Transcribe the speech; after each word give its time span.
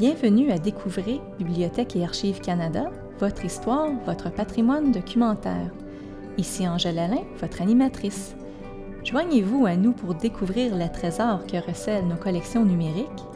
Bienvenue 0.00 0.50
à 0.50 0.56
découvrir 0.56 1.20
Bibliothèque 1.36 1.94
et 1.94 2.04
Archives 2.04 2.40
Canada, 2.40 2.90
votre 3.18 3.44
histoire, 3.44 3.90
votre 4.06 4.30
patrimoine 4.32 4.92
documentaire. 4.92 5.70
Ici 6.38 6.66
Angèle 6.66 6.98
Alain, 6.98 7.20
votre 7.38 7.60
animatrice. 7.60 8.34
Joignez-vous 9.04 9.66
à 9.66 9.76
nous 9.76 9.92
pour 9.92 10.14
découvrir 10.14 10.74
les 10.74 10.88
trésors 10.88 11.44
que 11.44 11.58
recèlent 11.58 12.08
nos 12.08 12.16
collections 12.16 12.64
numériques, 12.64 13.26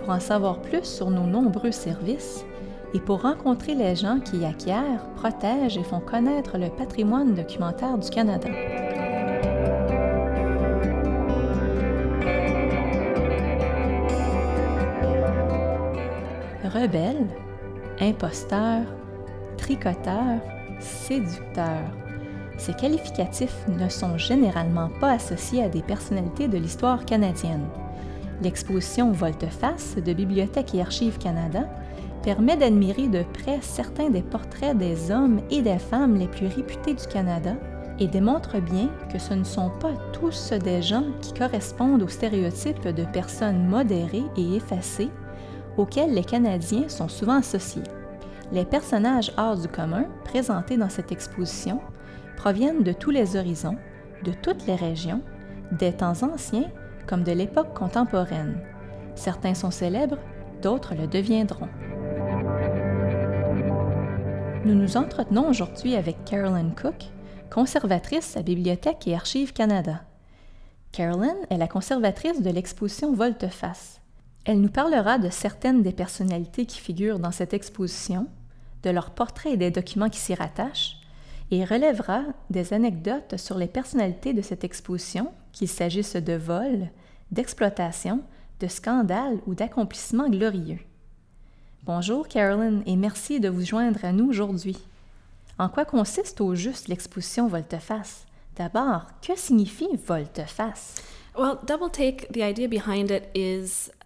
pour 0.00 0.08
en 0.08 0.18
savoir 0.18 0.62
plus 0.62 0.84
sur 0.84 1.10
nos 1.10 1.26
nombreux 1.26 1.70
services 1.70 2.46
et 2.94 3.00
pour 3.00 3.20
rencontrer 3.20 3.74
les 3.74 3.94
gens 3.94 4.18
qui 4.18 4.42
acquièrent, 4.46 5.06
protègent 5.16 5.76
et 5.76 5.84
font 5.84 6.00
connaître 6.00 6.56
le 6.56 6.70
patrimoine 6.70 7.34
documentaire 7.34 7.98
du 7.98 8.08
Canada. 8.08 8.48
Rebelle, 16.86 17.26
imposteur, 18.00 18.82
tricoteur, 19.56 20.38
séducteur. 20.78 21.82
Ces 22.58 22.74
qualificatifs 22.74 23.66
ne 23.68 23.88
sont 23.88 24.16
généralement 24.16 24.88
pas 25.00 25.12
associés 25.12 25.64
à 25.64 25.68
des 25.68 25.82
personnalités 25.82 26.46
de 26.46 26.58
l'histoire 26.58 27.04
canadienne. 27.04 27.66
L'exposition 28.40 29.10
Volte-face 29.10 29.96
de 29.96 30.12
Bibliothèque 30.12 30.74
et 30.74 30.80
Archives 30.80 31.18
Canada 31.18 31.68
permet 32.22 32.56
d'admirer 32.56 33.08
de 33.08 33.24
près 33.34 33.58
certains 33.62 34.10
des 34.10 34.22
portraits 34.22 34.76
des 34.76 35.10
hommes 35.10 35.40
et 35.50 35.62
des 35.62 35.78
femmes 35.78 36.16
les 36.16 36.28
plus 36.28 36.46
réputés 36.46 36.94
du 36.94 37.06
Canada 37.06 37.54
et 37.98 38.06
démontre 38.06 38.60
bien 38.60 38.90
que 39.12 39.18
ce 39.18 39.34
ne 39.34 39.44
sont 39.44 39.70
pas 39.80 39.94
tous 40.12 40.52
des 40.52 40.82
gens 40.82 41.06
qui 41.20 41.32
correspondent 41.34 42.02
aux 42.02 42.08
stéréotypes 42.08 42.88
de 42.88 43.04
personnes 43.04 43.66
modérées 43.66 44.24
et 44.36 44.56
effacées 44.56 45.10
auxquels 45.76 46.14
les 46.14 46.24
Canadiens 46.24 46.88
sont 46.88 47.08
souvent 47.08 47.38
associés. 47.38 47.82
Les 48.52 48.64
personnages 48.64 49.32
hors 49.36 49.56
du 49.56 49.68
commun 49.68 50.06
présentés 50.24 50.76
dans 50.76 50.88
cette 50.88 51.12
exposition 51.12 51.80
proviennent 52.36 52.82
de 52.82 52.92
tous 52.92 53.10
les 53.10 53.36
horizons, 53.36 53.76
de 54.24 54.32
toutes 54.32 54.66
les 54.66 54.76
régions, 54.76 55.22
des 55.72 55.92
temps 55.92 56.22
anciens 56.22 56.70
comme 57.06 57.22
de 57.22 57.32
l'époque 57.32 57.74
contemporaine. 57.74 58.60
Certains 59.14 59.54
sont 59.54 59.70
célèbres, 59.70 60.18
d'autres 60.62 60.94
le 60.94 61.06
deviendront. 61.06 61.68
Nous 64.64 64.74
nous 64.74 64.96
entretenons 64.96 65.48
aujourd'hui 65.48 65.94
avec 65.94 66.24
Carolyn 66.24 66.70
Cook, 66.70 67.04
conservatrice 67.50 68.36
à 68.36 68.42
Bibliothèque 68.42 69.06
et 69.06 69.14
Archives 69.14 69.52
Canada. 69.52 70.02
Carolyn 70.92 71.36
est 71.50 71.56
la 71.56 71.68
conservatrice 71.68 72.42
de 72.42 72.50
l'exposition 72.50 73.12
Volte-face. 73.12 74.00
Elle 74.46 74.60
nous 74.60 74.70
parlera 74.70 75.18
de 75.18 75.28
certaines 75.28 75.82
des 75.82 75.92
personnalités 75.92 76.66
qui 76.66 76.78
figurent 76.78 77.18
dans 77.18 77.32
cette 77.32 77.52
exposition, 77.52 78.28
de 78.84 78.90
leurs 78.90 79.10
portraits 79.10 79.52
et 79.52 79.56
des 79.56 79.72
documents 79.72 80.08
qui 80.08 80.20
s'y 80.20 80.34
rattachent, 80.34 81.00
et 81.50 81.64
relèvera 81.64 82.22
des 82.48 82.72
anecdotes 82.72 83.38
sur 83.38 83.58
les 83.58 83.66
personnalités 83.66 84.34
de 84.34 84.42
cette 84.42 84.62
exposition, 84.62 85.32
qu'il 85.52 85.66
s'agisse 85.66 86.14
de 86.14 86.34
vols, 86.34 86.90
d'exploitation, 87.32 88.22
de 88.60 88.68
scandales 88.68 89.40
ou 89.46 89.56
d'accomplissements 89.56 90.30
glorieux. 90.30 90.78
Bonjour 91.82 92.28
Carolyn 92.28 92.82
et 92.86 92.94
merci 92.94 93.40
de 93.40 93.48
vous 93.48 93.64
joindre 93.64 94.04
à 94.04 94.12
nous 94.12 94.28
aujourd'hui. 94.28 94.78
En 95.58 95.68
quoi 95.68 95.84
consiste 95.84 96.40
au 96.40 96.54
juste 96.54 96.86
l'exposition 96.86 97.48
Volte-face? 97.48 98.26
D'abord, 98.54 99.06
que 99.22 99.36
signifie 99.36 99.88
Volte-face? 100.06 101.02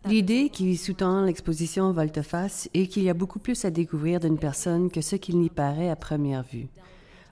L'idée 0.06 0.48
qui 0.48 0.76
sous-tend 0.76 1.24
l'exposition 1.24 1.92
Volte-face 1.92 2.68
est 2.74 2.86
qu'il 2.86 3.04
y 3.04 3.10
a 3.10 3.14
beaucoup 3.14 3.38
plus 3.38 3.64
à 3.64 3.70
découvrir 3.70 4.20
d'une 4.20 4.38
personne 4.38 4.90
que 4.90 5.00
ce 5.00 5.16
qu'il 5.16 5.38
n'y 5.38 5.50
paraît 5.50 5.90
à 5.90 5.96
première 5.96 6.42
vue. 6.42 6.68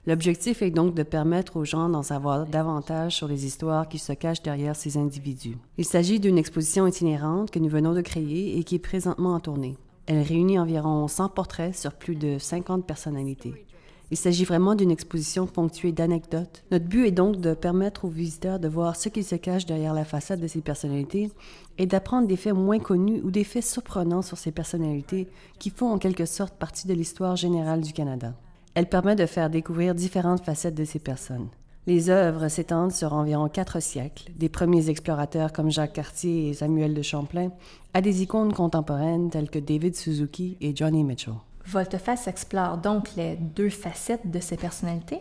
L'objectif 0.07 0.61
est 0.61 0.71
donc 0.71 0.95
de 0.95 1.03
permettre 1.03 1.57
aux 1.57 1.65
gens 1.65 1.89
d'en 1.89 2.03
savoir 2.03 2.45
davantage 2.45 3.15
sur 3.15 3.27
les 3.27 3.45
histoires 3.45 3.89
qui 3.89 3.99
se 3.99 4.13
cachent 4.13 4.41
derrière 4.41 4.75
ces 4.75 4.97
individus. 4.97 5.57
Il 5.77 5.85
s'agit 5.85 6.19
d'une 6.19 6.37
exposition 6.37 6.87
itinérante 6.87 7.51
que 7.51 7.59
nous 7.59 7.69
venons 7.69 7.93
de 7.93 8.01
créer 8.01 8.57
et 8.57 8.63
qui 8.63 8.75
est 8.75 8.79
présentement 8.79 9.33
en 9.33 9.39
tournée. 9.39 9.77
Elle 10.05 10.21
réunit 10.21 10.57
environ 10.57 11.07
100 11.07 11.29
portraits 11.29 11.75
sur 11.75 11.93
plus 11.93 12.15
de 12.15 12.39
50 12.39 12.87
personnalités. 12.87 13.65
Il 14.11 14.17
s'agit 14.17 14.43
vraiment 14.43 14.73
d'une 14.73 14.89
exposition 14.89 15.45
ponctuée 15.45 15.91
d'anecdotes. 15.91 16.63
Notre 16.71 16.85
but 16.85 17.05
est 17.05 17.11
donc 17.11 17.37
de 17.37 17.53
permettre 17.53 18.05
aux 18.05 18.09
visiteurs 18.09 18.59
de 18.59 18.67
voir 18.67 18.95
ce 18.95 19.07
qui 19.07 19.23
se 19.23 19.35
cache 19.35 19.67
derrière 19.67 19.93
la 19.93 20.05
façade 20.05 20.39
de 20.39 20.47
ces 20.47 20.61
personnalités 20.61 21.29
et 21.77 21.85
d'apprendre 21.85 22.27
des 22.27 22.35
faits 22.35 22.55
moins 22.55 22.79
connus 22.79 23.21
ou 23.23 23.29
des 23.29 23.43
faits 23.43 23.63
surprenants 23.63 24.23
sur 24.23 24.37
ces 24.37 24.51
personnalités 24.51 25.27
qui 25.59 25.69
font 25.69 25.91
en 25.91 25.99
quelque 25.99 26.25
sorte 26.25 26.55
partie 26.55 26.87
de 26.87 26.93
l'histoire 26.93 27.35
générale 27.35 27.81
du 27.81 27.93
Canada. 27.93 28.33
Elle 28.73 28.89
permet 28.89 29.15
de 29.15 29.27
faire 29.27 29.51
découvrir 29.51 29.93
différentes 29.93 30.43
facettes 30.43 30.75
de 30.75 30.85
ces 30.85 30.99
personnes. 30.99 31.49
Les 31.85 32.09
œuvres 32.09 32.49
s'étendent 32.49 32.91
sur 32.91 33.13
environ 33.13 33.47
quatre 33.47 33.79
siècles, 33.79 34.31
des 34.35 34.49
premiers 34.49 34.89
explorateurs 34.89 35.53
comme 35.53 35.71
Jacques 35.71 35.93
Cartier 35.93 36.49
et 36.49 36.53
Samuel 36.53 36.93
de 36.93 37.01
Champlain, 37.01 37.51
à 37.93 38.01
des 38.01 38.21
icônes 38.21 38.53
contemporaines 38.53 39.29
telles 39.29 39.49
que 39.49 39.59
David 39.59 39.95
Suzuki 39.95 40.57
et 40.61 40.75
Johnny 40.75 41.03
Mitchell. 41.03 41.33
Volte-face 41.71 42.27
explore 42.27 42.79
donc 42.79 43.15
les 43.15 43.35
deux 43.35 43.69
facettes 43.69 44.31
de 44.31 44.39
ces 44.39 44.57
personnalités. 44.57 45.19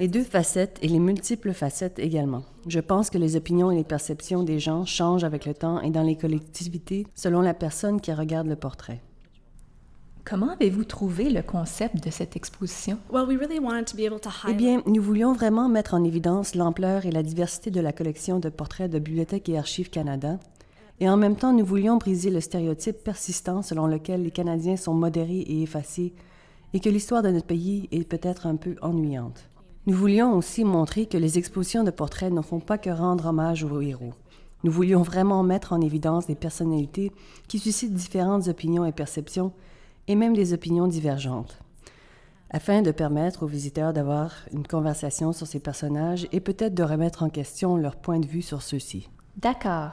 Les 0.00 0.08
deux 0.08 0.24
facettes 0.24 0.78
et 0.82 0.88
les 0.88 0.98
multiples 0.98 1.52
facettes 1.52 2.00
également. 2.00 2.42
Je 2.66 2.80
pense 2.80 3.08
que 3.08 3.18
les 3.18 3.36
opinions 3.36 3.70
et 3.70 3.76
les 3.76 3.84
perceptions 3.84 4.42
des 4.42 4.58
gens 4.58 4.84
changent 4.84 5.22
avec 5.22 5.46
le 5.46 5.54
temps 5.54 5.80
et 5.82 5.90
dans 5.90 6.02
les 6.02 6.16
collectivités 6.16 7.06
selon 7.14 7.42
la 7.42 7.54
personne 7.54 8.00
qui 8.00 8.12
regarde 8.12 8.48
le 8.48 8.56
portrait. 8.56 9.02
Comment 10.24 10.50
avez-vous 10.54 10.84
trouvé 10.84 11.30
le 11.30 11.42
concept 11.42 12.02
de 12.02 12.10
cette 12.10 12.34
exposition? 12.34 12.98
Eh 14.48 14.54
bien, 14.54 14.82
nous 14.84 15.00
voulions 15.00 15.32
vraiment 15.32 15.68
mettre 15.68 15.94
en 15.94 16.02
évidence 16.02 16.56
l'ampleur 16.56 17.06
et 17.06 17.12
la 17.12 17.22
diversité 17.22 17.70
de 17.70 17.80
la 17.80 17.92
collection 17.92 18.40
de 18.40 18.48
portraits 18.48 18.90
de 18.90 18.98
Bibliothèque 18.98 19.48
et 19.48 19.58
Archives 19.58 19.90
Canada 19.90 20.40
et 21.00 21.08
en 21.08 21.16
même 21.16 21.36
temps, 21.36 21.52
nous 21.52 21.64
voulions 21.64 21.98
briser 21.98 22.30
le 22.30 22.40
stéréotype 22.40 23.04
persistant 23.04 23.62
selon 23.62 23.86
lequel 23.86 24.22
les 24.22 24.30
Canadiens 24.30 24.76
sont 24.76 24.94
modérés 24.94 25.40
et 25.40 25.62
effacés 25.62 26.14
et 26.72 26.80
que 26.80 26.88
l'histoire 26.88 27.22
de 27.22 27.30
notre 27.30 27.46
pays 27.46 27.88
est 27.92 28.08
peut-être 28.08 28.46
un 28.46 28.56
peu 28.56 28.76
ennuyante. 28.80 29.50
Nous 29.86 29.96
voulions 29.96 30.34
aussi 30.34 30.64
montrer 30.64 31.06
que 31.06 31.18
les 31.18 31.38
expositions 31.38 31.84
de 31.84 31.90
portraits 31.90 32.32
ne 32.32 32.42
font 32.42 32.60
pas 32.60 32.78
que 32.78 32.90
rendre 32.90 33.26
hommage 33.26 33.62
aux 33.62 33.80
héros. 33.80 34.14
Nous 34.64 34.72
voulions 34.72 35.02
vraiment 35.02 35.42
mettre 35.42 35.72
en 35.72 35.80
évidence 35.80 36.26
des 36.26 36.34
personnalités 36.34 37.12
qui 37.46 37.58
suscitent 37.58 37.94
différentes 37.94 38.48
opinions 38.48 38.84
et 38.84 38.92
perceptions, 38.92 39.52
et 40.08 40.16
même 40.16 40.34
des 40.34 40.52
opinions 40.52 40.86
divergentes, 40.86 41.58
afin 42.50 42.82
de 42.82 42.90
permettre 42.90 43.42
aux 43.42 43.48
visiteurs 43.48 43.92
d'avoir 43.92 44.32
une 44.52 44.66
conversation 44.66 45.32
sur 45.32 45.46
ces 45.46 45.60
personnages 45.60 46.26
et 46.32 46.40
peut-être 46.40 46.74
de 46.74 46.82
remettre 46.82 47.22
en 47.22 47.28
question 47.28 47.76
leur 47.76 47.96
point 47.96 48.18
de 48.18 48.26
vue 48.26 48.42
sur 48.42 48.62
ceux-ci. 48.62 49.08
D'accord. 49.36 49.92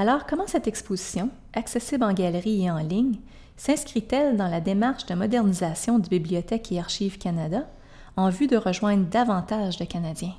Alors, 0.00 0.24
comment 0.24 0.46
cette 0.46 0.66
exposition, 0.66 1.28
accessible 1.52 2.04
en 2.04 2.14
galerie 2.14 2.64
et 2.64 2.70
en 2.70 2.78
ligne, 2.78 3.18
s'inscrit-elle 3.58 4.34
dans 4.38 4.48
la 4.48 4.62
démarche 4.62 5.04
de 5.04 5.14
modernisation 5.14 5.98
de 5.98 6.08
Bibliothèque 6.08 6.72
et 6.72 6.78
Archives 6.78 7.18
Canada 7.18 7.68
en 8.16 8.30
vue 8.30 8.46
de 8.46 8.56
rejoindre 8.56 9.04
davantage 9.04 9.76
de 9.76 9.84
Canadiens? 9.84 10.32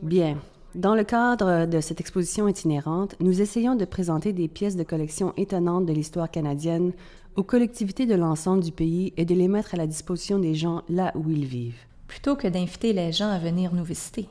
Bien. 0.00 0.38
Dans 0.74 0.94
le 0.94 1.04
cadre 1.04 1.66
de 1.66 1.82
cette 1.82 2.00
exposition 2.00 2.48
itinérante, 2.48 3.16
nous 3.20 3.42
essayons 3.42 3.74
de 3.74 3.84
présenter 3.84 4.32
des 4.32 4.48
pièces 4.48 4.76
de 4.76 4.82
collection 4.82 5.34
étonnantes 5.36 5.84
de 5.84 5.92
l'histoire 5.92 6.30
canadienne 6.30 6.92
aux 7.36 7.42
collectivités 7.42 8.06
de 8.06 8.14
l'ensemble 8.14 8.64
du 8.64 8.72
pays 8.72 9.12
et 9.18 9.26
de 9.26 9.34
les 9.34 9.46
mettre 9.46 9.74
à 9.74 9.76
la 9.76 9.86
disposition 9.86 10.38
des 10.38 10.54
gens 10.54 10.84
là 10.88 11.12
où 11.14 11.28
ils 11.28 11.44
vivent. 11.44 11.84
Plutôt 12.06 12.34
que 12.34 12.48
d'inviter 12.48 12.94
les 12.94 13.12
gens 13.12 13.28
à 13.28 13.38
venir 13.38 13.74
nous 13.74 13.84
visiter. 13.84 14.26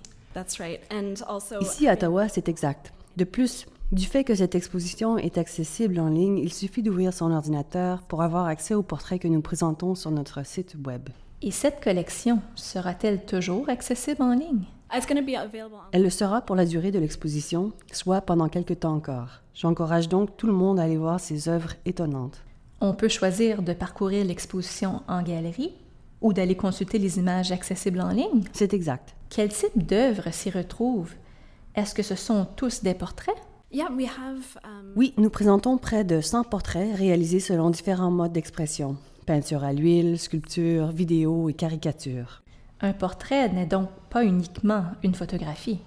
Ici 1.61 1.87
à 1.87 1.93
Ottawa, 1.93 2.29
c'est 2.29 2.49
exact. 2.49 2.93
De 3.17 3.23
plus, 3.23 3.65
du 3.91 4.05
fait 4.05 4.23
que 4.23 4.35
cette 4.35 4.53
exposition 4.53 5.17
est 5.17 5.39
accessible 5.39 5.99
en 5.99 6.07
ligne, 6.07 6.37
il 6.37 6.53
suffit 6.53 6.83
d'ouvrir 6.83 7.11
son 7.11 7.31
ordinateur 7.31 8.03
pour 8.03 8.21
avoir 8.21 8.45
accès 8.45 8.75
aux 8.75 8.83
portraits 8.83 9.19
que 9.19 9.27
nous 9.27 9.41
présentons 9.41 9.95
sur 9.95 10.11
notre 10.11 10.45
site 10.45 10.75
Web. 10.85 11.09
Et 11.41 11.49
cette 11.49 11.83
collection 11.83 12.41
sera-t-elle 12.53 13.25
toujours 13.25 13.69
accessible 13.69 14.21
en 14.21 14.35
ligne? 14.35 14.65
Elle 15.91 16.03
le 16.03 16.09
sera 16.11 16.41
pour 16.41 16.55
la 16.55 16.65
durée 16.65 16.91
de 16.91 16.99
l'exposition, 16.99 17.71
soit 17.91 18.21
pendant 18.21 18.49
quelques 18.49 18.81
temps 18.81 18.93
encore. 18.93 19.41
J'encourage 19.55 20.09
donc 20.09 20.37
tout 20.37 20.45
le 20.45 20.53
monde 20.53 20.79
à 20.79 20.83
aller 20.83 20.97
voir 20.97 21.19
ces 21.19 21.49
œuvres 21.49 21.73
étonnantes. 21.87 22.43
On 22.81 22.93
peut 22.93 23.09
choisir 23.09 23.63
de 23.63 23.73
parcourir 23.73 24.25
l'exposition 24.25 25.01
en 25.07 25.23
galerie 25.23 25.73
ou 26.21 26.33
d'aller 26.33 26.55
consulter 26.55 26.99
les 26.99 27.17
images 27.17 27.51
accessibles 27.51 27.99
en 27.99 28.11
ligne. 28.11 28.43
C'est 28.53 28.75
exact. 28.75 29.15
Quel 29.31 29.49
type 29.49 29.87
d'œuvres 29.87 30.31
s'y 30.31 30.51
retrouvent? 30.51 31.15
Est-ce 31.77 31.93
que 31.93 32.01
ce 32.01 32.15
sont 32.15 32.47
tous 32.55 32.81
des 32.81 32.95
portraits? 32.95 33.35
Um, 33.71 33.99
oui, 34.95 35.13
nous 35.17 35.29
présentons 35.29 35.77
près 35.77 36.03
de 36.03 36.21
100 36.21 36.45
portraits 36.45 36.95
réalisés 36.95 37.39
selon 37.39 37.69
différents 37.69 38.09
modes 38.09 38.33
d'expression. 38.33 38.97
Peinture 39.27 39.63
à 39.63 39.73
l'huile, 39.73 40.17
sculpture, 40.17 40.87
vidéo 40.87 41.49
et 41.49 41.53
caricature. 41.53 42.41
Un 42.81 42.93
portrait 42.93 43.49
n'est 43.49 43.67
donc 43.67 43.89
pas 44.09 44.25
uniquement 44.25 44.85
une 45.03 45.13
photographie. 45.13 45.77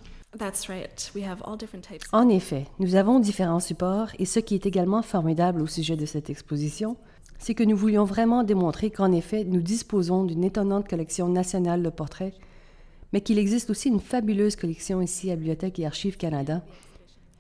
En 2.13 2.29
effet, 2.29 2.67
nous 2.79 2.95
avons 2.95 3.19
différents 3.19 3.59
supports 3.59 4.11
et 4.21 4.27
ce 4.27 4.39
qui 4.39 4.55
est 4.55 4.67
également 4.67 5.03
formidable 5.03 5.61
au 5.61 5.67
sujet 5.67 5.97
de 5.97 6.07
cette 6.07 6.31
exposition, 6.31 6.97
c'est 7.41 7.57
que 7.57 7.65
nous 7.65 7.77
voulions 7.77 8.05
vraiment 8.05 8.45
démontrer 8.45 8.93
qu'en 8.93 9.11
effet, 9.11 9.43
nous 9.43 9.61
disposons 9.61 10.23
d'une 10.23 10.45
étonnante 10.45 10.89
collection 10.89 11.29
nationale 11.29 11.83
de 11.83 11.91
portraits, 11.91 12.35
mais 13.13 13.21
qu'il 13.21 13.39
existe 13.39 13.71
aussi 13.71 13.89
une 13.89 14.01
fabuleuse 14.01 14.57
collection 14.57 15.01
ici 15.01 15.31
à 15.31 15.37
Bibliothèque 15.37 15.79
et 15.79 15.87
Archives 15.87 16.17
Canada, 16.17 16.63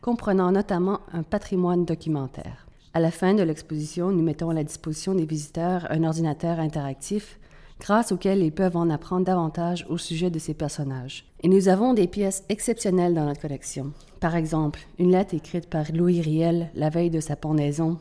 comprenant 0.01 0.53
notamment 0.53 1.01
un 1.13 1.23
patrimoine 1.23 1.85
documentaire. 1.85 2.67
À 2.93 3.01
la 3.01 3.11
fin 3.11 3.35
de 3.35 3.43
l'exposition, 3.43 4.11
nous 4.11 4.23
mettons 4.23 4.51
à 4.51 4.55
la 4.55 4.65
disposition 4.65 5.15
des 5.15 5.27
visiteurs 5.27 5.87
un 5.91 6.03
ordinateur 6.03 6.59
interactif 6.59 7.39
grâce 7.79 8.13
auquel 8.13 8.43
ils 8.43 8.53
peuvent 8.53 8.77
en 8.77 8.91
apprendre 8.91 9.25
davantage 9.25 9.87
au 9.89 9.97
sujet 9.97 10.31
de 10.31 10.39
ces 10.39 10.55
personnages. 10.55 11.25
Et 11.43 11.49
nous 11.49 11.69
avons 11.69 11.95
des 11.95 12.07
pièces 12.07 12.45
exceptionnelles 12.49 13.15
dans 13.15 13.25
notre 13.25 13.41
collection. 13.41 13.93
Par 14.21 14.37
exemple, 14.37 14.81
une 14.99 15.13
lettre 15.13 15.35
écrite 15.35 15.69
par 15.69 15.87
Louis 15.93 16.21
Riel 16.21 16.71
la 16.75 16.91
veille 16.91 17.11
de 17.11 17.21
sa 17.21 17.37
pendaison, 17.37 17.99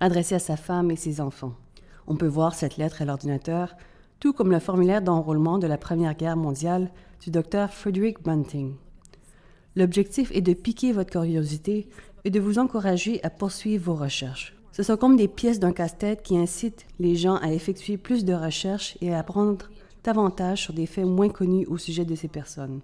adressée 0.00 0.34
à 0.34 0.40
sa 0.40 0.56
femme 0.56 0.90
et 0.90 0.96
ses 0.96 1.20
enfants. 1.20 1.54
On 2.06 2.16
peut 2.16 2.26
voir 2.26 2.54
cette 2.54 2.76
lettre 2.76 3.00
à 3.00 3.06
l'ordinateur, 3.06 3.76
tout 4.24 4.32
comme 4.32 4.52
le 4.52 4.58
formulaire 4.58 5.02
d'enrôlement 5.02 5.58
de 5.58 5.66
la 5.66 5.76
Première 5.76 6.14
Guerre 6.14 6.38
mondiale 6.38 6.90
du 7.20 7.30
docteur 7.30 7.70
Frederick 7.70 8.22
Bunting. 8.22 8.72
L'objectif 9.76 10.30
est 10.32 10.40
de 10.40 10.54
piquer 10.54 10.92
votre 10.92 11.10
curiosité 11.10 11.90
et 12.24 12.30
de 12.30 12.40
vous 12.40 12.58
encourager 12.58 13.22
à 13.22 13.28
poursuivre 13.28 13.84
vos 13.92 14.00
recherches. 14.02 14.56
Ce 14.72 14.82
sont 14.82 14.96
comme 14.96 15.18
des 15.18 15.28
pièces 15.28 15.60
d'un 15.60 15.74
casse-tête 15.74 16.22
qui 16.22 16.38
incitent 16.38 16.86
les 16.98 17.16
gens 17.16 17.36
à 17.36 17.52
effectuer 17.52 17.98
plus 17.98 18.24
de 18.24 18.32
recherches 18.32 18.96
et 19.02 19.12
à 19.12 19.18
apprendre 19.18 19.68
davantage 20.04 20.62
sur 20.62 20.72
des 20.72 20.86
faits 20.86 21.04
moins 21.04 21.28
connus 21.28 21.66
au 21.66 21.76
sujet 21.76 22.06
de 22.06 22.14
ces 22.14 22.28
personnes. 22.28 22.80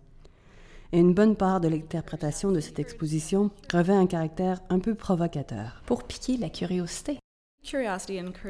Et 0.93 1.01
une 1.01 1.15
bonne 1.15 1.37
part 1.37 1.63
de 1.63 1.69
l'interprétation 1.69 2.53
de 2.53 2.61
cette 2.61 2.81
exposition 2.81 3.51
revêt 3.73 3.95
un 3.95 4.07
caractère 4.07 4.61
un 4.69 4.79
peu 4.79 4.95
provocateur. 4.95 5.81
Pour 5.87 6.05
piquer 6.05 6.37
la 6.37 6.51
curiosité. 6.51 7.19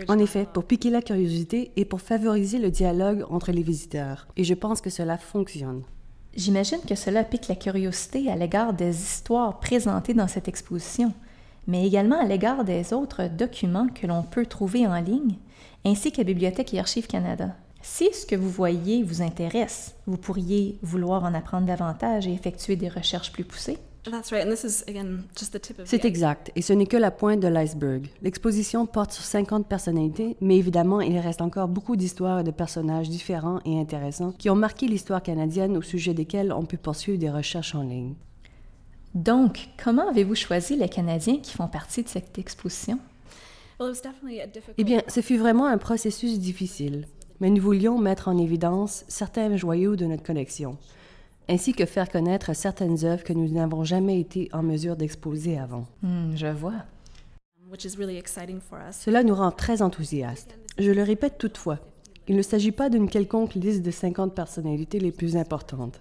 En 0.08 0.18
effet, 0.18 0.46
pour 0.52 0.64
piquer 0.64 0.90
la 0.90 1.02
curiosité 1.02 1.72
et 1.76 1.84
pour 1.84 2.00
favoriser 2.00 2.58
le 2.58 2.70
dialogue 2.70 3.24
entre 3.28 3.52
les 3.52 3.62
visiteurs. 3.62 4.26
Et 4.36 4.44
je 4.44 4.54
pense 4.54 4.80
que 4.80 4.90
cela 4.90 5.18
fonctionne. 5.18 5.82
J'imagine 6.34 6.80
que 6.88 6.94
cela 6.94 7.24
pique 7.24 7.48
la 7.48 7.56
curiosité 7.56 8.30
à 8.30 8.36
l'égard 8.36 8.72
des 8.72 8.96
histoires 8.96 9.58
présentées 9.58 10.14
dans 10.14 10.28
cette 10.28 10.48
exposition 10.48 11.12
mais 11.66 11.86
également 11.86 12.20
à 12.20 12.24
l'égard 12.24 12.64
des 12.64 12.92
autres 12.92 13.28
documents 13.28 13.88
que 13.88 14.06
l'on 14.06 14.22
peut 14.22 14.46
trouver 14.46 14.86
en 14.86 15.00
ligne, 15.00 15.36
ainsi 15.84 16.12
qu'à 16.12 16.24
Bibliothèque 16.24 16.74
et 16.74 16.80
Archives 16.80 17.06
Canada. 17.06 17.54
Si 17.82 18.12
ce 18.12 18.26
que 18.26 18.36
vous 18.36 18.50
voyez 18.50 19.02
vous 19.02 19.22
intéresse, 19.22 19.94
vous 20.06 20.18
pourriez 20.18 20.78
vouloir 20.82 21.24
en 21.24 21.32
apprendre 21.32 21.66
davantage 21.66 22.26
et 22.26 22.32
effectuer 22.32 22.76
des 22.76 22.88
recherches 22.88 23.32
plus 23.32 23.44
poussées. 23.44 23.78
C'est 25.84 26.04
exact, 26.06 26.50
et 26.56 26.62
ce 26.62 26.72
n'est 26.72 26.86
que 26.86 26.96
la 26.96 27.10
pointe 27.10 27.40
de 27.40 27.48
l'iceberg. 27.48 28.06
L'exposition 28.22 28.86
porte 28.86 29.12
sur 29.12 29.24
50 29.24 29.66
personnalités, 29.66 30.36
mais 30.40 30.56
évidemment, 30.56 31.00
il 31.02 31.18
reste 31.18 31.42
encore 31.42 31.68
beaucoup 31.68 31.96
d'histoires 31.96 32.40
et 32.40 32.44
de 32.44 32.50
personnages 32.50 33.10
différents 33.10 33.60
et 33.66 33.78
intéressants 33.78 34.32
qui 34.32 34.48
ont 34.48 34.54
marqué 34.54 34.86
l'histoire 34.86 35.22
canadienne 35.22 35.76
au 35.76 35.82
sujet 35.82 36.14
desquels 36.14 36.52
on 36.52 36.64
peut 36.64 36.78
poursuivre 36.78 37.18
des 37.18 37.30
recherches 37.30 37.74
en 37.74 37.82
ligne. 37.82 38.14
Donc, 39.14 39.68
comment 39.82 40.08
avez-vous 40.08 40.36
choisi 40.36 40.76
les 40.76 40.88
Canadiens 40.88 41.38
qui 41.38 41.52
font 41.52 41.68
partie 41.68 42.02
de 42.02 42.08
cette 42.08 42.38
exposition? 42.38 42.98
Eh 44.78 44.84
bien, 44.84 45.02
ce 45.08 45.20
fut 45.20 45.36
vraiment 45.36 45.66
un 45.66 45.78
processus 45.78 46.38
difficile, 46.38 47.06
mais 47.40 47.50
nous 47.50 47.62
voulions 47.62 47.98
mettre 47.98 48.28
en 48.28 48.38
évidence 48.38 49.04
certains 49.08 49.56
joyaux 49.56 49.96
de 49.96 50.04
notre 50.04 50.22
collection, 50.22 50.78
ainsi 51.48 51.72
que 51.72 51.86
faire 51.86 52.08
connaître 52.08 52.54
certaines 52.54 53.04
œuvres 53.04 53.24
que 53.24 53.32
nous 53.32 53.48
n'avons 53.48 53.84
jamais 53.84 54.20
été 54.20 54.48
en 54.52 54.62
mesure 54.62 54.96
d'exposer 54.96 55.58
avant. 55.58 55.86
Hmm, 56.02 56.36
je 56.36 56.46
vois. 56.46 56.84
Cela 58.92 59.22
nous 59.22 59.34
rend 59.34 59.50
très 59.50 59.82
enthousiastes. 59.82 60.58
Je 60.78 60.90
le 60.90 61.02
répète 61.02 61.38
toutefois, 61.38 61.78
il 62.30 62.36
ne 62.36 62.42
s'agit 62.42 62.70
pas 62.70 62.90
d'une 62.90 63.08
quelconque 63.08 63.54
liste 63.54 63.82
de 63.82 63.90
50 63.90 64.36
personnalités 64.36 65.00
les 65.00 65.10
plus 65.10 65.36
importantes. 65.36 66.00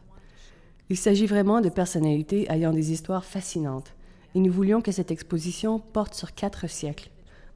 Il 0.92 0.96
s'agit 0.96 1.26
vraiment 1.26 1.60
de 1.60 1.70
personnalités 1.70 2.46
ayant 2.52 2.72
des 2.72 2.92
histoires 2.92 3.26
fascinantes, 3.26 3.96
et 4.36 4.40
nous 4.40 4.52
voulions 4.52 4.82
que 4.82 4.92
cette 4.92 5.10
exposition 5.10 5.80
porte 5.80 6.14
sur 6.14 6.36
quatre 6.36 6.70
siècles, 6.70 7.10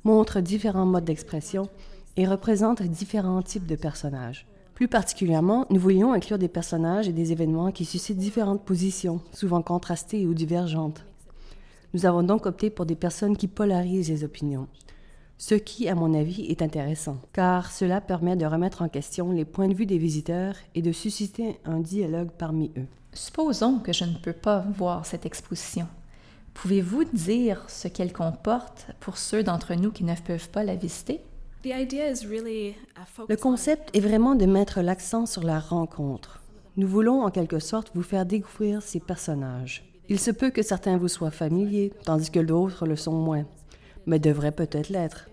montre 0.03 0.39
différents 0.39 0.87
modes 0.87 1.05
d'expression 1.05 1.69
et 2.17 2.25
représente 2.25 2.81
différents 2.81 3.43
types 3.43 3.67
de 3.67 3.75
personnages. 3.75 4.47
Plus 4.75 4.87
particulièrement, 4.87 5.65
nous 5.69 5.79
voulions 5.79 6.13
inclure 6.13 6.39
des 6.39 6.47
personnages 6.47 7.07
et 7.07 7.13
des 7.13 7.31
événements 7.31 7.71
qui 7.71 7.85
suscitent 7.85 8.17
différentes 8.17 8.65
positions, 8.65 9.21
souvent 9.31 9.61
contrastées 9.61 10.25
ou 10.25 10.33
divergentes. 10.33 11.05
Nous 11.93 12.07
avons 12.07 12.23
donc 12.23 12.47
opté 12.47 12.71
pour 12.71 12.87
des 12.87 12.95
personnes 12.95 13.37
qui 13.37 13.47
polarisent 13.47 14.09
les 14.09 14.23
opinions, 14.23 14.67
ce 15.37 15.53
qui, 15.53 15.87
à 15.87 15.93
mon 15.93 16.15
avis, 16.15 16.45
est 16.45 16.63
intéressant, 16.63 17.17
car 17.33 17.71
cela 17.71 18.01
permet 18.01 18.35
de 18.35 18.47
remettre 18.47 18.81
en 18.81 18.89
question 18.89 19.31
les 19.31 19.45
points 19.45 19.67
de 19.67 19.75
vue 19.75 19.85
des 19.85 19.99
visiteurs 19.99 20.55
et 20.73 20.81
de 20.81 20.91
susciter 20.91 21.59
un 21.65 21.79
dialogue 21.79 22.31
parmi 22.35 22.71
eux. 22.77 22.87
Supposons 23.13 23.77
que 23.77 23.93
je 23.93 24.05
ne 24.05 24.15
peux 24.15 24.33
pas 24.33 24.65
voir 24.75 25.05
cette 25.05 25.27
exposition. 25.27 25.87
Pouvez-vous 26.55 27.03
dire 27.03 27.63
ce 27.67 27.87
qu'elle 27.87 28.11
comporte 28.11 28.87
pour 28.99 29.17
ceux 29.17 29.43
d'entre 29.43 29.75
nous 29.75 29.91
qui 29.91 30.03
ne 30.03 30.15
peuvent 30.15 30.49
pas 30.49 30.63
la 30.63 30.75
visiter? 30.75 31.19
Le 31.65 33.35
concept 33.35 33.89
est 33.95 34.01
vraiment 34.01 34.35
de 34.35 34.45
mettre 34.45 34.81
l'accent 34.81 35.25
sur 35.25 35.43
la 35.43 35.59
rencontre. 35.59 36.41
Nous 36.75 36.87
voulons 36.87 37.21
en 37.21 37.29
quelque 37.29 37.59
sorte 37.59 37.91
vous 37.95 38.03
faire 38.03 38.25
découvrir 38.25 38.81
ces 38.81 38.99
personnages. 38.99 39.85
Il 40.09 40.19
se 40.19 40.31
peut 40.31 40.49
que 40.49 40.61
certains 40.61 40.97
vous 40.97 41.07
soient 41.07 41.31
familiers, 41.31 41.93
tandis 42.03 42.31
que 42.31 42.41
d'autres 42.41 42.85
le 42.85 42.97
sont 42.97 43.13
moins, 43.13 43.45
mais 44.05 44.19
devraient 44.19 44.51
peut-être 44.51 44.89
l'être. 44.89 45.29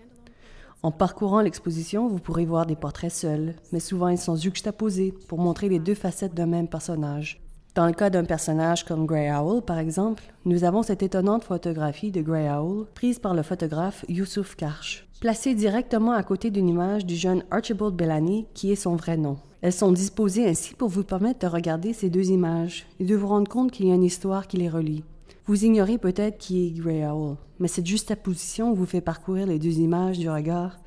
En 0.83 0.91
parcourant 0.91 1.41
l'exposition, 1.41 2.07
vous 2.07 2.19
pourrez 2.19 2.45
voir 2.45 2.65
des 2.65 2.77
portraits 2.77 3.11
seuls, 3.11 3.53
mais 3.73 3.81
souvent 3.81 4.07
ils 4.07 4.17
sont 4.17 4.37
juxtaposés 4.37 5.13
pour 5.27 5.37
montrer 5.37 5.67
les 5.67 5.79
deux 5.79 5.95
facettes 5.95 6.33
d'un 6.33 6.45
même 6.45 6.69
personnage. 6.69 7.41
Dans 7.73 7.85
le 7.87 7.93
cas 7.93 8.09
d'un 8.09 8.25
personnage 8.25 8.83
comme 8.83 9.05
Grey 9.05 9.31
Owl, 9.31 9.61
par 9.61 9.79
exemple, 9.79 10.23
nous 10.43 10.65
avons 10.65 10.83
cette 10.83 11.03
étonnante 11.03 11.45
photographie 11.45 12.11
de 12.11 12.21
Grey 12.21 12.49
Owl 12.49 12.85
prise 12.93 13.17
par 13.17 13.33
le 13.33 13.43
photographe 13.43 14.03
Youssouf 14.09 14.55
Karch, 14.55 15.07
placée 15.21 15.55
directement 15.55 16.11
à 16.11 16.21
côté 16.21 16.51
d'une 16.51 16.67
image 16.67 17.05
du 17.05 17.15
jeune 17.15 17.43
Archibald 17.49 17.95
Bellany, 17.95 18.45
qui 18.53 18.73
est 18.73 18.75
son 18.75 18.97
vrai 18.97 19.15
nom. 19.15 19.37
Elles 19.61 19.71
sont 19.71 19.93
disposées 19.93 20.49
ainsi 20.49 20.73
pour 20.73 20.89
vous 20.89 21.05
permettre 21.05 21.39
de 21.39 21.47
regarder 21.47 21.93
ces 21.93 22.09
deux 22.09 22.31
images 22.31 22.87
et 22.99 23.05
de 23.05 23.15
vous 23.15 23.27
rendre 23.27 23.49
compte 23.49 23.71
qu'il 23.71 23.87
y 23.87 23.91
a 23.91 23.95
une 23.95 24.03
histoire 24.03 24.47
qui 24.47 24.57
les 24.57 24.67
relie. 24.67 25.05
Vous 25.45 25.63
ignorez 25.63 25.97
peut-être 25.97 26.39
qui 26.39 26.67
est 26.67 26.71
Grey 26.71 27.07
Owl, 27.07 27.37
mais 27.59 27.69
cette 27.69 27.87
juxtaposition 27.87 28.73
vous 28.73 28.85
fait 28.85 28.99
parcourir 28.99 29.47
les 29.47 29.59
deux 29.59 29.79
images 29.79 30.19
du 30.19 30.29
regard 30.29 30.77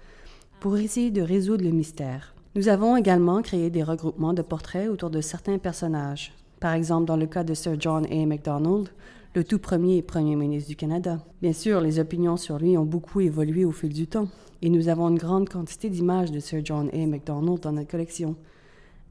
pour 0.60 0.76
essayer 0.76 1.10
de 1.10 1.22
résoudre 1.22 1.64
le 1.64 1.70
mystère. 1.70 2.34
Nous 2.56 2.68
avons 2.68 2.94
également 2.94 3.40
créé 3.40 3.70
des 3.70 3.82
regroupements 3.82 4.34
de 4.34 4.42
portraits 4.42 4.90
autour 4.90 5.08
de 5.08 5.22
certains 5.22 5.58
personnages, 5.58 6.34
par 6.60 6.74
exemple, 6.74 7.06
dans 7.06 7.16
le 7.16 7.26
cas 7.26 7.44
de 7.44 7.54
Sir 7.54 7.76
John 7.78 8.06
A. 8.10 8.26
Macdonald, 8.26 8.88
le 9.34 9.44
tout 9.44 9.58
premier 9.58 10.02
Premier 10.02 10.36
ministre 10.36 10.68
du 10.68 10.76
Canada. 10.76 11.18
Bien 11.42 11.52
sûr, 11.52 11.80
les 11.80 11.98
opinions 11.98 12.36
sur 12.36 12.58
lui 12.58 12.78
ont 12.78 12.84
beaucoup 12.84 13.20
évolué 13.20 13.64
au 13.64 13.72
fil 13.72 13.92
du 13.92 14.06
temps, 14.06 14.28
et 14.62 14.70
nous 14.70 14.88
avons 14.88 15.08
une 15.08 15.18
grande 15.18 15.48
quantité 15.48 15.90
d'images 15.90 16.30
de 16.30 16.40
Sir 16.40 16.60
John 16.64 16.88
A. 16.92 17.06
Macdonald 17.06 17.60
dans 17.60 17.72
notre 17.72 17.90
collection, 17.90 18.36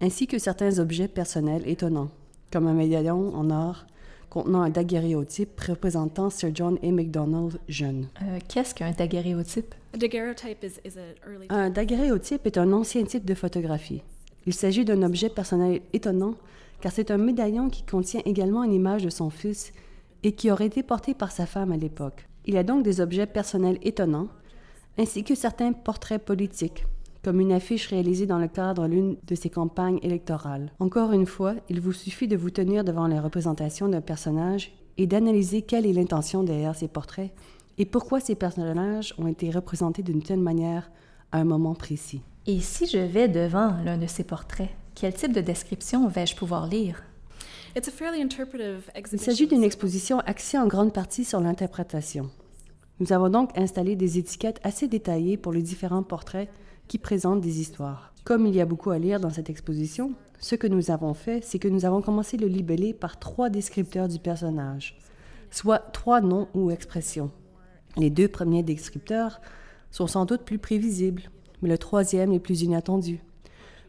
ainsi 0.01 0.27
que 0.27 0.39
certains 0.39 0.79
objets 0.79 1.07
personnels 1.07 1.67
étonnants, 1.67 2.09
comme 2.51 2.67
un 2.67 2.73
médaillon 2.73 3.35
en 3.35 3.49
or 3.49 3.85
contenant 4.33 4.63
un 4.63 4.71
daguerréotype 4.71 5.59
représentant 5.61 6.31
Sir 6.31 6.49
John 6.55 6.79
A. 6.81 6.91
Macdonald 6.91 7.59
jeune. 7.69 8.07
Euh, 8.23 8.39
qu'est-ce 8.47 8.73
qu'un 8.73 8.91
daguerréotype? 8.91 9.75
Un 11.49 11.69
daguerréotype 11.69 12.47
est 12.47 12.57
un 12.57 12.73
ancien 12.73 13.03
type 13.03 13.25
de 13.25 13.35
photographie. 13.35 14.01
Il 14.47 14.53
s'agit 14.55 14.85
d'un 14.85 15.03
objet 15.03 15.29
personnel 15.29 15.81
étonnant 15.93 16.33
car 16.83 16.91
c'est 16.91 17.11
un 17.11 17.17
médaillon 17.17 17.69
qui 17.69 17.83
contient 17.83 18.19
également 18.25 18.61
une 18.65 18.73
image 18.73 19.05
de 19.05 19.09
son 19.09 19.29
fils 19.29 19.71
et 20.21 20.33
qui 20.33 20.51
aurait 20.51 20.65
été 20.65 20.83
porté 20.83 21.13
par 21.13 21.31
sa 21.31 21.45
femme 21.45 21.71
à 21.71 21.77
l'époque. 21.77 22.27
Il 22.43 22.57
a 22.57 22.63
donc 22.63 22.83
des 22.83 22.99
objets 22.99 23.25
personnels 23.25 23.79
étonnants, 23.83 24.27
ainsi 24.97 25.23
que 25.23 25.33
certains 25.33 25.71
portraits 25.71 26.21
politiques, 26.21 26.83
comme 27.23 27.39
une 27.39 27.53
affiche 27.53 27.87
réalisée 27.87 28.25
dans 28.25 28.37
le 28.37 28.49
cadre 28.49 28.89
d'une 28.89 29.15
de 29.25 29.33
ses 29.33 29.49
campagnes 29.49 29.99
électorales. 30.01 30.73
Encore 30.79 31.13
une 31.13 31.25
fois, 31.25 31.55
il 31.69 31.79
vous 31.79 31.93
suffit 31.93 32.27
de 32.27 32.35
vous 32.35 32.49
tenir 32.49 32.83
devant 32.83 33.07
les 33.07 33.17
représentations 33.17 33.87
d'un 33.87 34.01
personnage 34.01 34.73
et 34.97 35.07
d'analyser 35.07 35.61
quelle 35.61 35.85
est 35.85 35.93
l'intention 35.93 36.43
derrière 36.43 36.75
ces 36.75 36.89
portraits 36.89 37.31
et 37.77 37.85
pourquoi 37.85 38.19
ces 38.19 38.35
personnages 38.35 39.15
ont 39.17 39.27
été 39.27 39.51
représentés 39.51 40.03
d'une 40.03 40.21
telle 40.21 40.41
manière 40.41 40.91
à 41.31 41.37
un 41.37 41.45
moment 41.45 41.75
précis. 41.75 42.23
Et 42.45 42.59
si 42.59 42.87
je 42.87 42.97
vais 42.97 43.29
devant 43.29 43.73
l'un 43.85 43.97
de 43.97 44.05
ces 44.05 44.25
portraits, 44.25 44.69
quel 44.95 45.13
type 45.13 45.33
de 45.33 45.41
description 45.41 46.07
vais-je 46.07 46.35
pouvoir 46.35 46.67
lire? 46.67 47.03
Il 47.75 49.19
s'agit 49.19 49.47
d'une 49.47 49.63
exposition 49.63 50.19
axée 50.19 50.57
en 50.59 50.67
grande 50.67 50.93
partie 50.93 51.25
sur 51.25 51.39
l'interprétation. 51.39 52.29
Nous 52.99 53.11
avons 53.11 53.29
donc 53.29 53.57
installé 53.57 53.95
des 53.95 54.19
étiquettes 54.19 54.59
assez 54.63 54.87
détaillées 54.87 55.37
pour 55.37 55.51
les 55.51 55.63
différents 55.63 56.03
portraits 56.03 56.49
qui 56.87 56.99
présentent 56.99 57.41
des 57.41 57.59
histoires. 57.59 58.13
Comme 58.23 58.45
il 58.45 58.55
y 58.55 58.61
a 58.61 58.65
beaucoup 58.65 58.91
à 58.91 58.99
lire 58.99 59.19
dans 59.19 59.31
cette 59.31 59.49
exposition, 59.49 60.13
ce 60.39 60.55
que 60.55 60.67
nous 60.67 60.91
avons 60.91 61.13
fait, 61.13 61.43
c'est 61.43 61.59
que 61.59 61.67
nous 61.67 61.85
avons 61.85 62.01
commencé 62.01 62.37
le 62.37 62.47
libeller 62.47 62.93
par 62.93 63.17
trois 63.17 63.49
descripteurs 63.49 64.07
du 64.07 64.19
personnage, 64.19 64.99
soit 65.49 65.79
trois 65.79 66.21
noms 66.21 66.47
ou 66.53 66.69
expressions. 66.69 67.31
Les 67.97 68.11
deux 68.11 68.27
premiers 68.27 68.63
descripteurs 68.63 69.41
sont 69.89 70.07
sans 70.07 70.25
doute 70.25 70.43
plus 70.43 70.59
prévisibles, 70.59 71.23
mais 71.61 71.69
le 71.69 71.77
troisième 71.77 72.31
est 72.31 72.39
plus 72.39 72.61
inattendu. 72.61 73.23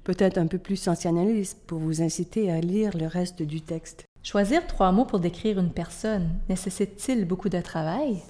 Peut-être 0.04 0.36
un 0.36 0.46
peu 0.46 0.58
plus 0.58 0.76
sensationnaliste 0.76 1.58
pour 1.66 1.78
vous 1.78 2.02
inciter 2.02 2.50
à 2.52 2.60
lire 2.60 2.96
le 2.96 3.06
reste 3.06 3.42
du 3.42 3.62
texte. 3.62 4.04
Choisir 4.22 4.66
trois 4.66 4.92
mots 4.92 5.06
pour 5.06 5.18
décrire 5.18 5.58
une 5.58 5.72
personne 5.72 6.28
nécessite-t-il 6.48 7.26
beaucoup 7.26 7.48
de 7.48 7.60
travail? 7.60 8.22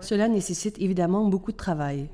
Cela 0.00 0.28
nécessite 0.28 0.80
évidemment 0.80 1.24
beaucoup 1.28 1.52
de 1.52 1.56
travail. 1.56 2.08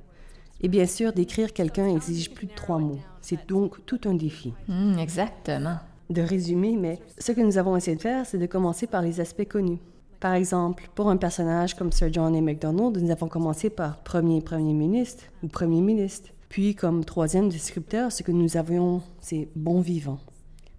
Et 0.61 0.69
bien 0.69 0.87
sûr, 0.87 1.13
décrire 1.13 1.53
quelqu'un 1.53 1.89
exige 1.89 2.33
plus 2.33 2.47
de 2.47 2.55
trois 2.55 2.79
mots. 2.79 3.01
C'est 3.23 3.49
donc 3.49 3.85
tout 3.87 4.01
un 4.05 4.15
défi. 4.15 4.53
Hmm, 4.69 4.99
exactement. 4.99 5.77
De 6.11 6.21
résumer, 6.21 6.77
mais 6.77 7.01
ce 7.19 7.33
que 7.33 7.41
nous 7.41 7.57
avons 7.57 7.77
essayé 7.77 7.97
de 7.97 8.03
faire, 8.03 8.27
c'est 8.27 8.39
de 8.39 8.47
commencer 8.47 8.87
par 8.87 9.01
les 9.01 9.21
aspects 9.21 9.49
connus. 9.49 9.81
Par 10.21 10.35
exemple, 10.35 10.89
pour 10.95 11.11
un 11.11 11.17
personnage 11.17 11.75
comme 11.75 11.93
Sir 11.93 12.09
John 12.13 12.37
A. 12.37 12.41
MacDonald, 12.41 12.99
nous 12.99 13.11
avons 13.11 13.29
commencé 13.29 13.69
par 13.69 13.99
premier 13.99 14.41
premier 14.41 14.73
ministre 14.73 15.25
ou 15.43 15.49
premier 15.49 15.81
ministre. 15.81 16.31
Puis, 16.55 16.77
comme 16.77 17.05
troisième 17.05 17.49
descripteur, 17.49 18.13
ce 18.13 18.23
que 18.23 18.31
nous 18.31 18.57
avions, 18.57 19.03
c'est 19.21 19.49
bon 19.57 19.81
vivant 19.81 20.21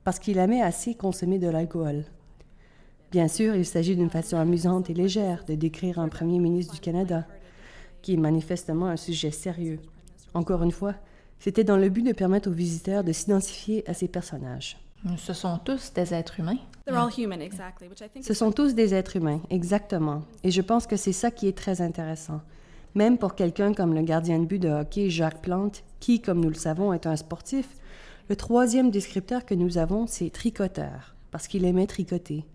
parce 0.06 0.20
qu'il 0.20 0.38
aimait 0.38 0.62
assez 0.62 0.96
consommer 0.96 1.38
de 1.38 1.50
l'alcool. 1.50 2.06
Bien 3.12 3.28
sûr, 3.28 3.58
il 3.58 3.66
s'agit 3.66 3.98
d'une 3.98 4.10
façon 4.10 4.38
amusante 4.38 4.90
et 4.90 4.94
légère 4.94 5.44
de 5.44 5.54
décrire 5.54 6.00
un 6.00 6.08
premier 6.08 6.40
ministre 6.40 6.76
du 6.76 6.80
Canada, 6.80 7.28
qui 8.02 8.14
est 8.14 8.18
manifestement 8.18 8.86
un 8.86 8.96
sujet 8.96 9.32
sérieux. 9.32 9.82
Encore 10.34 10.64
une 10.64 10.72
fois, 10.72 10.94
c'était 11.40 11.66
dans 11.66 11.76
le 11.76 11.90
but 11.90 12.04
de 12.04 12.14
permettre 12.14 12.50
aux 12.50 12.54
visiteurs 12.54 13.04
de 13.04 13.12
s'identifier 13.12 13.84
à 13.86 13.94
ces 13.94 14.08
personnages. 14.08 14.78
Ce 15.18 15.34
sont 15.34 15.58
tous 15.58 15.92
des 15.92 16.14
êtres 16.14 16.40
humains. 16.40 16.60
Ce 18.22 18.34
sont 18.34 18.54
tous 18.54 18.76
des 18.76 18.94
êtres 18.94 19.18
humains, 19.18 19.42
exactement. 19.50 20.24
Et 20.42 20.52
je 20.52 20.62
pense 20.62 20.88
que 20.88 20.96
c'est 20.96 21.12
ça 21.12 21.32
qui 21.32 21.50
est 21.50 21.58
très 21.58 21.82
intéressant. 21.82 22.40
Même 22.96 23.18
pour 23.18 23.36
quelqu'un 23.36 23.74
comme 23.74 23.94
le 23.94 24.02
gardien 24.02 24.40
de 24.40 24.46
but 24.46 24.60
de 24.60 24.70
hockey 24.70 25.10
Jacques 25.10 25.42
Plante, 25.42 25.84
qui, 26.00 26.22
comme 26.22 26.40
nous 26.40 26.50
le 26.50 26.56
savons, 26.56 26.94
est 26.94 27.06
un 27.06 27.18
sportif, 27.18 27.68
le 28.30 28.38
troisième 28.38 28.90
descripteur 28.90 29.46
que 29.46 29.54
nous 29.54 29.78
avons, 29.78 30.08
c'est 30.08 30.30
tricoteur, 30.30 31.16
parce 31.30 31.50
qu'il 31.50 31.66
aimait 31.66 31.88
tricoter. 31.88 32.46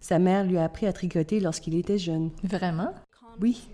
Sa 0.00 0.18
mère 0.18 0.44
lui 0.44 0.58
a 0.58 0.64
appris 0.64 0.86
à 0.86 0.92
tricoter 0.92 1.40
lorsqu'il 1.40 1.74
était 1.74 1.96
jeune. 1.96 2.30
Vraiment? 2.44 2.92
Oui. 3.40 3.68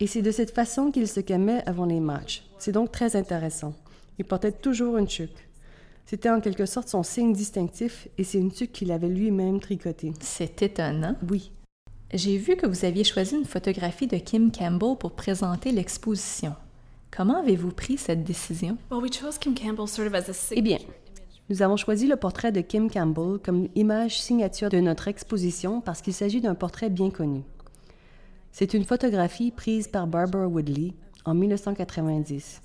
Et 0.00 0.08
c'est 0.08 0.22
de 0.22 0.32
cette 0.32 0.54
façon 0.54 0.90
qu'il 0.90 1.06
se 1.06 1.20
calmait 1.20 1.62
avant 1.66 1.86
les 1.86 2.00
matchs. 2.00 2.44
C'est 2.58 2.72
donc 2.72 2.90
très 2.90 3.14
intéressant. 3.14 3.74
Il 4.18 4.24
portait 4.24 4.52
toujours 4.52 4.98
une 4.98 5.06
tuque. 5.06 5.48
C'était 6.04 6.30
en 6.30 6.40
quelque 6.40 6.66
sorte 6.66 6.88
son 6.88 7.04
signe 7.04 7.32
distinctif 7.32 8.08
et 8.18 8.24
c'est 8.24 8.38
une 8.38 8.50
tuque 8.50 8.72
qu'il 8.72 8.90
avait 8.90 9.08
lui-même 9.08 9.60
tricotée. 9.60 10.12
C'est 10.20 10.62
étonnant. 10.62 11.14
Oui. 11.30 11.52
J'ai 12.12 12.38
vu 12.38 12.56
que 12.56 12.66
vous 12.66 12.84
aviez 12.84 13.04
choisi 13.04 13.36
une 13.36 13.44
photographie 13.44 14.08
de 14.08 14.16
Kim 14.16 14.50
Campbell 14.50 14.96
pour 14.98 15.12
présenter 15.12 15.70
l'exposition. 15.70 16.56
Comment 17.12 17.38
avez-vous 17.38 17.70
pris 17.70 17.98
cette 17.98 18.24
décision? 18.24 18.76
Eh 20.56 20.62
bien, 20.62 20.78
nous 21.50 21.62
avons 21.62 21.76
choisi 21.76 22.08
le 22.08 22.16
portrait 22.16 22.50
de 22.50 22.62
Kim 22.62 22.90
Campbell 22.90 23.38
comme 23.38 23.68
image 23.76 24.20
signature 24.20 24.70
de 24.70 24.80
notre 24.80 25.06
exposition 25.06 25.80
parce 25.80 26.02
qu'il 26.02 26.12
s'agit 26.12 26.40
d'un 26.40 26.56
portrait 26.56 26.90
bien 26.90 27.10
connu. 27.10 27.42
C'est 28.50 28.74
une 28.74 28.84
photographie 28.84 29.52
prise 29.52 29.86
par 29.86 30.08
Barbara 30.08 30.48
Woodley 30.48 30.94
en 31.24 31.34
1990. 31.34 32.60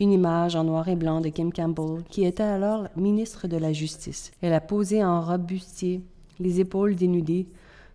Une 0.00 0.10
image 0.10 0.56
en 0.56 0.64
noir 0.64 0.88
et 0.88 0.96
blanc 0.96 1.20
de 1.20 1.28
Kim 1.28 1.52
Campbell, 1.52 2.02
qui 2.10 2.24
était 2.24 2.42
alors 2.42 2.88
ministre 2.96 3.46
de 3.46 3.58
la 3.58 3.72
Justice. 3.72 4.32
Elle 4.40 4.54
a 4.54 4.60
posé 4.60 5.04
en 5.04 5.20
robe 5.20 5.46
bustier, 5.46 6.02
les 6.40 6.58
épaules 6.58 6.96
dénudées, 6.96 7.46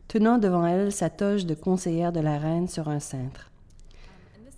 tenant 0.07 0.37
devant 0.37 0.65
elle 0.65 0.91
sa 0.91 1.09
toge 1.09 1.45
de 1.45 1.53
conseillère 1.53 2.11
de 2.11 2.19
la 2.19 2.37
reine 2.37 2.67
sur 2.67 2.87
un 2.87 2.99
cintre. 2.99 3.51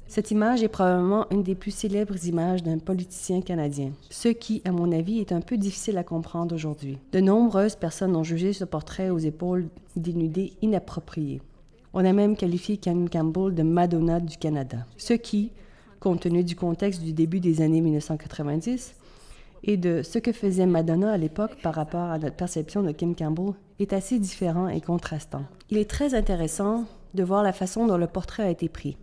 Cette 0.07 0.31
image 0.31 0.63
est 0.63 0.69
probablement 0.69 1.27
une 1.29 1.43
des 1.43 1.53
plus 1.53 1.71
célèbres 1.71 2.25
images 2.25 2.63
d'un 2.63 2.79
politicien 2.79 3.41
canadien, 3.41 3.91
ce 4.09 4.29
qui, 4.29 4.61
à 4.65 4.71
mon 4.71 4.91
avis, 4.91 5.19
est 5.19 5.31
un 5.31 5.41
peu 5.41 5.55
difficile 5.55 5.99
à 5.99 6.03
comprendre 6.03 6.55
aujourd'hui. 6.55 6.97
De 7.11 7.19
nombreuses 7.19 7.75
personnes 7.75 8.15
ont 8.15 8.23
jugé 8.23 8.53
ce 8.53 8.65
portrait 8.65 9.11
aux 9.11 9.19
épaules 9.19 9.67
dénudées 9.95 10.53
inapproprié. 10.63 11.41
On 11.93 12.05
a 12.05 12.13
même 12.13 12.35
qualifié 12.35 12.77
Kim 12.77 13.07
Campbell 13.07 13.53
de 13.53 13.61
Madonna 13.61 14.19
du 14.19 14.37
Canada, 14.37 14.85
ce 14.97 15.13
qui, 15.13 15.51
compte 15.99 16.21
tenu 16.21 16.43
du 16.43 16.55
contexte 16.55 17.03
du 17.03 17.13
début 17.13 17.39
des 17.39 17.61
années 17.61 17.81
1990 17.81 18.95
et 19.63 19.77
de 19.77 20.01
ce 20.01 20.17
que 20.17 20.31
faisait 20.31 20.65
Madonna 20.65 21.11
à 21.11 21.17
l'époque 21.17 21.57
par 21.61 21.75
rapport 21.75 22.09
à 22.09 22.17
notre 22.17 22.35
perception 22.35 22.81
de 22.81 22.91
Kim 22.91 23.15
Campbell, 23.15 23.53
est 23.79 23.93
assez 23.93 24.19
différent 24.19 24.67
et 24.67 24.81
contrastant. 24.81 25.43
Il 25.69 25.77
est 25.77 25.89
très 25.89 26.13
intéressant 26.13 26.85
de 27.13 27.23
voir 27.23 27.43
la 27.43 27.53
façon 27.53 27.87
dont 27.87 27.97
le 27.97 28.07
portrait 28.07 28.43
a 28.43 28.49
été 28.49 28.69
pris. 28.69 28.97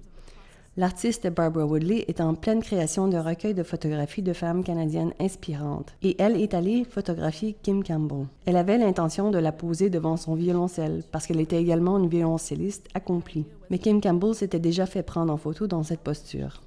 L'artiste 0.78 1.26
Barbara 1.28 1.64
Woodley 1.64 2.04
est 2.06 2.20
en 2.20 2.34
pleine 2.34 2.62
création 2.62 3.08
de 3.08 3.16
recueils 3.16 3.54
de 3.54 3.62
photographies 3.62 4.20
de 4.20 4.34
femmes 4.34 4.62
canadiennes 4.62 5.14
inspirantes 5.18 5.94
et 6.02 6.20
elle 6.20 6.38
est 6.38 6.52
allée 6.52 6.84
photographier 6.84 7.56
Kim 7.62 7.82
Campbell. 7.82 8.26
Elle 8.44 8.58
avait 8.58 8.76
l'intention 8.76 9.30
de 9.30 9.38
la 9.38 9.52
poser 9.52 9.88
devant 9.88 10.18
son 10.18 10.34
violoncelle 10.34 11.02
parce 11.10 11.26
qu'elle 11.26 11.40
était 11.40 11.62
également 11.62 11.98
une 11.98 12.10
violoncelliste 12.10 12.88
accomplie. 12.92 13.46
Mais 13.70 13.78
Kim 13.78 14.02
Campbell 14.02 14.34
s'était 14.34 14.58
déjà 14.58 14.84
fait 14.84 15.02
prendre 15.02 15.32
en 15.32 15.38
photo 15.38 15.66
dans 15.66 15.82
cette 15.82 16.00
posture. 16.00 16.60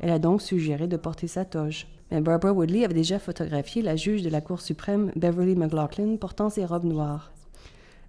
Elle 0.00 0.10
a 0.10 0.18
donc 0.18 0.42
suggéré 0.42 0.86
de 0.86 0.98
porter 0.98 1.26
sa 1.26 1.46
toge. 1.46 1.86
Mais 2.10 2.20
Barbara 2.20 2.52
Woodley 2.52 2.84
avait 2.84 2.92
déjà 2.92 3.18
photographié 3.18 3.80
la 3.80 3.96
juge 3.96 4.20
de 4.20 4.28
la 4.28 4.42
Cour 4.42 4.60
suprême 4.60 5.10
Beverly 5.16 5.56
McLaughlin 5.56 6.16
portant 6.16 6.50
ses 6.50 6.66
robes 6.66 6.84
noires. 6.84 7.33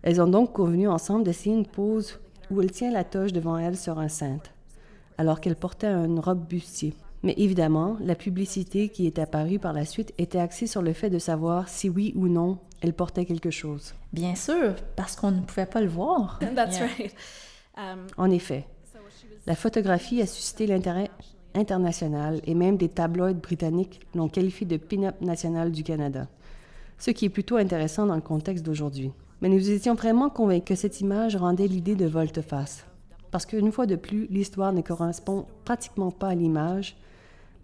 Elles 0.05 0.21
ont 0.21 0.27
donc 0.27 0.53
convenu 0.53 0.87
ensemble 0.87 1.25
d'essayer 1.25 1.53
une 1.53 1.67
pose 1.67 2.19
où 2.49 2.61
elle 2.61 2.71
tient 2.71 2.91
la 2.91 3.03
toge 3.03 3.33
devant 3.33 3.57
elle 3.57 3.75
sur 3.75 3.99
un 3.99 4.07
cintre 4.07 4.51
alors 5.17 5.41
qu'elle 5.41 5.55
portait 5.55 5.87
une 5.87 6.19
robe 6.19 6.45
bustier. 6.47 6.93
Mais 7.23 7.33
évidemment, 7.37 7.97
la 8.01 8.15
publicité 8.15 8.89
qui 8.89 9.07
est 9.07 9.19
apparue 9.19 9.59
par 9.59 9.73
la 9.73 9.85
suite 9.85 10.13
était 10.17 10.39
axée 10.39 10.67
sur 10.67 10.81
le 10.81 10.93
fait 10.93 11.09
de 11.09 11.19
savoir 11.19 11.69
si 11.69 11.89
oui 11.89 12.13
ou 12.15 12.27
non 12.27 12.59
elle 12.81 12.93
portait 12.93 13.25
quelque 13.25 13.49
chose. 13.49 13.95
Bien 14.13 14.35
sûr, 14.35 14.75
parce 14.95 15.15
qu'on 15.15 15.31
ne 15.31 15.41
pouvait 15.41 15.65
pas 15.65 15.81
le 15.81 15.87
voir. 15.87 16.39
Um, 17.77 18.07
en 18.15 18.31
effet, 18.31 18.65
la 19.45 19.53
photographie 19.53 20.21
a 20.21 20.25
suscité 20.25 20.65
l'intérêt 20.65 21.11
international 21.55 22.39
et 22.45 22.53
même 22.53 22.77
des 22.77 22.87
tabloïds 22.87 23.33
britanniques 23.33 23.99
l'ont 24.15 24.29
qualifié 24.29 24.65
de 24.65 24.77
pin-up 24.77 25.19
national 25.19 25.73
du 25.73 25.83
Canada, 25.83 26.29
ce 26.97 27.11
qui 27.11 27.25
est 27.25 27.29
plutôt 27.29 27.57
intéressant 27.57 28.05
dans 28.05 28.15
le 28.15 28.21
contexte 28.21 28.65
d'aujourd'hui. 28.65 29.11
Mais 29.41 29.49
nous 29.49 29.69
étions 29.69 29.95
vraiment 29.95 30.29
convaincus 30.29 30.65
que 30.65 30.75
cette 30.75 31.01
image 31.01 31.35
rendait 31.35 31.67
l'idée 31.67 31.95
de 31.95 32.05
volte-face 32.05 32.85
parce 33.35 33.45
qu'une 33.45 33.73
fois 33.73 33.85
de 33.85 33.97
plus, 33.97 34.27
l'histoire 34.27 34.71
ne 34.71 34.79
correspond 34.79 35.45
pratiquement 35.65 36.09
pas 36.09 36.29
à 36.29 36.35
l'image, 36.35 36.95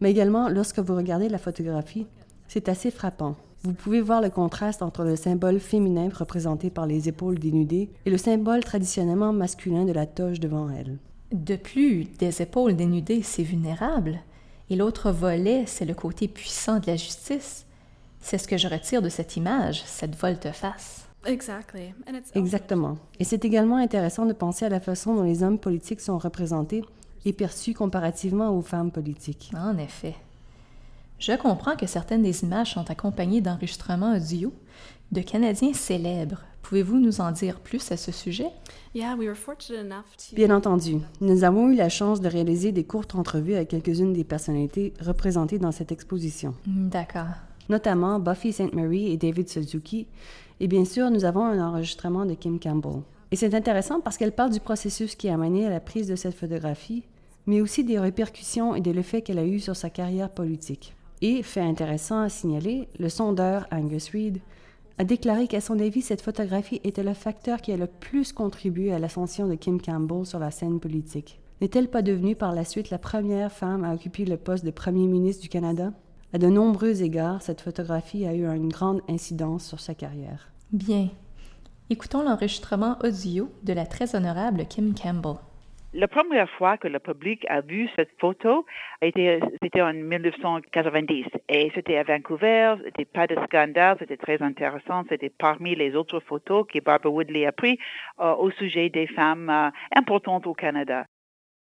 mais 0.02 0.12
également 0.12 0.50
lorsque 0.50 0.80
vous 0.80 0.98
regardez 0.98 1.30
la 1.30 1.38
photographie, 1.38 2.08
c'est 2.50 2.68
assez 2.68 2.92
frappant. 2.92 3.38
Vous 3.64 3.72
pouvez 3.72 4.02
voir 4.02 4.20
le 4.20 4.30
contraste 4.30 4.82
entre 4.82 5.06
le 5.06 5.16
symbole 5.16 5.62
féminin 5.62 6.10
représenté 6.14 6.70
par 6.70 6.88
les 6.88 7.08
épaules 7.08 7.40
dénudées 7.40 7.90
et 8.06 8.10
le 8.10 8.18
symbole 8.18 8.66
traditionnellement 8.66 9.32
masculin 9.32 9.86
de 9.86 9.94
la 9.94 10.06
toge 10.06 10.42
devant 10.42 10.70
elle. 10.70 10.98
De 11.32 11.56
plus, 11.56 12.04
des 12.20 12.42
épaules 12.42 12.76
dénudées, 12.76 13.22
c'est 13.24 13.44
vulnérable. 13.44 14.20
Et 14.70 14.76
l'autre 14.76 15.10
volet, 15.12 15.64
c'est 15.68 15.86
le 15.86 15.94
côté 15.94 16.28
puissant 16.28 16.80
de 16.80 16.88
la 16.88 16.98
justice. 16.98 17.66
C'est 18.20 18.38
ce 18.38 18.50
que 18.50 18.58
je 18.58 18.68
retire 18.68 19.02
de 19.02 19.08
cette 19.08 19.38
image, 19.38 19.84
cette 19.86 20.18
volte-face. 20.18 21.01
Exactement. 21.26 22.98
Et 23.20 23.24
c'est 23.24 23.46
également 23.46 23.78
intéressant 23.78 24.26
de 24.26 24.34
penser 24.34 24.66
à 24.66 24.70
la 24.70 24.80
façon 24.80 25.16
dont 25.16 25.24
les 25.24 25.44
hommes 25.44 25.60
politiques 25.60 26.02
sont 26.02 26.18
représentés 26.18 26.84
et 27.26 27.34
perçus 27.34 27.74
comparativement 27.74 28.58
aux 28.58 28.62
femmes 28.62 28.92
politiques. 28.92 29.52
En 29.56 29.78
effet. 29.78 30.16
Je 31.20 31.34
comprends 31.34 31.76
que 31.76 31.86
certaines 31.86 32.24
des 32.24 32.44
images 32.44 32.74
sont 32.74 32.90
accompagnées 32.90 33.42
d'enregistrements 33.42 34.16
audio 34.16 34.52
de 35.12 35.22
Canadiens 35.22 35.74
célèbres. 35.74 36.42
Pouvez-vous 36.64 36.98
nous 36.98 37.22
en 37.22 37.32
dire 37.32 37.60
plus 37.60 37.92
à 37.92 37.98
ce 37.98 38.12
sujet? 38.12 38.48
Bien 40.34 40.56
entendu. 40.56 40.98
Nous 41.20 41.44
avons 41.44 41.70
eu 41.70 41.76
la 41.76 41.90
chance 41.90 42.22
de 42.22 42.30
réaliser 42.30 42.72
des 42.72 42.86
courtes 42.86 43.14
entrevues 43.14 43.56
avec 43.56 43.70
quelques-unes 43.70 44.14
des 44.14 44.24
personnalités 44.24 44.94
représentées 45.02 45.60
dans 45.60 45.72
cette 45.72 45.92
exposition. 45.92 46.56
D'accord. 46.66 47.36
Notamment 47.70 48.20
Buffy 48.20 48.54
St. 48.54 48.74
Mary 48.74 49.12
et 49.12 49.18
David 49.18 49.50
Suzuki, 49.50 50.08
et 50.62 50.68
bien 50.68 50.86
sûr, 50.86 51.10
nous 51.10 51.26
avons 51.26 51.44
un 51.44 51.60
enregistrement 51.60 52.24
de 52.24 52.36
Kim 52.36 52.60
Campbell. 52.60 53.02
Et 53.32 53.36
c'est 53.36 53.56
intéressant 53.56 54.00
parce 54.00 54.16
qu'elle 54.16 54.32
parle 54.32 54.52
du 54.52 54.60
processus 54.60 55.16
qui 55.16 55.28
a 55.28 55.36
mené 55.36 55.66
à 55.66 55.72
la 55.72 55.80
prise 55.80 56.08
de 56.08 56.16
cette 56.16 56.36
photographie, 56.36 57.04
mais 57.48 57.62
aussi 57.62 57.84
des 57.84 57.98
répercussions 57.98 58.76
et 58.76 58.82
de 58.82 58.92
l'effet 58.92 59.24
qu'elle 59.24 59.40
a 59.40 59.46
eu 59.46 59.60
sur 59.60 59.76
sa 59.76 59.90
carrière 59.90 60.30
politique. 60.30 60.96
Et, 61.24 61.42
fait 61.42 61.62
intéressant 61.62 62.22
à 62.22 62.30
signaler, 62.30 62.88
le 63.00 63.10
sondeur 63.10 63.66
Angus 63.72 64.12
Reid 64.12 64.38
a 65.00 65.04
déclaré 65.04 65.48
qu'à 65.48 65.62
son 65.62 65.80
avis, 65.80 66.04
cette 66.04 66.22
photographie 66.22 66.80
était 66.84 67.02
le 67.02 67.16
facteur 67.16 67.60
qui 67.60 67.72
a 67.72 67.78
le 67.78 67.88
plus 67.88 68.32
contribué 68.32 68.94
à 68.94 69.00
l'ascension 69.00 69.48
de 69.48 69.56
Kim 69.56 69.82
Campbell 69.82 70.28
sur 70.28 70.38
la 70.38 70.52
scène 70.52 70.80
politique. 70.80 71.40
N'est-elle 71.60 71.90
pas 71.90 72.04
devenue 72.04 72.36
par 72.36 72.54
la 72.54 72.66
suite 72.66 72.92
la 72.92 73.00
première 73.00 73.52
femme 73.52 73.84
à 73.84 73.96
occuper 73.96 74.26
le 74.26 74.38
poste 74.38 74.64
de 74.64 74.70
Premier 74.70 75.08
ministre 75.08 75.42
du 75.42 75.50
Canada? 75.50 75.92
À 76.34 76.38
de 76.38 76.48
nombreux 76.48 77.04
égards, 77.04 77.42
cette 77.42 77.60
photographie 77.60 78.26
a 78.26 78.34
eu 78.34 78.46
une 78.46 78.70
grande 78.70 79.02
incidence 79.10 79.68
sur 79.68 79.82
sa 79.82 79.94
carrière. 79.94 80.48
Bien. 80.72 81.10
Écoutons 81.90 82.24
l'enregistrement 82.24 82.98
audio 83.04 83.50
de 83.64 83.74
la 83.74 83.86
très 83.86 84.16
honorable 84.16 84.66
Kim 84.70 84.94
Campbell. 84.96 85.42
La 85.94 86.08
première 86.08 86.50
fois 86.52 86.78
que 86.78 86.88
le 86.88 87.00
public 87.00 87.46
a 87.50 87.60
vu 87.60 87.90
cette 87.98 88.12
photo 88.18 88.66
c'était 89.02 89.82
en 89.82 89.92
1990 89.92 91.26
et 91.50 91.70
c'était 91.76 91.98
à 91.98 92.04
Vancouver, 92.04 92.76
c'était 92.86 93.04
pas 93.04 93.28
de 93.28 93.36
scandale, 93.44 93.98
c'était 94.00 94.16
très 94.16 94.42
intéressant, 94.42 95.04
c'était 95.10 95.34
parmi 95.38 95.76
les 95.76 95.98
autres 95.98 96.22
photos 96.22 96.66
que 96.66 96.80
Barbara 96.80 97.14
Woodley 97.14 97.46
a 97.46 97.52
pris 97.52 97.78
euh, 98.22 98.34
au 98.36 98.52
sujet 98.52 98.90
des 98.90 99.08
femmes 99.08 99.50
euh, 99.50 99.70
importantes 99.94 100.48
au 100.48 100.54
Canada. 100.54 101.08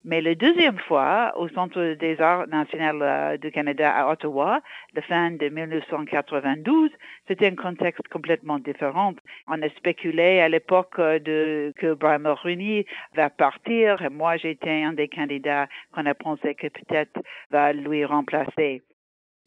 Mais 0.02 0.22
la 0.22 0.34
deuxième 0.34 0.78
fois, 0.78 1.34
au 1.36 1.48
Centre 1.50 1.94
des 1.94 2.18
arts 2.22 2.48
national 2.48 3.02
euh, 3.02 3.36
du 3.36 3.50
Canada 3.52 3.92
à 3.92 4.10
Ottawa, 4.10 4.60
la 4.94 5.02
fin 5.02 5.30
de 5.30 5.48
1992, 5.48 6.90
c'était 7.28 7.48
un 7.48 7.54
contexte 7.54 8.08
complètement 8.08 8.58
différent. 8.58 9.12
On 9.46 9.60
a 9.60 9.68
spéculé 9.70 10.40
à 10.40 10.48
l'époque 10.48 10.98
euh, 10.98 11.70
que 11.76 11.92
Brian 11.92 12.18
Mulroney 12.20 12.86
va 13.14 13.28
partir. 13.28 14.00
Et 14.00 14.08
moi, 14.08 14.38
j'étais 14.38 14.82
un 14.82 14.94
des 14.94 15.08
candidats 15.08 15.68
qu'on 15.92 16.06
a 16.06 16.14
pensé 16.14 16.54
que 16.54 16.68
peut-être 16.68 17.20
va 17.50 17.74
lui 17.74 18.06
remplacer. 18.06 18.82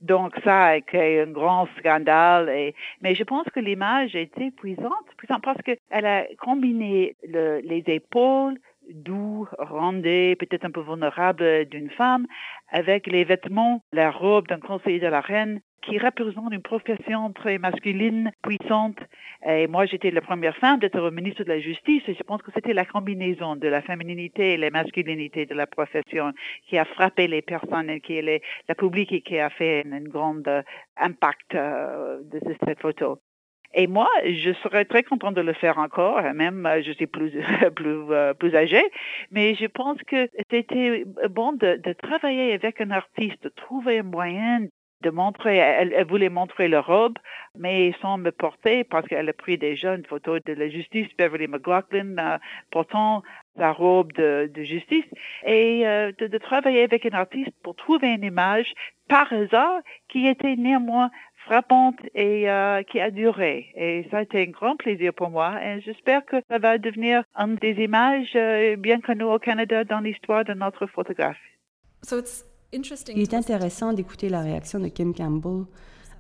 Donc 0.02 0.36
ça 0.44 0.66
a 0.66 0.76
été 0.76 1.22
un 1.22 1.32
grand 1.32 1.68
scandale. 1.80 2.50
Et, 2.50 2.76
mais 3.02 3.16
je 3.16 3.24
pense 3.24 3.46
que 3.56 3.60
l'image 3.60 4.16
était 4.16 4.52
puissante, 4.52 5.08
puissante 5.18 5.42
parce 5.42 5.62
qu'elle 5.62 6.06
a 6.06 6.26
combiné 6.38 7.16
le, 7.28 7.60
les 7.64 7.84
épaules, 7.88 8.60
doux, 8.90 9.48
rondé, 9.58 10.36
peut-être 10.40 10.66
un 10.66 10.72
peu 10.72 10.82
vulnérable 10.82 11.66
d'une 11.66 11.90
femme, 11.92 12.28
avec 12.70 13.08
les 13.08 13.24
vêtements, 13.24 13.84
la 13.92 14.12
robe 14.12 14.48
d'un 14.48 14.60
conseiller 14.60 15.00
de 15.00 15.08
la 15.08 15.22
reine, 15.22 15.62
qui 15.86 15.98
représente 15.98 16.54
une 16.54 16.62
profession 16.62 17.32
très 17.34 17.58
masculine, 17.58 18.32
puissante. 18.42 18.98
Et 19.46 19.68
moi, 19.68 19.86
j'étais 19.86 20.12
la 20.12 20.22
première 20.22 20.56
femme 20.58 20.80
d'être 20.80 21.12
ministre 21.12 21.44
de 21.44 21.50
la 21.50 21.60
Justice 21.60 22.04
et 22.08 22.14
je 22.14 22.24
pense 22.24 22.42
que 22.42 22.52
c'était 22.54 22.74
la 22.74 22.86
combinaison 22.86 23.56
de 23.56 23.68
la 23.68 23.82
féminité 23.82 24.54
et 24.54 24.58
la 24.58 24.70
masculinité 24.70 25.46
de 25.46 25.54
la 25.54 25.68
profession 25.68 26.32
qui 26.68 26.78
a 26.78 26.86
frappé 26.86 27.28
les 27.28 27.42
personnes 27.42 27.90
et 27.90 28.00
qui 28.00 28.14
est 28.18 28.42
la 28.68 28.76
public 28.76 29.12
et 29.12 29.22
qui 29.22 29.38
a 29.40 29.50
fait 29.50 29.84
un 29.92 30.02
grand 30.02 30.42
impact 30.98 31.56
euh, 31.56 32.22
de 32.24 32.40
cette 32.66 32.80
photo. 32.80 33.20
Et 33.74 33.88
moi, 33.88 34.10
je 34.24 34.54
serais 34.62 34.86
très 34.86 35.04
contente 35.04 35.34
de 35.34 35.42
le 35.42 35.54
faire 35.54 35.80
encore, 35.80 36.22
même 36.34 36.68
je 36.84 36.92
suis 36.92 37.08
plus 37.08 37.32
plus 37.76 38.12
euh, 38.12 38.34
plus 38.34 38.56
âgée, 38.56 38.84
mais 39.32 39.56
je 39.56 39.66
pense 39.66 39.98
que 40.04 40.30
c'était 40.52 41.04
bon 41.30 41.54
de, 41.54 41.80
de 41.84 41.94
travailler 41.94 42.54
avec 42.54 42.82
un 42.82 42.92
artiste, 42.92 43.44
de 43.44 43.50
trouver 43.50 44.00
un 44.00 44.04
moyen 44.04 44.68
de 45.04 45.10
montrer, 45.10 45.58
elle, 45.58 46.06
voulait 46.08 46.30
montrer 46.30 46.68
la 46.68 46.82
robe, 46.82 47.18
mais 47.58 47.94
sans 48.02 48.18
me 48.18 48.32
porter 48.32 48.84
parce 48.84 49.08
qu'elle 49.08 49.30
a 49.30 49.34
pris 49.34 49.58
déjà 49.58 49.96
une 49.96 50.06
photo 50.06 50.40
de 50.40 50.54
la 50.54 50.70
justice, 50.70 51.08
Beverly 51.18 51.48
McLaughlin, 51.48 52.18
euh, 52.18 52.38
portant 52.72 53.22
sa 53.58 53.72
robe 53.72 54.14
de, 54.14 54.50
de 54.52 54.64
justice, 54.64 55.06
et 55.46 55.86
euh, 55.86 56.12
de, 56.18 56.28
de, 56.28 56.38
travailler 56.38 56.84
avec 56.84 57.06
un 57.06 57.16
artiste 57.16 57.54
pour 57.64 57.76
trouver 57.76 58.14
une 58.14 58.24
image 58.24 58.74
par 59.10 59.32
hasard 59.32 59.82
qui 60.08 60.26
était 60.28 60.56
néanmoins 60.56 61.12
frappante 61.46 61.96
et 62.16 62.50
euh, 62.50 62.84
qui 62.84 63.00
a 63.00 63.12
duré. 63.12 63.68
Et 63.76 64.08
ça 64.12 64.18
a 64.18 64.22
été 64.24 64.42
un 64.42 64.52
grand 64.52 64.76
plaisir 64.76 65.14
pour 65.14 65.30
moi 65.30 65.56
et 65.64 65.82
j'espère 65.82 66.26
que 66.26 66.38
ça 66.50 66.58
va 66.60 66.78
devenir 66.78 67.24
une 67.36 67.56
des 67.56 67.84
images 67.84 68.32
euh, 68.36 68.76
bien 68.76 69.00
connues 69.02 69.24
au 69.24 69.40
Canada 69.40 69.84
dans 69.84 70.00
l'histoire 70.00 70.44
de 70.46 70.54
notre 70.54 70.88
photographie. 70.88 71.40
Il 72.74 73.22
est 73.22 73.34
intéressant 73.34 73.94
d'écouter 73.94 74.30
la 74.30 74.42
réaction 74.42 74.80
de 74.80 74.88
Kim 74.88 75.14
Campbell 75.14 75.66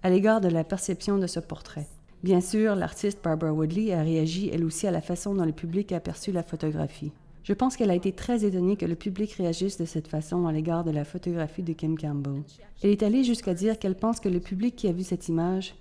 à 0.03 0.09
l'égard 0.09 0.41
de 0.41 0.49
la 0.49 0.63
perception 0.63 1.17
de 1.17 1.27
ce 1.27 1.39
portrait. 1.39 1.87
Bien 2.23 2.41
sûr, 2.41 2.75
l'artiste 2.75 3.23
Barbara 3.23 3.51
Woodley 3.51 3.93
a 3.93 4.01
réagi 4.01 4.49
elle 4.53 4.63
aussi 4.63 4.87
à 4.87 4.91
la 4.91 5.01
façon 5.01 5.35
dont 5.35 5.45
le 5.45 5.51
public 5.51 5.91
a 5.91 5.99
perçu 5.99 6.31
la 6.31 6.43
photographie. 6.43 7.11
Je 7.43 7.51
pense 7.51 7.75
qu'elle 7.75 7.91
a 7.91 7.95
été 7.95 8.13
très 8.13 8.45
étonnée 8.45 8.77
que 8.77 8.85
le 8.85 8.95
public 8.95 9.33
réagisse 9.33 9.77
de 9.77 9.83
cette 9.83 10.07
façon 10.07 10.47
à 10.47 10.53
l'égard 10.53 10.85
de 10.85 10.91
la 10.91 11.03
photographie 11.03 11.61
de 11.61 11.73
Kim 11.73 11.97
Campbell. 11.97 12.41
Elle 12.81 12.91
est 12.91 13.03
allée 13.03 13.25
jusqu'à 13.25 13.53
dire 13.53 13.77
qu'elle 13.77 13.97
pense 13.97 14.21
que 14.21 14.29
le 14.29 14.39
public 14.39 14.77
qui 14.77 14.87
a 14.87 14.93
vu 14.93 15.03
cette 15.03 15.27
image 15.27 15.75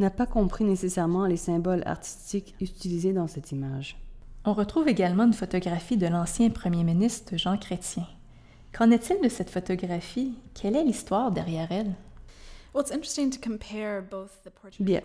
n'a 0.00 0.08
pas 0.08 0.24
compris 0.26 0.64
nécessairement 0.64 1.26
les 1.26 1.36
symboles 1.36 1.82
artistiques 1.84 2.54
utilisés 2.62 3.12
dans 3.12 3.26
cette 3.26 3.52
image. 3.52 3.98
On 4.46 4.54
retrouve 4.54 4.88
également 4.88 5.24
une 5.24 5.34
photographie 5.34 5.98
de 5.98 6.06
l'ancien 6.06 6.48
premier 6.48 6.82
ministre 6.82 7.36
Jean 7.36 7.58
Chrétien. 7.58 8.06
Qu'en 8.72 8.90
est-il 8.90 9.20
de 9.22 9.28
cette 9.28 9.50
photographie? 9.50 10.32
Quelle 10.54 10.76
est 10.76 10.84
l'histoire 10.84 11.30
derrière 11.30 11.70
elle? 11.70 11.92
Bien. 14.80 15.02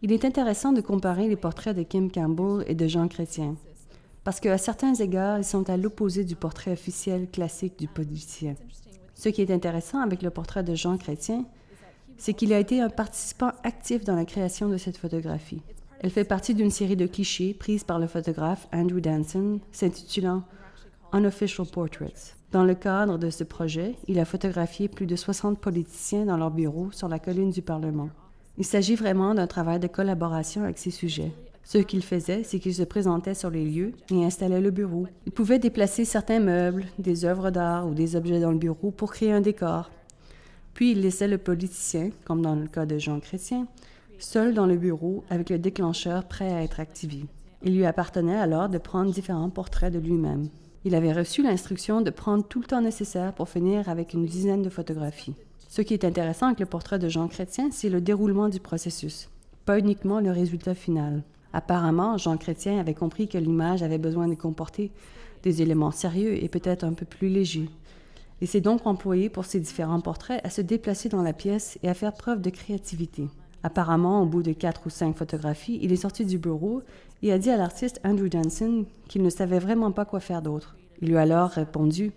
Il 0.00 0.12
est 0.12 0.24
intéressant 0.24 0.72
de 0.72 0.80
comparer 0.80 1.26
les 1.26 1.36
portraits 1.36 1.76
de 1.76 1.82
Kim 1.82 2.08
Campbell 2.08 2.64
et 2.68 2.76
de 2.76 2.86
Jean 2.86 3.08
Chrétien 3.08 3.56
parce 4.24 4.40
qu'à 4.40 4.58
certains 4.58 4.94
égards, 4.94 5.38
ils 5.38 5.44
sont 5.44 5.68
à 5.68 5.76
l'opposé 5.76 6.24
du 6.24 6.34
portrait 6.34 6.72
officiel 6.72 7.28
classique 7.30 7.78
du 7.78 7.86
politicien. 7.86 8.54
Ce 9.14 9.28
qui 9.28 9.42
est 9.42 9.50
intéressant 9.50 10.00
avec 10.00 10.22
le 10.22 10.30
portrait 10.30 10.64
de 10.64 10.74
Jean 10.74 10.96
Chrétien, 10.96 11.44
c'est 12.16 12.34
qu'il 12.34 12.52
a 12.52 12.58
été 12.58 12.80
un 12.80 12.88
participant 12.88 13.52
actif 13.62 14.04
dans 14.04 14.16
la 14.16 14.24
création 14.24 14.68
de 14.68 14.76
cette 14.76 14.96
photographie. 14.96 15.62
Elle 16.00 16.10
fait 16.10 16.24
partie 16.24 16.54
d'une 16.54 16.70
série 16.70 16.96
de 16.96 17.06
clichés 17.06 17.54
prises 17.54 17.84
par 17.84 17.98
le 17.98 18.06
photographe 18.06 18.66
Andrew 18.72 19.00
Danson, 19.00 19.60
s'intitulant 19.72 20.42
Unofficial 21.12 21.66
Portraits. 21.66 22.36
Dans 22.50 22.64
le 22.64 22.74
cadre 22.74 23.18
de 23.18 23.30
ce 23.30 23.44
projet, 23.44 23.94
il 24.06 24.18
a 24.18 24.24
photographié 24.24 24.88
plus 24.88 25.06
de 25.06 25.16
60 25.16 25.58
politiciens 25.58 26.26
dans 26.26 26.36
leur 26.36 26.50
bureau 26.50 26.90
sur 26.92 27.08
la 27.08 27.18
colline 27.18 27.50
du 27.50 27.62
Parlement. 27.62 28.10
Il 28.58 28.64
s'agit 28.64 28.94
vraiment 28.94 29.34
d'un 29.34 29.46
travail 29.46 29.80
de 29.80 29.86
collaboration 29.86 30.62
avec 30.62 30.78
ces 30.78 30.90
sujets. 30.90 31.32
Ce 31.64 31.78
qu'il 31.78 32.04
faisait, 32.04 32.44
c'est 32.44 32.58
qu'il 32.58 32.74
se 32.74 32.82
présentait 32.82 33.34
sur 33.34 33.50
les 33.50 33.64
lieux 33.64 33.92
et 34.10 34.24
installait 34.24 34.60
le 34.60 34.70
bureau. 34.70 35.06
Il 35.26 35.32
pouvait 35.32 35.58
déplacer 35.58 36.04
certains 36.04 36.40
meubles, 36.40 36.84
des 36.98 37.24
œuvres 37.24 37.50
d'art 37.50 37.88
ou 37.88 37.94
des 37.94 38.16
objets 38.16 38.40
dans 38.40 38.52
le 38.52 38.58
bureau 38.58 38.90
pour 38.90 39.12
créer 39.12 39.32
un 39.32 39.40
décor. 39.40 39.90
Puis 40.74 40.92
il 40.92 41.00
laissait 41.00 41.28
le 41.28 41.38
politicien, 41.38 42.10
comme 42.24 42.42
dans 42.42 42.54
le 42.54 42.66
cas 42.66 42.84
de 42.84 42.98
Jean 42.98 43.18
Chrétien, 43.18 43.66
seul 44.18 44.54
dans 44.54 44.66
le 44.66 44.76
bureau 44.76 45.24
avec 45.30 45.50
le 45.50 45.58
déclencheur 45.58 46.24
prêt 46.24 46.52
à 46.52 46.62
être 46.62 46.80
activé. 46.80 47.24
Il 47.62 47.74
lui 47.74 47.86
appartenait 47.86 48.38
alors 48.38 48.68
de 48.68 48.78
prendre 48.78 49.10
différents 49.10 49.48
portraits 49.48 49.92
de 49.92 49.98
lui-même. 49.98 50.48
Il 50.84 50.94
avait 50.94 51.14
reçu 51.14 51.42
l'instruction 51.42 52.02
de 52.02 52.10
prendre 52.10 52.44
tout 52.44 52.60
le 52.60 52.66
temps 52.66 52.82
nécessaire 52.82 53.32
pour 53.32 53.48
finir 53.48 53.88
avec 53.88 54.12
une 54.12 54.26
dizaine 54.26 54.62
de 54.62 54.68
photographies. 54.68 55.34
Ce 55.70 55.80
qui 55.80 55.94
est 55.94 56.04
intéressant 56.04 56.46
avec 56.46 56.60
le 56.60 56.66
portrait 56.66 56.98
de 56.98 57.08
Jean 57.08 57.26
Chrétien, 57.26 57.70
c'est 57.72 57.88
le 57.88 58.02
déroulement 58.02 58.50
du 58.50 58.60
processus, 58.60 59.30
pas 59.64 59.78
uniquement 59.78 60.20
le 60.20 60.30
résultat 60.30 60.74
final. 60.74 61.22
Apparemment, 61.54 62.18
Jean 62.18 62.36
Chrétien 62.36 62.80
avait 62.80 62.94
compris 62.94 63.28
que 63.28 63.38
l'image 63.38 63.84
avait 63.84 63.96
besoin 63.96 64.26
de 64.26 64.34
comporter 64.34 64.90
des 65.44 65.62
éléments 65.62 65.92
sérieux 65.92 66.42
et 66.42 66.48
peut-être 66.48 66.82
un 66.82 66.94
peu 66.94 67.06
plus 67.06 67.28
légers. 67.28 67.70
Il 68.40 68.48
s'est 68.48 68.60
donc 68.60 68.88
employé 68.88 69.28
pour 69.28 69.44
ses 69.44 69.60
différents 69.60 70.00
portraits 70.00 70.44
à 70.44 70.50
se 70.50 70.60
déplacer 70.60 71.08
dans 71.08 71.22
la 71.22 71.32
pièce 71.32 71.78
et 71.84 71.88
à 71.88 71.94
faire 71.94 72.12
preuve 72.12 72.42
de 72.42 72.50
créativité. 72.50 73.28
Apparemment, 73.62 74.20
au 74.20 74.26
bout 74.26 74.42
de 74.42 74.52
quatre 74.52 74.82
ou 74.86 74.90
cinq 74.90 75.16
photographies, 75.16 75.78
il 75.80 75.92
est 75.92 75.96
sorti 75.96 76.26
du 76.26 76.38
bureau 76.38 76.82
et 77.22 77.32
a 77.32 77.38
dit 77.38 77.50
à 77.50 77.56
l'artiste 77.56 78.00
Andrew 78.04 78.28
Danson 78.28 78.84
qu'il 79.08 79.22
ne 79.22 79.30
savait 79.30 79.60
vraiment 79.60 79.92
pas 79.92 80.04
quoi 80.04 80.18
faire 80.18 80.42
d'autre. 80.42 80.76
Il 81.00 81.08
lui 81.08 81.16
a 81.16 81.20
alors 81.20 81.50
répondu 81.50 82.10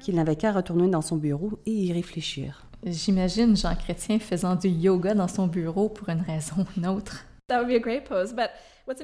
qu'il 0.00 0.16
n'avait 0.16 0.34
qu'à 0.34 0.50
retourner 0.50 0.88
dans 0.88 1.00
son 1.00 1.16
bureau 1.16 1.60
et 1.64 1.70
y 1.70 1.92
réfléchir. 1.92 2.66
J'imagine 2.84 3.56
Jean 3.56 3.76
Chrétien 3.76 4.18
faisant 4.18 4.56
du 4.56 4.68
yoga 4.68 5.14
dans 5.14 5.28
son 5.28 5.46
bureau 5.46 5.88
pour 5.88 6.08
une 6.08 6.22
raison 6.22 6.56
ou 6.62 6.66
une 6.76 6.88
autre. 6.88 7.24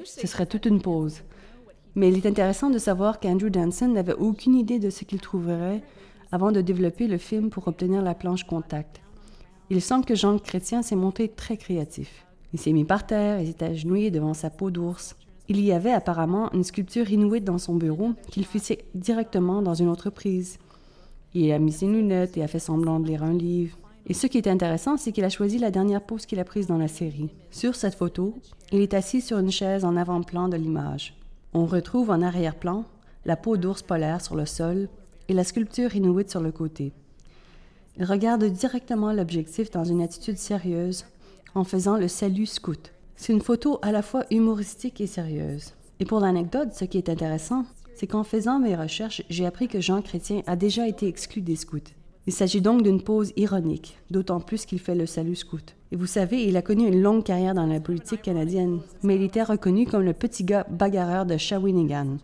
Ce 0.05 0.27
serait 0.27 0.45
toute 0.45 0.65
une 0.65 0.81
pause. 0.81 1.21
Mais 1.95 2.09
il 2.09 2.17
est 2.17 2.25
intéressant 2.25 2.69
de 2.69 2.77
savoir 2.77 3.19
qu'Andrew 3.19 3.49
Danson 3.49 3.87
n'avait 3.87 4.13
aucune 4.13 4.55
idée 4.55 4.79
de 4.79 4.89
ce 4.89 5.03
qu'il 5.03 5.19
trouverait 5.19 5.81
avant 6.31 6.51
de 6.51 6.61
développer 6.61 7.07
le 7.07 7.17
film 7.17 7.49
pour 7.49 7.67
obtenir 7.67 8.01
la 8.01 8.13
planche 8.13 8.43
contact. 8.43 9.01
Il 9.69 9.81
semble 9.81 10.05
que 10.05 10.15
Jean 10.15 10.37
Chrétien 10.39 10.81
s'est 10.81 10.95
montré 10.95 11.27
très 11.27 11.57
créatif. 11.57 12.25
Il 12.53 12.59
s'est 12.59 12.71
mis 12.71 12.85
par 12.85 13.05
terre 13.05 13.39
et 13.39 13.45
s'est 13.45 13.63
agenouillé 13.63 14.11
devant 14.11 14.33
sa 14.33 14.49
peau 14.49 14.71
d'ours. 14.71 15.15
Il 15.49 15.59
y 15.59 15.71
avait 15.71 15.91
apparemment 15.91 16.51
une 16.53 16.63
sculpture 16.63 17.09
inuite 17.09 17.43
dans 17.43 17.57
son 17.57 17.75
bureau 17.75 18.11
qu'il 18.29 18.45
fixait 18.45 18.85
directement 18.95 19.61
dans 19.61 19.73
une 19.73 19.89
autre 19.89 20.09
prise. 20.09 20.59
Il 21.33 21.51
a 21.51 21.59
mis 21.59 21.71
ses 21.71 21.87
lunettes 21.87 22.37
et 22.37 22.43
a 22.43 22.47
fait 22.47 22.59
semblant 22.59 22.99
de 22.99 23.07
lire 23.07 23.23
un 23.23 23.33
livre. 23.33 23.77
Et 24.09 24.13
ce 24.13 24.25
qui 24.25 24.37
est 24.37 24.47
intéressant, 24.47 24.95
c'est 24.95 25.11
qu'il 25.11 25.25
a 25.25 25.29
choisi 25.29 25.59
la 25.59 25.69
dernière 25.69 26.01
pose 26.01 26.25
qu'il 26.25 26.39
a 26.39 26.45
prise 26.45 26.67
dans 26.67 26.77
la 26.77 26.87
série. 26.87 27.29
Sur 27.51 27.75
cette 27.75 27.95
photo, 27.95 28.33
il 28.71 28.79
est 28.79 28.93
assis 28.93 29.19
sur 29.19 29.37
une 29.37 29.51
chaise 29.51 29.83
en 29.83 29.97
avant-plan 29.97 30.47
de 30.47 30.55
l'image. 30.55 31.13
On 31.53 31.65
retrouve 31.65 32.09
en 32.09 32.21
arrière-plan 32.21 32.85
la 33.25 33.35
peau 33.35 33.57
d'ours 33.57 33.81
polaire 33.81 34.21
sur 34.21 34.35
le 34.35 34.45
sol 34.45 34.87
et 35.27 35.33
la 35.33 35.43
sculpture 35.43 35.93
inuite 35.93 36.29
sur 36.29 36.39
le 36.39 36.53
côté. 36.53 36.93
Il 37.97 38.05
regarde 38.05 38.45
directement 38.45 39.11
l'objectif 39.11 39.71
dans 39.71 39.83
une 39.83 40.01
attitude 40.01 40.37
sérieuse 40.37 41.05
en 41.53 41.65
faisant 41.65 41.97
le 41.97 42.07
salut 42.07 42.45
scout. 42.45 42.93
C'est 43.17 43.33
une 43.33 43.41
photo 43.41 43.79
à 43.81 43.91
la 43.91 44.03
fois 44.03 44.23
humoristique 44.31 45.01
et 45.01 45.07
sérieuse. 45.07 45.73
Et 45.99 46.05
pour 46.05 46.21
l'anecdote, 46.21 46.73
ce 46.73 46.85
qui 46.85 46.97
est 46.97 47.09
intéressant, 47.09 47.65
c'est 47.95 48.07
qu'en 48.07 48.23
faisant 48.23 48.59
mes 48.59 48.75
recherches, 48.75 49.23
j'ai 49.29 49.45
appris 49.45 49.67
que 49.67 49.81
Jean 49.81 50.01
Chrétien 50.01 50.43
a 50.45 50.55
déjà 50.55 50.87
été 50.87 51.07
exclu 51.07 51.41
des 51.41 51.55
scouts. 51.55 51.96
Il 52.27 52.33
s'agit 52.33 52.59
donc 52.59 52.83
d'une 52.83 53.01
pose 53.01 53.31
ironique, 53.37 53.97
d'autant 54.11 54.41
plus 54.41 54.65
qu'il 54.65 54.79
fait 54.79 54.95
le 54.95 55.05
salut 55.05 55.37
scout. 55.37 55.75
Et 55.93 55.95
vous 55.95 56.07
savez, 56.07 56.43
il 56.43 56.57
a 56.57 56.61
connu 56.61 56.85
une 56.85 57.01
longue 57.01 57.23
carrière 57.23 57.53
dans 57.53 57.65
la 57.65 57.79
politique 57.79 58.21
canadienne, 58.21 58.81
mais 59.01 59.15
il 59.15 59.23
était 59.23 59.43
reconnu 59.43 59.85
comme 59.85 60.03
le 60.03 60.11
petit 60.11 60.43
gars 60.43 60.67
bagarreur 60.69 61.25
de 61.25 61.37
Shawinigan. 61.37 62.17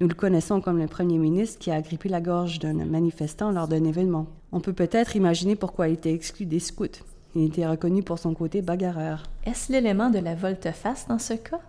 Nous 0.00 0.08
le 0.08 0.14
connaissons 0.14 0.62
comme 0.62 0.78
le 0.78 0.86
premier 0.86 1.18
ministre 1.18 1.58
qui 1.58 1.70
a 1.70 1.74
agrippé 1.74 2.08
la 2.08 2.22
gorge 2.22 2.58
d'un 2.58 2.72
manifestant 2.86 3.50
lors 3.50 3.68
d'un 3.68 3.84
événement. 3.84 4.28
On 4.50 4.60
peut 4.60 4.72
peut-être 4.72 5.14
imaginer 5.14 5.56
pourquoi 5.56 5.88
il 5.88 5.94
était 5.94 6.14
exclu 6.14 6.46
des 6.46 6.60
scouts. 6.60 6.86
Il 7.34 7.44
était 7.44 7.66
reconnu 7.66 8.02
pour 8.02 8.18
son 8.18 8.32
côté 8.32 8.62
bagarreur. 8.62 9.24
Est-ce 9.44 9.70
l'élément 9.70 10.08
de 10.08 10.20
la 10.20 10.36
volte-face 10.36 11.06
dans 11.06 11.18
ce 11.18 11.34
cas? 11.34 11.60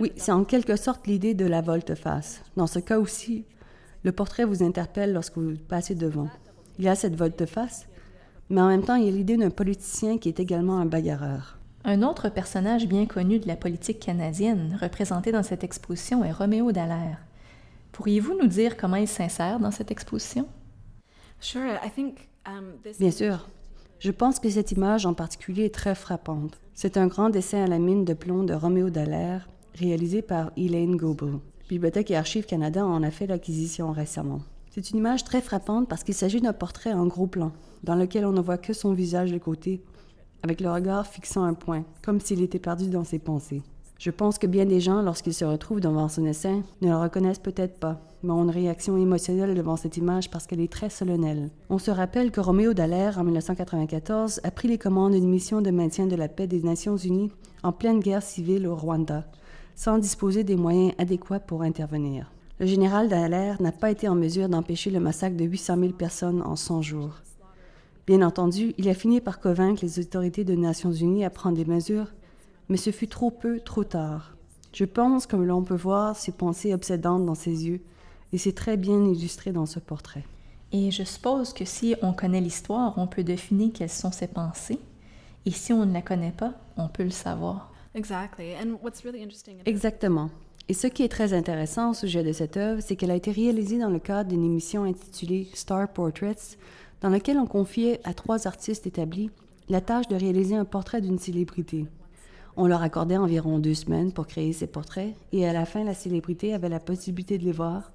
Oui, 0.00 0.12
c'est 0.16 0.32
en 0.32 0.42
quelque 0.42 0.74
sorte 0.74 1.06
l'idée 1.06 1.34
de 1.34 1.46
la 1.46 1.60
volte-face. 1.60 2.42
Dans 2.56 2.66
ce 2.66 2.80
cas 2.80 2.98
aussi, 2.98 3.44
le 4.02 4.12
portrait 4.12 4.44
vous 4.44 4.62
interpelle 4.62 5.12
lorsque 5.12 5.36
vous 5.36 5.56
passez 5.68 5.94
devant. 5.94 6.28
Il 6.78 6.84
y 6.84 6.88
a 6.88 6.94
cette 6.94 7.16
volte-face, 7.16 7.86
mais 8.48 8.60
en 8.60 8.68
même 8.68 8.82
temps, 8.82 8.96
il 8.96 9.04
y 9.04 9.08
a 9.08 9.12
l'idée 9.12 9.36
d'un 9.36 9.50
politicien 9.50 10.18
qui 10.18 10.28
est 10.28 10.40
également 10.40 10.78
un 10.78 10.86
bagarreur. 10.86 11.58
Un 11.84 12.02
autre 12.02 12.28
personnage 12.28 12.86
bien 12.86 13.06
connu 13.06 13.38
de 13.38 13.48
la 13.48 13.56
politique 13.56 14.00
canadienne, 14.00 14.78
représenté 14.80 15.32
dans 15.32 15.42
cette 15.42 15.64
exposition, 15.64 16.24
est 16.24 16.32
Roméo 16.32 16.72
Dallaire. 16.72 17.18
Pourriez-vous 17.92 18.36
nous 18.38 18.46
dire 18.46 18.76
comment 18.76 18.96
il 18.96 19.08
s'insère 19.08 19.60
dans 19.60 19.70
cette 19.70 19.90
exposition? 19.90 20.46
Um, 22.46 22.72
bien 22.98 23.10
sûr. 23.10 23.48
Je 23.98 24.10
pense 24.10 24.40
que 24.40 24.48
cette 24.48 24.72
image 24.72 25.04
en 25.04 25.14
particulier 25.14 25.66
est 25.66 25.74
très 25.74 25.94
frappante. 25.94 26.58
C'est 26.74 26.96
un 26.96 27.06
grand 27.06 27.30
dessin 27.30 27.64
à 27.64 27.66
la 27.66 27.78
mine 27.78 28.04
de 28.04 28.14
plomb 28.14 28.44
de 28.44 28.54
Roméo 28.54 28.88
Dallaire, 28.90 29.48
réalisé 29.74 30.22
par 30.22 30.52
Elaine 30.56 30.96
Goebel. 30.96 31.38
Bibliothèque 31.70 32.10
et 32.10 32.16
Archives 32.16 32.46
Canada 32.46 32.84
en 32.84 33.04
a 33.04 33.12
fait 33.12 33.28
l'acquisition 33.28 33.92
récemment. 33.92 34.40
C'est 34.72 34.90
une 34.90 34.98
image 34.98 35.22
très 35.22 35.40
frappante 35.40 35.88
parce 35.88 36.02
qu'il 36.02 36.14
s'agit 36.14 36.40
d'un 36.40 36.52
portrait 36.52 36.92
en 36.92 37.06
gros 37.06 37.28
plan, 37.28 37.52
dans 37.84 37.94
lequel 37.94 38.26
on 38.26 38.32
ne 38.32 38.40
voit 38.40 38.58
que 38.58 38.72
son 38.72 38.92
visage 38.92 39.30
de 39.30 39.38
côté, 39.38 39.80
avec 40.42 40.60
le 40.60 40.68
regard 40.68 41.06
fixant 41.06 41.44
un 41.44 41.54
point, 41.54 41.84
comme 42.02 42.18
s'il 42.18 42.42
était 42.42 42.58
perdu 42.58 42.88
dans 42.88 43.04
ses 43.04 43.20
pensées. 43.20 43.62
Je 44.00 44.10
pense 44.10 44.36
que 44.36 44.48
bien 44.48 44.64
des 44.64 44.80
gens, 44.80 45.00
lorsqu'ils 45.00 45.32
se 45.32 45.44
retrouvent 45.44 45.78
devant 45.78 46.08
son 46.08 46.22
dessin, 46.22 46.62
ne 46.82 46.88
le 46.88 46.96
reconnaissent 46.96 47.38
peut-être 47.38 47.78
pas, 47.78 48.00
mais 48.24 48.32
ont 48.32 48.42
une 48.42 48.50
réaction 48.50 48.96
émotionnelle 48.96 49.54
devant 49.54 49.76
cette 49.76 49.96
image 49.96 50.28
parce 50.28 50.48
qu'elle 50.48 50.60
est 50.60 50.72
très 50.72 50.90
solennelle. 50.90 51.50
On 51.68 51.78
se 51.78 51.92
rappelle 51.92 52.32
que 52.32 52.40
Roméo 52.40 52.74
Dallaire, 52.74 53.16
en 53.20 53.22
1994, 53.22 54.40
a 54.42 54.50
pris 54.50 54.66
les 54.66 54.78
commandes 54.78 55.12
d'une 55.12 55.30
mission 55.30 55.62
de 55.62 55.70
maintien 55.70 56.06
de 56.06 56.16
la 56.16 56.26
paix 56.26 56.48
des 56.48 56.62
Nations 56.62 56.96
Unies 56.96 57.30
en 57.62 57.70
pleine 57.70 58.00
guerre 58.00 58.24
civile 58.24 58.66
au 58.66 58.74
Rwanda, 58.74 59.24
sans 59.80 59.96
disposer 59.96 60.44
des 60.44 60.56
moyens 60.56 60.92
adéquats 60.98 61.40
pour 61.40 61.62
intervenir. 61.62 62.30
Le 62.58 62.66
général 62.66 63.08
Dallaire 63.08 63.62
n'a 63.62 63.72
pas 63.72 63.90
été 63.90 64.08
en 64.08 64.14
mesure 64.14 64.50
d'empêcher 64.50 64.90
le 64.90 65.00
massacre 65.00 65.38
de 65.38 65.44
800 65.46 65.78
000 65.78 65.92
personnes 65.92 66.42
en 66.42 66.54
100 66.54 66.82
jours. 66.82 67.14
Bien 68.06 68.20
entendu, 68.20 68.74
il 68.76 68.90
a 68.90 68.94
fini 68.94 69.22
par 69.22 69.40
convaincre 69.40 69.82
les 69.82 69.98
autorités 69.98 70.44
des 70.44 70.58
Nations 70.58 70.92
Unies 70.92 71.24
à 71.24 71.30
prendre 71.30 71.56
des 71.56 71.64
mesures 71.64 72.08
mais 72.68 72.76
ce 72.76 72.90
fut 72.90 73.08
trop 73.08 73.30
peu, 73.30 73.58
trop 73.58 73.82
tard. 73.82 74.36
Je 74.74 74.84
pense 74.84 75.26
que 75.26 75.36
l'on 75.36 75.62
peut 75.62 75.74
voir 75.74 76.14
ses 76.14 76.32
pensées 76.32 76.74
obsédantes 76.74 77.24
dans 77.24 77.34
ses 77.34 77.64
yeux, 77.66 77.80
et 78.34 78.38
c'est 78.38 78.52
très 78.52 78.76
bien 78.76 79.02
illustré 79.06 79.50
dans 79.50 79.64
ce 79.64 79.78
portrait. 79.78 80.26
Et 80.72 80.90
je 80.90 81.04
suppose 81.04 81.54
que 81.54 81.64
si 81.64 81.96
on 82.02 82.12
connaît 82.12 82.42
l'histoire, 82.42 82.98
on 82.98 83.06
peut 83.06 83.24
deviner 83.24 83.70
quelles 83.70 83.88
sont 83.88 84.12
ses 84.12 84.26
pensées, 84.26 84.78
et 85.46 85.50
si 85.50 85.72
on 85.72 85.86
ne 85.86 85.94
la 85.94 86.02
connaît 86.02 86.34
pas, 86.36 86.52
on 86.76 86.88
peut 86.88 87.02
le 87.02 87.08
savoir. 87.08 87.69
Exactement. 89.66 90.30
Et 90.68 90.74
ce 90.74 90.86
qui 90.86 91.02
est 91.02 91.08
très 91.08 91.32
intéressant 91.32 91.90
au 91.90 91.94
sujet 91.94 92.22
de 92.22 92.32
cette 92.32 92.56
œuvre, 92.56 92.80
c'est 92.80 92.94
qu'elle 92.94 93.10
a 93.10 93.16
été 93.16 93.32
réalisée 93.32 93.78
dans 93.78 93.90
le 93.90 93.98
cadre 93.98 94.30
d'une 94.30 94.44
émission 94.44 94.84
intitulée 94.84 95.48
Star 95.54 95.92
Portraits, 95.92 96.56
dans 97.00 97.08
laquelle 97.08 97.38
on 97.38 97.46
confiait 97.46 98.00
à 98.04 98.14
trois 98.14 98.46
artistes 98.46 98.86
établis 98.86 99.30
la 99.68 99.80
tâche 99.80 100.08
de 100.08 100.16
réaliser 100.16 100.56
un 100.56 100.64
portrait 100.64 101.00
d'une 101.00 101.18
célébrité. 101.18 101.86
On 102.56 102.66
leur 102.66 102.82
accordait 102.82 103.16
environ 103.16 103.58
deux 103.58 103.74
semaines 103.74 104.12
pour 104.12 104.26
créer 104.26 104.52
ces 104.52 104.66
portraits 104.66 105.14
et 105.32 105.48
à 105.48 105.52
la 105.52 105.64
fin, 105.64 105.84
la 105.84 105.94
célébrité 105.94 106.54
avait 106.54 106.68
la 106.68 106.80
possibilité 106.80 107.38
de 107.38 107.44
les 107.44 107.52
voir, 107.52 107.92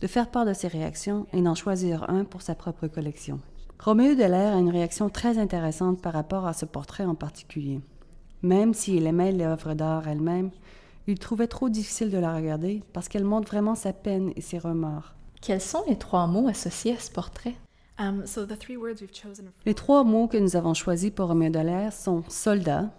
de 0.00 0.06
faire 0.06 0.30
part 0.30 0.44
de 0.44 0.52
ses 0.52 0.68
réactions 0.68 1.26
et 1.32 1.40
d'en 1.40 1.54
choisir 1.54 2.08
un 2.10 2.24
pour 2.24 2.42
sa 2.42 2.54
propre 2.54 2.86
collection. 2.86 3.40
Roméo 3.78 4.14
Dallaire 4.14 4.54
a 4.54 4.58
une 4.58 4.70
réaction 4.70 5.08
très 5.08 5.38
intéressante 5.38 6.00
par 6.00 6.12
rapport 6.12 6.46
à 6.46 6.52
ce 6.52 6.64
portrait 6.64 7.04
en 7.04 7.14
particulier. 7.14 7.80
Même 8.44 8.74
s'il 8.74 9.06
aimait 9.06 9.32
l'œuvre 9.32 9.72
d'art 9.72 10.06
elle-même, 10.06 10.50
il 11.06 11.18
trouvait 11.18 11.46
trop 11.46 11.70
difficile 11.70 12.10
de 12.10 12.18
la 12.18 12.36
regarder 12.36 12.82
parce 12.92 13.08
qu'elle 13.08 13.24
montre 13.24 13.48
vraiment 13.48 13.74
sa 13.74 13.94
peine 13.94 14.32
et 14.36 14.42
ses 14.42 14.58
remords. 14.58 15.14
Quels 15.40 15.62
sont 15.62 15.82
les 15.88 15.96
trois 15.96 16.26
mots 16.26 16.46
associés 16.46 16.92
à 16.92 16.98
ce 16.98 17.10
portrait? 17.10 17.54
Um, 17.98 18.22
les 19.64 19.74
trois 19.74 20.04
mots 20.04 20.28
que 20.28 20.36
nous 20.36 20.56
avons 20.56 20.74
choisis 20.74 21.10
pour 21.10 21.28
Roméo 21.28 21.48
Dallaire 21.48 21.94
sont 21.94 22.22
soldat, 22.28 22.90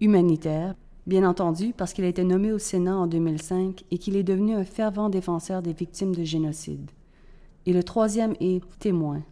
humanitaire, 0.00 0.76
bien 1.08 1.28
entendu 1.28 1.74
parce 1.76 1.92
qu'il 1.94 2.04
a 2.04 2.08
été 2.08 2.22
nommé 2.22 2.52
au 2.52 2.60
Sénat 2.60 2.96
en 2.96 3.08
2005 3.08 3.82
et 3.90 3.98
qu'il 3.98 4.14
est 4.14 4.22
devenu 4.22 4.54
un 4.54 4.64
fervent 4.64 5.08
défenseur 5.08 5.62
des 5.62 5.72
victimes 5.72 6.14
de 6.14 6.22
génocide. 6.22 6.92
Et 7.66 7.72
le 7.72 7.82
troisième 7.82 8.36
est 8.38 8.62
témoin. 8.78 9.22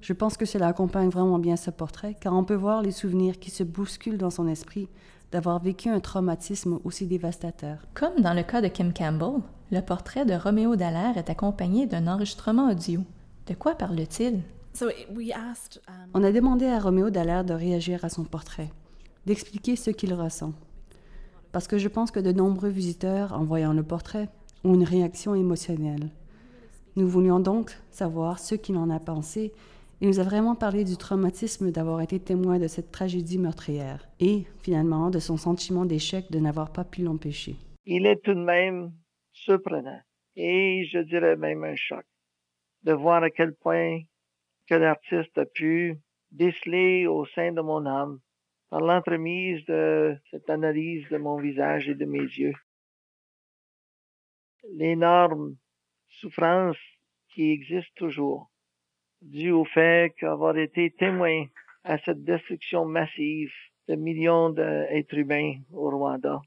Je 0.00 0.12
pense 0.12 0.36
que 0.36 0.46
cela 0.46 0.68
accompagne 0.68 1.08
vraiment 1.08 1.38
bien 1.38 1.56
ce 1.56 1.70
portrait, 1.70 2.16
car 2.20 2.34
on 2.34 2.44
peut 2.44 2.54
voir 2.54 2.82
les 2.82 2.92
souvenirs 2.92 3.38
qui 3.38 3.50
se 3.50 3.62
bousculent 3.64 4.18
dans 4.18 4.30
son 4.30 4.46
esprit 4.46 4.88
d'avoir 5.32 5.62
vécu 5.62 5.88
un 5.88 6.00
traumatisme 6.00 6.78
aussi 6.84 7.06
dévastateur. 7.06 7.78
Comme 7.94 8.20
dans 8.20 8.34
le 8.34 8.42
cas 8.42 8.62
de 8.62 8.68
Kim 8.68 8.92
Campbell, 8.92 9.42
le 9.70 9.80
portrait 9.80 10.24
de 10.24 10.34
Roméo 10.34 10.76
Dallaire 10.76 11.18
est 11.18 11.28
accompagné 11.28 11.86
d'un 11.86 12.06
enregistrement 12.06 12.70
audio. 12.70 13.02
De 13.46 13.54
quoi 13.54 13.74
parle-t-il? 13.74 14.42
Um, 14.80 14.86
on 16.14 16.22
a 16.22 16.32
demandé 16.32 16.66
à 16.66 16.78
Roméo 16.78 17.10
Dallaire 17.10 17.44
de 17.44 17.52
réagir 17.52 18.04
à 18.04 18.08
son 18.08 18.24
portrait 18.24 18.70
d'expliquer 19.28 19.76
ce 19.76 19.90
qu'il 19.90 20.14
ressent. 20.14 20.54
Parce 21.52 21.68
que 21.68 21.76
je 21.76 21.88
pense 21.88 22.10
que 22.10 22.18
de 22.20 22.32
nombreux 22.32 22.70
visiteurs, 22.70 23.34
en 23.34 23.44
voyant 23.44 23.74
le 23.74 23.82
portrait, 23.82 24.30
ont 24.64 24.72
une 24.72 24.84
réaction 24.84 25.34
émotionnelle. 25.34 26.08
Nous 26.96 27.06
voulions 27.06 27.38
donc 27.38 27.78
savoir 27.90 28.38
ce 28.38 28.54
qu'il 28.54 28.78
en 28.78 28.88
a 28.88 28.98
pensé 28.98 29.52
et 30.00 30.06
nous 30.06 30.20
a 30.20 30.22
vraiment 30.22 30.54
parlé 30.54 30.84
du 30.84 30.96
traumatisme 30.96 31.70
d'avoir 31.70 32.00
été 32.00 32.20
témoin 32.20 32.58
de 32.58 32.68
cette 32.68 32.92
tragédie 32.92 33.38
meurtrière 33.38 34.08
et, 34.20 34.44
finalement, 34.62 35.10
de 35.10 35.18
son 35.18 35.36
sentiment 35.36 35.84
d'échec 35.84 36.30
de 36.30 36.38
n'avoir 36.38 36.72
pas 36.72 36.84
pu 36.84 37.02
l'empêcher. 37.02 37.56
Il 37.84 38.06
est 38.06 38.22
tout 38.22 38.34
de 38.34 38.44
même 38.44 38.92
surprenant 39.32 40.00
et 40.36 40.84
je 40.92 40.98
dirais 40.98 41.36
même 41.36 41.64
un 41.64 41.76
choc 41.76 42.04
de 42.82 42.92
voir 42.92 43.22
à 43.22 43.30
quel 43.30 43.54
point 43.54 44.00
que 44.68 44.74
l'artiste 44.74 45.36
a 45.38 45.46
pu 45.46 45.98
déceler 46.30 47.06
au 47.06 47.24
sein 47.26 47.52
de 47.52 47.60
mon 47.60 47.86
âme 47.86 48.20
par 48.70 48.80
l'entremise 48.80 49.64
de 49.64 50.16
cette 50.30 50.48
analyse 50.50 51.08
de 51.08 51.16
mon 51.16 51.38
visage 51.38 51.88
et 51.88 51.94
de 51.94 52.04
mes 52.04 52.20
yeux. 52.20 52.54
L'énorme 54.74 55.56
souffrance 56.08 56.76
qui 57.30 57.50
existe 57.50 57.94
toujours, 57.94 58.50
due 59.22 59.52
au 59.52 59.64
fait 59.64 60.14
qu'avoir 60.18 60.56
été 60.56 60.90
témoin 60.90 61.44
à 61.84 61.98
cette 61.98 62.24
destruction 62.24 62.84
massive 62.84 63.52
de 63.88 63.94
millions 63.94 64.50
d'êtres 64.50 65.16
humains 65.16 65.54
au 65.72 65.90
Rwanda, 65.90 66.40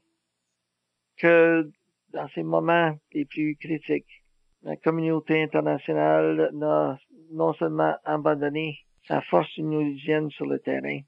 que 1.16 1.70
dans 2.10 2.28
ces 2.28 2.42
moments 2.42 2.96
les 3.12 3.24
plus 3.24 3.56
critiques, 3.56 4.22
la 4.62 4.76
communauté 4.76 5.42
internationale 5.42 6.50
n'a 6.52 6.98
non 7.32 7.52
seulement 7.54 7.96
abandonné 8.04 8.78
sa 9.08 9.20
force 9.22 9.56
unionisienne 9.56 10.30
sur 10.30 10.46
le 10.46 10.60
terrain, 10.60 11.00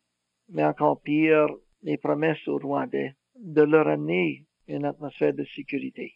mais 0.48 0.64
encore 0.64 1.00
pire, 1.03 1.46
les 1.83 1.98
promesses 1.98 2.48
aux 2.48 2.59
Rwandais 2.59 3.14
de 3.37 3.62
leur 3.62 3.87
amener 3.87 4.44
une 4.66 4.85
atmosphère 4.85 5.35
de 5.35 5.44
sécurité. 5.44 6.14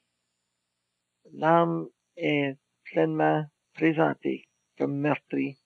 L'âme 1.33 1.87
est 2.17 2.57
pleinement 2.85 3.45
présentée 3.75 4.48
comme 4.79 4.97
meurtrie, 4.97 5.59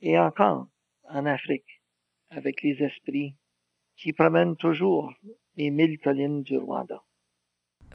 et 0.00 0.18
encore 0.18 0.66
en 1.08 1.26
Afrique, 1.26 1.82
avec 2.30 2.62
les 2.62 2.82
esprits 2.82 3.36
qui 3.96 4.12
promènent 4.12 4.56
toujours 4.56 5.12
les 5.56 5.70
mille 5.70 5.98
collines 5.98 6.42
du 6.42 6.56
Rwanda. 6.56 7.02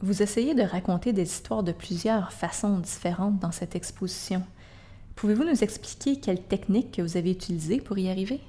Vous 0.00 0.22
essayez 0.22 0.54
de 0.54 0.62
raconter 0.62 1.12
des 1.12 1.24
histoires 1.24 1.64
de 1.64 1.72
plusieurs 1.72 2.32
façons 2.32 2.78
différentes 2.78 3.40
dans 3.40 3.50
cette 3.50 3.74
exposition. 3.74 4.44
Pouvez-vous 5.16 5.42
nous 5.42 5.64
expliquer 5.64 6.20
quelle 6.20 6.40
technique 6.40 6.92
que 6.92 7.02
vous 7.02 7.16
avez 7.16 7.32
utilisée 7.32 7.80
pour 7.80 7.98
y 7.98 8.08
arriver? 8.08 8.40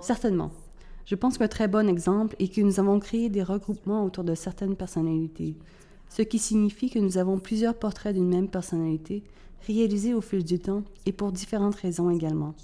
Certainement. 0.00 0.50
Je 1.04 1.14
pense 1.14 1.36
qu'un 1.36 1.48
très 1.48 1.68
bon 1.68 1.86
exemple 1.86 2.34
est 2.38 2.54
que 2.54 2.62
nous 2.62 2.80
avons 2.80 2.98
créé 2.98 3.28
des 3.28 3.42
regroupements 3.42 4.04
autour 4.04 4.24
de 4.24 4.34
certaines 4.34 4.76
personnalités, 4.76 5.54
ce 6.08 6.22
qui 6.22 6.38
signifie 6.38 6.88
que 6.88 6.98
nous 6.98 7.18
avons 7.18 7.38
plusieurs 7.38 7.78
portraits 7.78 8.14
d'une 8.14 8.30
même 8.30 8.48
personnalité 8.48 9.22
réalisés 9.66 10.14
au 10.14 10.20
fil 10.20 10.44
du 10.44 10.58
temps 10.58 10.82
et 11.06 11.12
pour 11.12 11.32
différentes 11.32 11.74
raisons 11.76 12.10
également. 12.10 12.54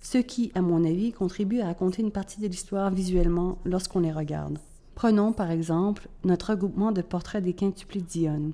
Ce 0.00 0.18
qui, 0.18 0.50
à 0.54 0.62
mon 0.62 0.84
avis, 0.84 1.12
contribue 1.12 1.60
à 1.60 1.66
raconter 1.66 2.02
une 2.02 2.10
partie 2.10 2.40
de 2.40 2.46
l'histoire 2.46 2.90
visuellement 2.90 3.58
lorsqu'on 3.64 4.00
les 4.00 4.12
regarde. 4.12 4.58
Prenons 4.94 5.32
par 5.32 5.50
exemple 5.50 6.08
notre 6.24 6.50
regroupement 6.50 6.92
de 6.92 7.02
portraits 7.02 7.42
des 7.42 7.52
quintuplés 7.52 8.02
d'Ion. 8.02 8.52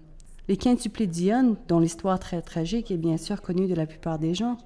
Les 0.49 0.57
quintuplés 0.57 1.09
Dionne, 1.09 1.57
dont 1.67 1.81
l'histoire 1.81 2.21
très 2.21 2.41
tragique 2.41 2.93
est 2.93 2.97
bien 2.97 3.17
sûr 3.17 3.43
connue 3.43 3.67
de 3.67 3.75
la 3.75 3.87
plupart 3.87 4.21
des 4.21 4.33
gens, 4.33 4.59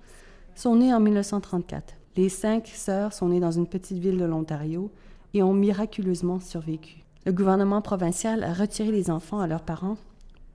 sont 0.54 0.76
nés 0.76 0.92
en 0.92 1.00
1934. 1.00 1.94
Les 2.16 2.28
cinq 2.28 2.66
sœurs 2.66 3.14
sont 3.14 3.28
nées 3.28 3.40
dans 3.40 3.52
une 3.52 3.66
petite 3.66 3.96
ville 3.96 4.18
de 4.18 4.26
l'Ontario 4.26 4.90
et 5.32 5.42
ont 5.42 5.54
miraculeusement 5.54 6.38
survécu. 6.38 7.02
Le 7.24 7.32
gouvernement 7.32 7.80
provincial 7.80 8.44
a 8.44 8.52
retiré 8.52 8.90
les 8.92 9.10
enfants 9.10 9.40
à 9.40 9.46
leurs 9.46 9.62
parents 9.62 9.96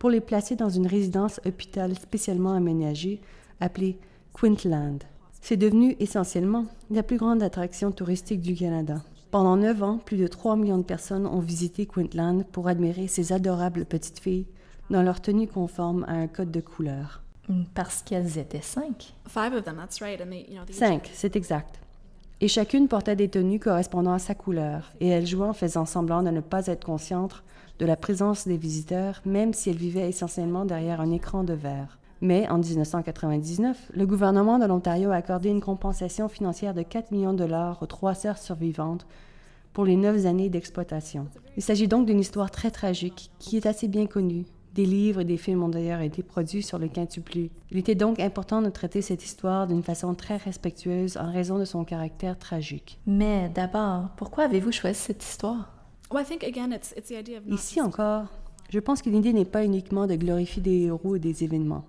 pour 0.05 0.11
les 0.11 0.21
placer 0.21 0.55
dans 0.55 0.69
une 0.69 0.85
résidence 0.85 1.41
hôpital 1.47 1.97
spécialement 1.97 2.53
aménagée 2.53 3.21
appelée 3.59 3.97
Quintland. 4.39 4.99
C'est 5.41 5.57
devenu 5.57 5.95
essentiellement 5.99 6.67
la 6.91 7.01
plus 7.01 7.17
grande 7.17 7.41
attraction 7.41 7.91
touristique 7.91 8.41
du 8.41 8.53
Canada. 8.53 9.01
Pendant 9.31 9.57
neuf 9.57 9.81
ans, 9.81 9.97
plus 9.97 10.17
de 10.17 10.27
3 10.27 10.57
millions 10.57 10.77
de 10.77 10.83
personnes 10.83 11.25
ont 11.25 11.39
visité 11.39 11.87
Quintland 11.87 12.45
pour 12.51 12.67
admirer 12.67 13.07
ces 13.07 13.33
adorables 13.33 13.83
petites 13.83 14.19
filles 14.19 14.45
dans 14.91 15.01
leur 15.01 15.21
tenue 15.21 15.47
conforme 15.47 16.03
à 16.07 16.11
un 16.11 16.27
code 16.27 16.51
de 16.51 16.61
couleur. 16.61 17.23
Parce 17.73 18.03
qu'elles 18.03 18.37
étaient 18.37 18.61
cinq. 18.61 19.15
Cinq, 20.69 21.09
c'est 21.15 21.35
exact. 21.35 21.79
Et 22.41 22.47
chacune 22.47 22.87
portait 22.87 23.15
des 23.15 23.29
tenues 23.29 23.59
correspondant 23.59 24.13
à 24.13 24.19
sa 24.19 24.35
couleur, 24.35 24.93
et 24.99 25.07
elle 25.07 25.25
jouait 25.25 25.47
en 25.47 25.53
faisant 25.53 25.87
semblant 25.87 26.21
de 26.21 26.29
ne 26.29 26.41
pas 26.41 26.67
être 26.67 26.85
consciente 26.85 27.41
de 27.79 27.85
la 27.85 27.95
présence 27.95 28.47
des 28.47 28.57
visiteurs, 28.57 29.21
même 29.25 29.53
si 29.53 29.69
elle 29.69 29.77
vivait 29.77 30.09
essentiellement 30.09 30.65
derrière 30.65 31.01
un 31.01 31.11
écran 31.11 31.43
de 31.43 31.53
verre. 31.53 31.99
Mais 32.21 32.47
en 32.49 32.57
1999, 32.57 33.91
le 33.93 34.05
gouvernement 34.05 34.57
de 34.57 34.65
l'Ontario 34.65 35.11
a 35.11 35.15
accordé 35.15 35.49
une 35.49 35.61
compensation 35.61 36.27
financière 36.27 36.73
de 36.73 36.81
4 36.81 37.11
millions 37.11 37.33
de 37.33 37.39
dollars 37.39 37.81
aux 37.81 37.87
trois 37.87 38.13
sœurs 38.13 38.37
survivantes 38.37 39.05
pour 39.73 39.85
les 39.85 39.97
neuf 39.97 40.25
années 40.25 40.49
d'exploitation. 40.49 41.27
Il 41.57 41.63
s'agit 41.63 41.87
donc 41.87 42.05
d'une 42.05 42.19
histoire 42.19 42.51
très 42.51 42.71
tragique 42.71 43.31
qui 43.39 43.57
est 43.57 43.65
assez 43.65 43.87
bien 43.87 44.05
connue 44.05 44.45
des 44.75 44.85
livres 44.85 45.21
et 45.21 45.25
des 45.25 45.37
films 45.37 45.63
ont 45.63 45.69
d'ailleurs 45.69 46.01
été 46.01 46.21
produits 46.21 46.61
sur 46.61 46.77
le 46.77 46.89
quintuplet. 46.89 47.49
Il 47.71 47.77
était 47.77 47.95
donc 47.95 48.19
important 48.19 48.61
de 48.61 48.69
traiter 48.69 49.01
cette 49.01 49.23
histoire 49.23 49.67
d'une 49.67 49.83
façon 49.83 50.13
très 50.13 50.37
respectueuse 50.37 51.17
en 51.17 51.31
raison 51.31 51.57
de 51.57 51.65
son 51.65 51.85
caractère 51.85 52.37
tragique. 52.37 52.99
Mais 53.07 53.49
d'abord, 53.55 54.09
pourquoi 54.17 54.43
avez-vous 54.43 54.73
choisi 54.73 54.99
cette 54.99 55.23
histoire? 55.23 55.74
Ici 57.53 57.81
encore, 57.81 58.25
je 58.69 58.79
pense 58.79 59.01
que 59.01 59.09
l'idée 59.09 59.33
n'est 59.33 59.45
pas 59.45 59.65
uniquement 59.65 60.07
de 60.07 60.15
glorifier 60.15 60.61
des 60.61 60.81
héros 60.83 61.15
et 61.15 61.19
des 61.19 61.43
événements. 61.43 61.85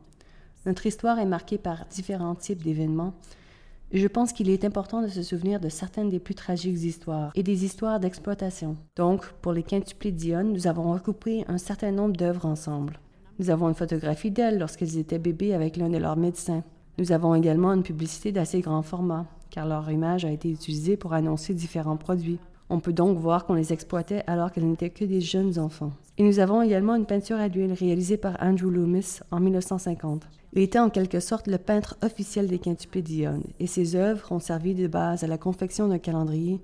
Notre 0.65 0.87
histoire 0.87 1.19
est 1.19 1.27
marquée 1.27 1.59
par 1.59 1.87
différents 1.87 2.35
types 2.35 2.63
d'événements, 2.63 3.15
je 3.93 4.09
pense 4.09 4.33
qu'il 4.33 4.51
est 4.51 4.65
important 4.65 5.01
de 5.01 5.07
se 5.07 5.23
souvenir 5.23 5.61
de 5.61 5.69
certaines 5.69 6.09
des 6.09 6.19
plus 6.19 6.35
tragiques 6.35 6.83
histoires 6.83 7.31
et 7.37 7.45
des 7.45 7.65
histoires 7.65 8.01
d'exploitation. 8.01 8.77
Donc, 8.97 9.31
pour 9.43 9.53
les 9.53 9.63
quintuplés 9.63 10.11
d'Ion, 10.11 10.43
nous 10.43 10.67
avons 10.67 10.93
recoupé 10.93 11.45
un 11.47 11.59
certain 11.59 11.93
nombre 11.93 12.17
d'œuvres 12.17 12.47
ensemble. 12.47 12.99
Nous 13.39 13.49
avons 13.49 13.69
une 13.69 13.77
photographie 13.77 14.33
d'elles 14.33 14.59
lorsqu'elles 14.59 14.99
étaient 14.99 15.21
bébés 15.21 15.55
avec 15.55 15.77
l'un 15.77 15.89
de 15.89 15.99
leurs 15.99 16.17
médecins. 16.17 16.65
Nous 16.99 17.13
avons 17.13 17.35
également 17.37 17.73
une 17.75 17.85
publicité 17.85 18.33
d'assez 18.33 18.61
grand 18.61 18.83
format, 18.83 19.27
car 19.51 19.67
leur 19.67 19.89
image 19.89 20.25
a 20.25 20.33
été 20.33 20.51
utilisée 20.51 20.97
pour 20.97 21.13
annoncer 21.13 21.55
différents 21.55 21.99
produits. 21.99 22.41
On 22.69 22.81
peut 22.81 22.93
donc 22.93 23.19
voir 23.19 23.47
qu'on 23.47 23.55
les 23.55 23.73
exploitait 23.73 24.25
alors 24.27 24.51
qu'elles 24.51 24.69
n'étaient 24.69 24.91
que 24.91 25.05
des 25.05 25.21
jeunes 25.21 25.59
enfants. 25.59 25.93
Et 26.19 26.23
nous 26.23 26.41
avons 26.41 26.63
également 26.63 26.95
une 26.95 27.07
peinture 27.07 27.37
à 27.37 27.49
l'huile 27.49 27.73
réalisée 27.73 28.17
par 28.17 28.37
Andrew 28.41 28.71
Loomis 28.71 29.21
en 29.31 29.39
1950. 29.39 30.23
Il 30.55 30.63
était 30.63 30.79
en 30.79 30.91
quelque 30.91 31.21
sorte 31.21 31.47
le 31.47 31.59
peintre 31.59 31.97
officiel 32.03 32.49
des 32.49 32.59
quintuplés 32.59 33.29
et 33.61 33.67
ses 33.67 33.95
œuvres 33.95 34.33
ont 34.33 34.41
servi 34.41 34.75
de 34.75 34.87
base 34.87 35.23
à 35.23 35.27
la 35.27 35.39
confection 35.39 35.87
d'un 35.87 35.99
calendrier 35.99 36.61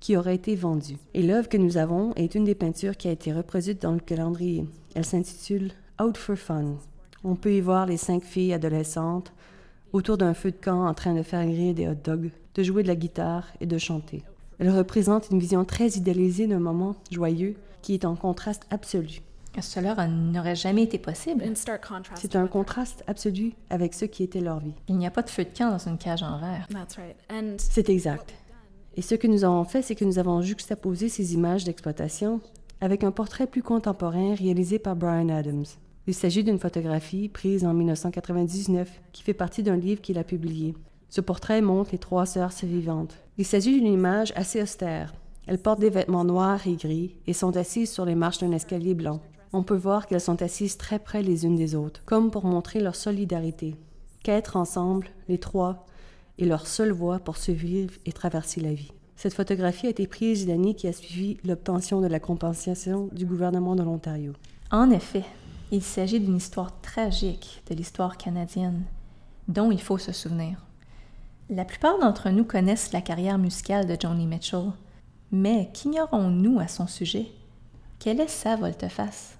qui 0.00 0.16
aurait 0.16 0.34
été 0.34 0.56
vendu. 0.56 0.96
Et 1.14 1.22
l'œuvre 1.22 1.48
que 1.48 1.56
nous 1.56 1.78
avons 1.78 2.12
est 2.16 2.34
une 2.34 2.44
des 2.44 2.54
peintures 2.54 2.96
qui 2.96 3.08
a 3.08 3.12
été 3.12 3.32
reproduite 3.32 3.80
dans 3.80 3.92
le 3.92 4.00
calendrier. 4.00 4.66
Elle 4.94 5.04
s'intitule 5.04 5.70
Out 6.02 6.16
for 6.16 6.36
Fun. 6.36 6.74
On 7.24 7.36
peut 7.36 7.52
y 7.52 7.60
voir 7.60 7.86
les 7.86 7.96
cinq 7.96 8.22
filles 8.22 8.52
adolescentes 8.52 9.32
autour 9.92 10.18
d'un 10.18 10.34
feu 10.34 10.50
de 10.50 10.56
camp 10.56 10.86
en 10.86 10.94
train 10.94 11.14
de 11.14 11.22
faire 11.22 11.44
griller 11.44 11.72
des 11.72 11.88
hot 11.88 11.94
dogs, 11.94 12.30
de 12.54 12.62
jouer 12.62 12.82
de 12.82 12.88
la 12.88 12.96
guitare 12.96 13.46
et 13.60 13.66
de 13.66 13.78
chanter. 13.78 14.22
Elle 14.58 14.70
représente 14.70 15.28
une 15.30 15.38
vision 15.38 15.64
très 15.64 15.90
idéalisée 15.90 16.46
d'un 16.46 16.60
moment 16.60 16.96
joyeux 17.10 17.56
qui 17.82 17.94
est 17.94 18.04
en 18.04 18.16
contraste 18.16 18.66
absolu 18.70 19.22
cela 19.62 20.06
n'aurait 20.06 20.54
jamais 20.54 20.82
été 20.82 20.98
possible. 20.98 21.44
C'est 22.14 22.36
un 22.36 22.46
contraste 22.46 23.04
absolu 23.06 23.52
avec 23.70 23.94
ce 23.94 24.04
qui 24.04 24.22
était 24.22 24.40
leur 24.40 24.60
vie. 24.60 24.74
Il 24.88 24.96
n'y 24.96 25.06
a 25.06 25.10
pas 25.10 25.22
de 25.22 25.30
feu 25.30 25.44
de 25.44 25.56
camp 25.56 25.70
dans 25.70 25.88
une 25.88 25.98
cage 25.98 26.22
en 26.22 26.38
verre. 26.38 26.68
C'est 27.58 27.88
exact. 27.88 28.34
Et 28.96 29.02
ce 29.02 29.14
que 29.14 29.26
nous 29.26 29.44
avons 29.44 29.64
fait, 29.64 29.82
c'est 29.82 29.94
que 29.94 30.04
nous 30.04 30.18
avons 30.18 30.40
juxtaposé 30.40 31.08
ces 31.08 31.34
images 31.34 31.64
d'exploitation 31.64 32.40
avec 32.80 33.04
un 33.04 33.10
portrait 33.10 33.46
plus 33.46 33.62
contemporain 33.62 34.34
réalisé 34.34 34.78
par 34.78 34.96
Brian 34.96 35.28
Adams. 35.28 35.64
Il 36.06 36.14
s'agit 36.14 36.44
d'une 36.44 36.58
photographie 36.58 37.28
prise 37.28 37.64
en 37.64 37.74
1999 37.74 39.00
qui 39.12 39.22
fait 39.22 39.34
partie 39.34 39.62
d'un 39.62 39.76
livre 39.76 40.00
qu'il 40.00 40.18
a 40.18 40.24
publié. 40.24 40.74
Ce 41.08 41.20
portrait 41.20 41.60
montre 41.62 41.90
les 41.92 41.98
trois 41.98 42.26
sœurs 42.26 42.52
survivantes. 42.52 43.16
Il 43.38 43.44
s'agit 43.44 43.78
d'une 43.78 43.92
image 43.92 44.32
assez 44.36 44.62
austère. 44.62 45.14
Elles 45.46 45.60
portent 45.60 45.80
des 45.80 45.90
vêtements 45.90 46.24
noirs 46.24 46.66
et 46.66 46.76
gris 46.76 47.16
et 47.26 47.32
sont 47.32 47.56
assises 47.56 47.92
sur 47.92 48.04
les 48.04 48.14
marches 48.14 48.38
d'un 48.38 48.52
escalier 48.52 48.94
blanc 48.94 49.20
on 49.52 49.62
peut 49.62 49.76
voir 49.76 50.06
qu'elles 50.06 50.20
sont 50.20 50.42
assises 50.42 50.76
très 50.76 50.98
près 50.98 51.22
les 51.22 51.44
unes 51.44 51.56
des 51.56 51.74
autres, 51.74 52.02
comme 52.04 52.30
pour 52.30 52.44
montrer 52.44 52.80
leur 52.80 52.94
solidarité, 52.94 53.76
qu'être 54.22 54.56
ensemble, 54.56 55.08
les 55.28 55.38
trois, 55.38 55.86
est 56.38 56.44
leur 56.44 56.66
seule 56.66 56.92
voie 56.92 57.18
pour 57.18 57.36
survivre 57.36 57.94
et 58.04 58.12
traverser 58.12 58.60
la 58.60 58.74
vie. 58.74 58.92
Cette 59.16 59.32
photographie 59.32 59.86
a 59.86 59.90
été 59.90 60.06
prise 60.06 60.46
l'année 60.46 60.74
qui 60.74 60.88
a 60.88 60.92
suivi 60.92 61.38
l'obtention 61.44 62.02
de 62.02 62.06
la 62.06 62.20
compensation 62.20 63.08
du 63.12 63.24
gouvernement 63.24 63.74
de 63.74 63.82
l'Ontario. 63.82 64.34
En 64.70 64.90
effet, 64.90 65.24
il 65.72 65.82
s'agit 65.82 66.20
d'une 66.20 66.36
histoire 66.36 66.78
tragique 66.82 67.62
de 67.70 67.74
l'histoire 67.74 68.18
canadienne, 68.18 68.82
dont 69.48 69.70
il 69.70 69.80
faut 69.80 69.98
se 69.98 70.12
souvenir. 70.12 70.65
La 71.48 71.64
plupart 71.64 72.00
d'entre 72.00 72.30
nous 72.30 72.44
connaissent 72.44 72.92
la 72.92 73.00
carrière 73.00 73.38
musicale 73.38 73.86
de 73.86 73.96
Johnny 73.98 74.26
Mitchell, 74.26 74.72
mais 75.30 75.70
qu'ignorons-nous 75.72 76.58
à 76.58 76.66
son 76.66 76.88
sujet? 76.88 77.26
Quelle 78.00 78.20
est 78.20 78.28
sa 78.28 78.56
volte-face? 78.56 79.38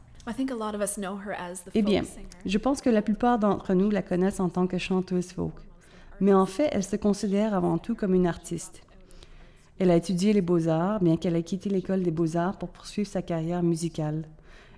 Eh 1.75 1.83
bien, 1.83 2.05
je 2.45 2.59
pense 2.59 2.81
que 2.81 2.91
la 2.91 3.03
plupart 3.03 3.41
d'entre 3.41 3.75
nous 3.75 3.91
la 3.91 4.03
connaissent 4.03 4.39
en 4.39 4.49
tant 4.49 4.69
que 4.69 4.79
chanteuse 4.79 5.33
folk. 5.33 5.55
Mais 6.21 6.33
en 6.33 6.47
fait, 6.47 6.69
elle 6.71 6.85
se 6.85 6.95
considère 6.95 7.55
avant 7.55 7.77
tout 7.77 7.97
comme 7.97 8.15
une 8.15 8.29
artiste. 8.29 8.83
Elle 9.81 9.91
a 9.91 9.97
étudié 9.97 10.33
les 10.33 10.43
beaux-arts, 10.43 11.01
bien 11.03 11.17
qu'elle 11.17 11.35
ait 11.35 11.43
quitté 11.43 11.71
l'école 11.71 12.05
des 12.05 12.13
beaux-arts 12.13 12.57
pour 12.57 12.69
poursuivre 12.69 13.09
sa 13.09 13.23
carrière 13.23 13.65
musicale. 13.65 14.29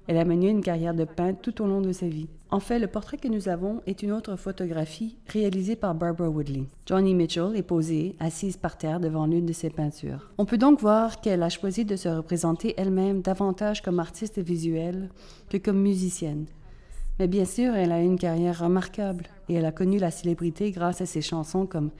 Elle 0.09 0.17
a 0.17 0.25
mené 0.25 0.49
une 0.49 0.63
carrière 0.63 0.95
de 0.95 1.05
peintre 1.05 1.41
tout 1.43 1.63
au 1.63 1.67
long 1.67 1.83
de 1.83 1.93
sa 1.93 2.09
vie. 2.09 2.29
En 2.51 2.61
fait, 2.61 2.79
le 2.79 2.87
portrait 2.87 3.19
que 3.19 3.29
nous 3.29 3.51
avons 3.51 3.83
est 3.87 4.03
une 4.03 4.11
autre 4.11 4.37
photographie 4.37 5.19
réalisée 5.29 5.77
par 5.77 5.95
Barbara 5.95 6.31
Woodley. 6.31 6.65
Johnny 6.87 7.15
Mitchell 7.15 7.55
est 7.55 7.63
posée, 7.63 8.17
assise 8.19 8.57
par 8.57 8.79
terre 8.79 9.01
devant 9.01 9.27
l'une 9.27 9.45
de 9.45 9.53
ses 9.53 9.69
peintures. 9.69 10.31
On 10.39 10.47
peut 10.47 10.57
donc 10.57 10.81
voir 10.81 11.21
qu'elle 11.21 11.43
a 11.43 11.51
choisi 11.51 11.85
de 11.85 11.95
se 11.95 12.09
représenter 12.09 12.73
elle-même 12.79 13.21
davantage 13.21 13.83
comme 13.83 14.01
artiste 14.01 14.39
visuelle 14.39 15.11
que 15.51 15.59
comme 15.59 15.83
musicienne. 15.83 16.47
Mais 17.19 17.29
bien 17.29 17.45
sûr, 17.45 17.75
elle 17.75 17.93
a 17.93 18.01
une 18.01 18.19
carrière 18.19 18.61
remarquable 18.61 19.25
et 19.51 19.55
elle 19.55 19.67
a 19.67 19.73
connu 19.73 19.99
la 19.99 20.11
célébrité 20.11 20.71
grâce 20.71 21.03
à 21.03 21.07
ses 21.07 21.21
chansons 21.21 21.67
comme 21.67 21.91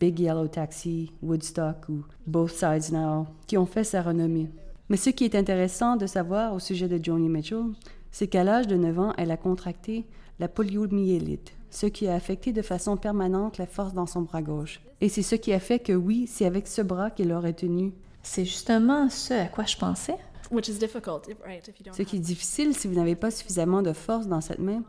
Big 0.00 0.18
Yellow 0.18 0.48
Taxi, 0.48 1.12
Woodstock 1.22 1.88
ou 1.88 2.02
Both 2.26 2.50
Sides 2.50 2.92
Now, 2.92 3.28
qui 3.46 3.56
ont 3.56 3.66
fait 3.66 3.84
sa 3.84 4.02
renommée. 4.02 4.48
Mais 4.88 4.96
ce 4.96 5.10
qui 5.10 5.24
est 5.24 5.34
intéressant 5.34 5.96
de 5.96 6.06
savoir 6.06 6.54
au 6.54 6.58
sujet 6.58 6.88
de 6.88 7.02
Joni 7.02 7.28
Mitchell, 7.28 7.64
c'est 8.10 8.26
qu'à 8.26 8.44
l'âge 8.44 8.66
de 8.66 8.76
9 8.76 8.98
ans, 8.98 9.12
elle 9.16 9.30
a 9.30 9.36
contracté 9.36 10.06
la 10.38 10.48
poliomyélite, 10.48 11.52
ce 11.70 11.86
qui 11.86 12.08
a 12.08 12.14
affecté 12.14 12.52
de 12.52 12.62
façon 12.62 12.96
permanente 12.96 13.58
la 13.58 13.66
force 13.66 13.94
dans 13.94 14.06
son 14.06 14.22
bras 14.22 14.42
gauche. 14.42 14.80
Et 15.00 15.08
c'est 15.08 15.22
ce 15.22 15.34
qui 15.34 15.52
a 15.52 15.60
fait 15.60 15.78
que 15.78 15.92
oui, 15.92 16.26
c'est 16.26 16.46
avec 16.46 16.68
ce 16.68 16.82
bras 16.82 17.10
qu'elle 17.10 17.32
aurait 17.32 17.54
tenu. 17.54 17.92
C'est 18.22 18.44
justement 18.44 19.08
ce 19.08 19.34
à 19.34 19.46
quoi 19.46 19.64
je 19.64 19.76
pensais. 19.76 20.16
Ce 21.92 22.02
qui 22.02 22.16
est 22.16 22.20
difficile 22.20 22.74
si 22.76 22.86
vous 22.86 22.94
n'avez 22.94 23.16
pas 23.16 23.30
suffisamment 23.30 23.82
de 23.82 23.92
force 23.92 24.26
dans 24.26 24.40
cette 24.40 24.58
main. 24.58 24.82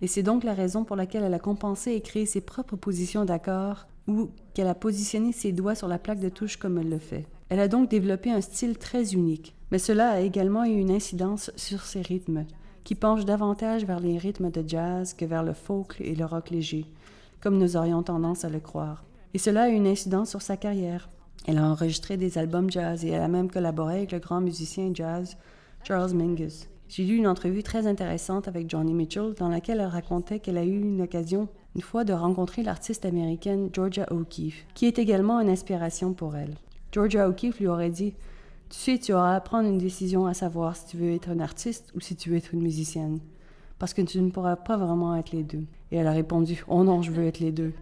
Et 0.00 0.06
c'est 0.06 0.22
donc 0.22 0.44
la 0.44 0.54
raison 0.54 0.84
pour 0.84 0.96
laquelle 0.96 1.22
elle 1.22 1.34
a 1.34 1.38
compensé 1.38 1.92
et 1.92 2.00
créé 2.00 2.26
ses 2.26 2.40
propres 2.40 2.76
positions 2.76 3.24
d'accord 3.24 3.86
ou 4.08 4.30
qu'elle 4.54 4.66
a 4.66 4.74
positionné 4.74 5.32
ses 5.32 5.52
doigts 5.52 5.74
sur 5.74 5.88
la 5.88 5.98
plaque 5.98 6.20
de 6.20 6.28
touche 6.28 6.56
comme 6.56 6.78
elle 6.78 6.88
le 6.88 6.98
fait. 6.98 7.26
Elle 7.48 7.60
a 7.60 7.68
donc 7.68 7.90
développé 7.90 8.30
un 8.30 8.40
style 8.40 8.78
très 8.78 9.12
unique, 9.12 9.54
mais 9.70 9.78
cela 9.78 10.10
a 10.10 10.20
également 10.20 10.64
eu 10.64 10.78
une 10.78 10.90
incidence 10.90 11.50
sur 11.56 11.82
ses 11.82 12.00
rythmes, 12.00 12.46
qui 12.84 12.94
penchent 12.94 13.24
davantage 13.24 13.84
vers 13.84 14.00
les 14.00 14.18
rythmes 14.18 14.50
de 14.50 14.64
jazz 14.66 15.14
que 15.14 15.24
vers 15.24 15.42
le 15.42 15.52
folk 15.52 15.96
et 16.00 16.14
le 16.14 16.24
rock 16.24 16.50
léger, 16.50 16.86
comme 17.40 17.58
nous 17.58 17.76
aurions 17.76 18.02
tendance 18.02 18.44
à 18.44 18.48
le 18.48 18.60
croire. 18.60 19.04
Et 19.34 19.38
cela 19.38 19.64
a 19.64 19.68
eu 19.68 19.74
une 19.74 19.86
incidence 19.86 20.30
sur 20.30 20.42
sa 20.42 20.56
carrière. 20.56 21.10
Elle 21.46 21.58
a 21.58 21.68
enregistré 21.68 22.16
des 22.16 22.38
albums 22.38 22.70
jazz 22.70 23.04
et 23.04 23.10
elle 23.10 23.22
a 23.22 23.28
même 23.28 23.50
collaboré 23.50 23.96
avec 23.96 24.12
le 24.12 24.18
grand 24.18 24.40
musicien 24.40 24.90
jazz 24.94 25.36
Charles 25.82 26.14
Mingus. 26.14 26.68
J'ai 26.88 27.04
lu 27.04 27.16
une 27.16 27.26
entrevue 27.26 27.62
très 27.62 27.86
intéressante 27.86 28.48
avec 28.48 28.70
Johnny 28.70 28.94
Mitchell 28.94 29.34
dans 29.38 29.48
laquelle 29.48 29.80
elle 29.80 29.86
racontait 29.86 30.38
qu'elle 30.38 30.58
a 30.58 30.64
eu 30.64 30.80
une 30.80 31.02
occasion 31.02 31.48
une 31.74 31.82
fois 31.82 32.04
de 32.04 32.12
rencontrer 32.12 32.62
l'artiste 32.62 33.04
américaine 33.04 33.68
Georgia 33.72 34.06
O'Keeffe, 34.10 34.64
qui 34.74 34.86
est 34.86 34.98
également 34.98 35.40
une 35.40 35.48
inspiration 35.48 36.14
pour 36.14 36.36
elle. 36.36 36.54
Georgia 36.94 37.28
O'Keeffe 37.28 37.58
lui 37.58 37.66
aurait 37.66 37.90
dit 37.90 38.14
Tu 38.70 38.78
sais, 38.78 38.98
tu 38.98 39.12
auras 39.12 39.34
à 39.34 39.40
prendre 39.40 39.68
une 39.68 39.78
décision 39.78 40.26
à 40.26 40.34
savoir 40.34 40.76
si 40.76 40.86
tu 40.86 40.96
veux 40.96 41.12
être 41.12 41.28
un 41.28 41.40
artiste 41.40 41.90
ou 41.96 42.00
si 42.00 42.14
tu 42.14 42.30
veux 42.30 42.36
être 42.36 42.54
une 42.54 42.62
musicienne. 42.62 43.18
parce 43.80 43.92
que 43.92 44.02
tu 44.02 44.20
ne 44.20 44.30
pourras 44.30 44.54
pas 44.54 44.76
vraiment 44.76 45.16
être 45.16 45.32
les 45.32 45.42
deux. 45.42 45.64
Et 45.90 45.96
elle 45.96 46.06
a 46.06 46.12
répondu, 46.12 46.64
oh 46.68 46.84
non, 46.84 47.02
je 47.02 47.10
veux 47.10 47.26
être 47.26 47.40
les 47.40 47.50
deux. 47.50 47.72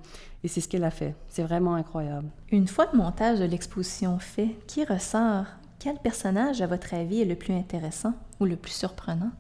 Et 0.43 0.49
c'est 0.49 0.63
ce 0.63 0.69
qu'elle 0.69 0.83
a 0.83 0.91
fait. 0.91 1.15
C'est 1.29 1.43
vraiment 1.43 1.75
incroyable. 1.75 2.29
Une 2.51 2.67
fois 2.67 2.89
le 2.91 2.99
montage 2.99 3.39
de 3.39 3.45
l'exposition 3.45 4.19
fait, 4.19 4.57
qui 4.67 4.83
ressort? 4.85 5.45
Quel 5.79 5.99
personnage, 5.99 6.63
à 6.63 6.67
votre 6.67 6.95
avis, 6.95 7.21
est 7.21 7.27
le 7.27 7.37
plus 7.37 7.53
intéressant 7.53 8.15
ou 8.41 8.47
le 8.47 8.57
plus 8.57 8.73
surprenant? 8.73 9.31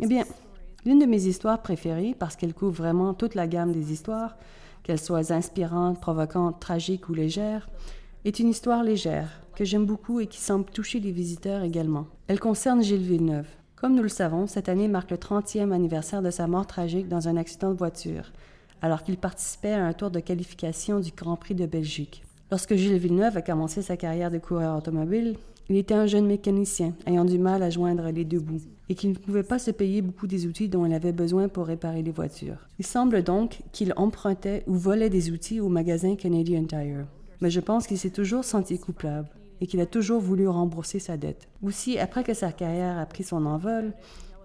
Eh 0.00 0.06
bien, 0.06 0.24
l'une 0.86 0.98
de 0.98 1.06
mes 1.06 1.26
histoires 1.26 1.60
préférées, 1.60 2.16
parce 2.18 2.36
qu'elle 2.36 2.54
couvre 2.54 2.72
vraiment 2.72 3.12
toute 3.12 3.34
la 3.34 3.46
gamme 3.46 3.72
des 3.72 3.92
histoires, 3.92 4.36
qu'elles 4.82 5.00
soient 5.00 5.30
inspirantes, 5.30 6.00
provocantes, 6.00 6.58
tragiques 6.58 7.08
ou 7.10 7.14
légères, 7.14 7.68
est 8.24 8.38
une 8.38 8.48
histoire 8.48 8.82
légère, 8.82 9.42
que 9.54 9.64
j'aime 9.64 9.86
beaucoup 9.86 10.20
et 10.20 10.26
qui 10.26 10.40
semble 10.40 10.64
toucher 10.64 10.98
les 10.98 11.12
visiteurs 11.12 11.62
également. 11.62 12.06
Elle 12.26 12.40
concerne 12.40 12.82
Gilles 12.82 13.02
Villeneuve. 13.02 13.48
Comme 13.76 13.94
nous 13.94 14.02
le 14.02 14.08
savons, 14.08 14.46
cette 14.46 14.68
année 14.68 14.88
marque 14.88 15.10
le 15.10 15.18
30e 15.18 15.72
anniversaire 15.72 16.22
de 16.22 16.30
sa 16.30 16.46
mort 16.46 16.66
tragique 16.66 17.08
dans 17.08 17.28
un 17.28 17.36
accident 17.36 17.70
de 17.70 17.76
voiture, 17.76 18.32
alors 18.80 19.02
qu'il 19.02 19.18
participait 19.18 19.72
à 19.72 19.84
un 19.84 19.92
tour 19.92 20.10
de 20.10 20.20
qualification 20.20 21.00
du 21.00 21.10
Grand 21.10 21.36
Prix 21.36 21.54
de 21.54 21.66
Belgique. 21.66 22.24
Lorsque 22.50 22.74
Gilles 22.74 22.98
Villeneuve 22.98 23.36
a 23.36 23.42
commencé 23.42 23.82
sa 23.82 23.96
carrière 23.96 24.30
de 24.30 24.38
coureur 24.38 24.78
automobile, 24.78 25.36
il 25.68 25.76
était 25.76 25.94
un 25.94 26.06
jeune 26.06 26.26
mécanicien 26.26 26.94
ayant 27.06 27.24
du 27.24 27.38
mal 27.38 27.62
à 27.62 27.70
joindre 27.70 28.10
les 28.10 28.24
deux 28.24 28.40
bouts 28.40 28.60
et 28.88 28.94
qui 28.94 29.08
ne 29.08 29.14
pouvait 29.14 29.42
pas 29.42 29.58
se 29.58 29.70
payer 29.70 30.02
beaucoup 30.02 30.26
des 30.26 30.46
outils 30.46 30.68
dont 30.68 30.84
il 30.84 30.92
avait 30.92 31.12
besoin 31.12 31.48
pour 31.48 31.66
réparer 31.66 32.02
les 32.02 32.10
voitures. 32.10 32.68
Il 32.78 32.86
semble 32.86 33.22
donc 33.22 33.60
qu'il 33.72 33.94
empruntait 33.96 34.62
ou 34.66 34.74
volait 34.74 35.10
des 35.10 35.30
outils 35.30 35.60
au 35.60 35.68
magasin 35.68 36.16
Canadian 36.16 36.64
Tire. 36.64 37.06
Mais 37.40 37.50
je 37.50 37.60
pense 37.60 37.86
qu'il 37.86 37.98
s'est 37.98 38.10
toujours 38.10 38.44
senti 38.44 38.78
coupable 38.78 39.28
et 39.60 39.66
qu'il 39.66 39.80
a 39.80 39.86
toujours 39.86 40.20
voulu 40.20 40.48
rembourser 40.48 40.98
sa 40.98 41.16
dette. 41.16 41.48
Aussi, 41.62 41.98
après 41.98 42.24
que 42.24 42.34
sa 42.34 42.52
carrière 42.52 42.98
a 42.98 43.06
pris 43.06 43.24
son 43.24 43.46
envol 43.46 43.92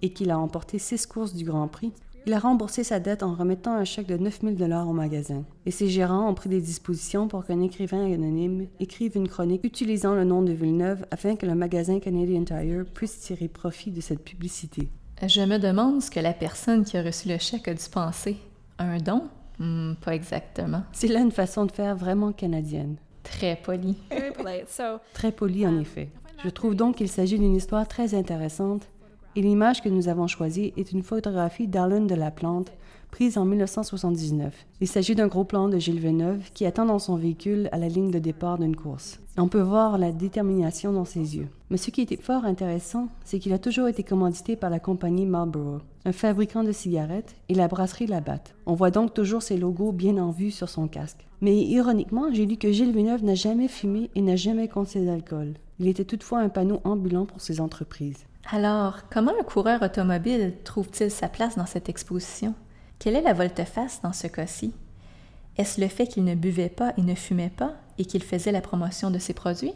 et 0.02 0.14
qu'il 0.14 0.32
a 0.32 0.40
emporté 0.40 0.80
six 0.80 1.06
courses 1.06 1.34
du 1.34 1.44
Grand 1.44 1.68
Prix, 1.68 1.92
il 2.26 2.34
a 2.34 2.40
remboursé 2.40 2.84
sa 2.84 3.00
dette 3.00 3.24
en 3.24 3.34
remettant 3.34 3.74
un 3.74 3.86
chèque 3.86 4.08
de 4.08 4.18
9000 4.18 4.56
dollars 4.56 4.88
au 4.88 4.94
magasin. 4.94 5.46
Et 5.66 5.72
ses 5.72 5.90
gérants 5.90 6.30
ont 6.30 6.34
pris 6.34 6.50
des 6.50 6.62
dispositions 6.62 7.28
pour 7.28 7.46
qu'un 7.46 7.62
écrivain 7.62 8.06
anonyme 8.06 8.68
écrive 8.80 9.16
une 9.16 9.28
chronique 9.28 9.64
utilisant 9.64 10.14
le 10.14 10.26
nom 10.26 10.42
de 10.42 10.52
Villeneuve 10.52 11.06
afin 11.12 11.36
que 11.36 11.46
le 11.46 11.56
magasin 11.56 12.00
Canadian 12.00 12.44
Tire 12.44 12.86
puisse 12.94 13.20
tirer 13.20 13.48
profit 13.48 13.92
de 13.92 14.02
cette 14.02 14.24
publicité. 14.24 14.90
Je 15.26 15.42
me 15.42 15.58
demande 15.58 16.02
ce 16.02 16.12
que 16.12 16.20
la 16.20 16.34
personne 16.34 16.86
qui 16.86 16.98
a 16.98 17.04
reçu 17.04 17.30
le 17.30 17.38
chèque 17.38 17.68
a 17.68 17.74
dû 17.74 17.90
penser. 17.92 18.38
Un 18.78 18.98
don? 18.98 19.24
Hmm, 19.60 19.94
pas 19.96 20.16
exactement. 20.16 20.84
C'est 20.92 21.08
là 21.08 21.20
une 21.20 21.32
façon 21.32 21.66
de 21.66 21.72
faire 21.72 21.96
vraiment 21.96 22.32
canadienne. 22.32 22.96
Très 23.24 23.56
poli. 23.56 23.98
Très 25.14 25.32
poli, 25.32 25.68
en 25.68 25.78
effet. 25.78 26.10
Je 26.44 26.50
trouve 26.50 26.76
donc 26.76 26.96
qu'il 26.96 27.10
s'agit 27.10 27.38
d'une 27.38 27.56
histoire 27.56 27.88
très 27.88 28.16
intéressante 28.16 28.88
et 29.36 29.42
l'image 29.42 29.82
que 29.82 29.90
nous 29.90 30.08
avons 30.08 30.28
choisie 30.28 30.74
est 30.78 30.92
une 30.92 31.04
photographie 31.04 31.68
d'Arlen 31.68 32.08
de 32.08 32.16
la 32.16 32.32
Plante 32.32 32.72
prise 33.10 33.38
en 33.38 33.46
1979. 33.46 34.54
Il 34.82 34.88
s'agit 34.88 35.16
d'un 35.16 35.28
gros 35.28 35.44
plan 35.44 35.68
de 35.68 35.78
Gilles 35.78 36.00
Veneuve 36.00 36.50
qui 36.54 36.66
attend 36.66 36.86
dans 36.86 37.00
son 37.00 37.16
véhicule 37.16 37.70
à 37.72 37.78
la 37.78 37.88
ligne 37.88 38.12
de 38.12 38.20
départ 38.20 38.58
d'une 38.58 38.76
course. 38.76 39.20
on 39.38 39.48
peut 39.48 39.62
voir 39.62 39.98
la 39.98 40.12
détermination 40.12 40.92
dans 40.94 41.06
ses 41.06 41.38
yeux. 41.38 41.48
Mais 41.70 41.78
ce 41.78 41.92
qui 41.92 42.02
était 42.02 42.18
fort 42.18 42.46
intéressant, 42.46 43.10
c'est 43.24 43.40
qu'il 43.40 43.54
a 43.54 43.60
toujours 43.60 43.88
été 43.88 44.04
commandité 44.04 44.56
par 44.56 44.70
la 44.70 44.80
compagnie 44.80 45.26
Marlboro, 45.26 45.80
un 46.06 46.12
fabricant 46.12 46.64
de 46.64 46.72
cigarettes, 46.72 47.36
et 47.48 47.54
la 47.54 47.68
brasserie 47.68 48.08
Labatt. 48.08 48.54
On 48.66 48.74
voit 48.74 48.92
donc 48.92 49.14
toujours 49.14 49.42
ses 49.42 49.58
logos 49.58 49.92
bien 49.92 50.18
en 50.18 50.32
vue 50.32 50.52
sur 50.52 50.70
son 50.70 50.88
casque. 50.88 51.26
Mais 51.42 51.58
ironiquement, 51.58 52.34
j'ai 52.34 52.46
lu 52.46 52.58
que 52.58 52.72
Gilles 52.72 52.94
Veneuve 52.94 53.24
n'a 53.24 53.36
jamais 53.36 53.68
fumé 53.68 54.10
et 54.16 54.22
n'a 54.22 54.36
jamais 54.36 54.68
consommé 54.68 55.06
d'alcool. 55.06 55.54
Il 55.80 55.88
était 55.88 56.06
toutefois 56.06 56.40
un 56.40 56.50
panneau 56.50 56.82
ambulant 56.84 57.26
pour 57.26 57.40
ses 57.40 57.62
entreprises. 57.62 58.26
Alors, 58.52 59.02
comment 59.12 59.32
un 59.40 59.44
coureur 59.44 59.82
automobile 59.84 60.54
trouve-t-il 60.64 61.12
sa 61.12 61.30
place 61.30 61.56
dans 61.56 61.66
cette 61.66 61.88
exposition? 61.88 62.56
Quelle 63.00 63.16
est 63.16 63.22
la 63.22 63.32
volte-face 63.32 64.02
dans 64.02 64.12
ce 64.12 64.28
cas-ci? 64.28 64.74
Est-ce 65.58 65.80
le 65.80 65.88
fait 65.88 66.06
qu'il 66.06 66.26
ne 66.26 66.36
buvait 66.36 66.68
pas 66.68 66.94
et 66.98 67.02
ne 67.02 67.16
fumait 67.16 67.50
pas 67.50 67.76
et 67.98 68.04
qu'il 68.04 68.22
faisait 68.22 68.52
la 68.52 68.60
promotion 68.60 69.10
de 69.10 69.20
ses 69.20 69.34
produits? 69.34 69.72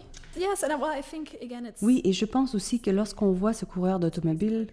Oui, 1.82 2.02
et 2.04 2.12
je 2.12 2.26
pense 2.26 2.54
aussi 2.54 2.82
que 2.82 2.92
lorsqu'on 2.92 3.32
voit 3.32 3.54
ce 3.54 3.64
coureur 3.64 4.00
d'automobile, 4.00 4.68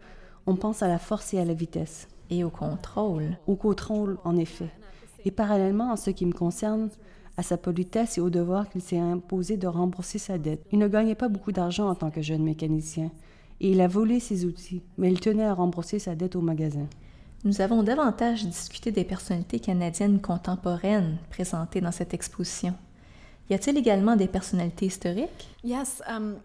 on 0.46 0.56
pense 0.56 0.82
à 0.82 0.88
la 0.88 0.98
force 0.98 1.32
et 1.32 1.38
à 1.38 1.44
la 1.44 1.54
vitesse. 1.54 2.08
Et 2.28 2.42
au 2.42 2.50
contrôle. 2.50 3.38
Au 3.46 3.54
contrôle, 3.54 4.18
en 4.24 4.36
effet. 4.36 4.70
Et 5.24 5.30
parallèlement, 5.30 5.92
en 5.92 5.96
ce 5.96 6.10
qui 6.10 6.26
me 6.26 6.32
concerne, 6.32 6.90
à 7.36 7.44
sa 7.44 7.56
politesse 7.56 8.18
et 8.18 8.20
au 8.20 8.30
devoir 8.30 8.68
qu'il 8.68 8.82
s'est 8.82 8.98
imposé 8.98 9.58
de 9.58 9.68
rembourser 9.68 10.18
sa 10.18 10.38
dette. 10.38 10.66
Il 10.72 10.80
ne 10.80 10.88
gagnait 10.88 11.14
pas 11.14 11.28
beaucoup 11.28 11.52
d'argent 11.52 11.88
en 11.88 11.94
tant 11.94 12.10
que 12.10 12.20
jeune 12.20 12.42
mécanicien 12.42 13.12
et 13.60 13.70
il 13.70 13.80
a 13.80 13.86
volé 13.86 14.18
ses 14.18 14.44
outils, 14.44 14.82
mais 14.98 15.12
il 15.12 15.20
tenait 15.20 15.44
à 15.44 15.54
rembourser 15.54 16.00
sa 16.00 16.16
dette 16.16 16.34
au 16.34 16.40
magasin. 16.40 16.88
Nous 17.42 17.62
avons 17.62 17.82
davantage 17.82 18.44
discuté 18.44 18.92
des 18.92 19.04
personnalités 19.04 19.60
canadiennes 19.60 20.20
contemporaines 20.20 21.16
présentées 21.30 21.80
dans 21.80 21.90
cette 21.90 22.12
exposition. 22.12 22.74
Y 23.48 23.54
a-t-il 23.54 23.78
également 23.78 24.14
des 24.14 24.28
personnalités 24.28 24.86
historiques? 24.86 25.48
Um, 26.06 26.36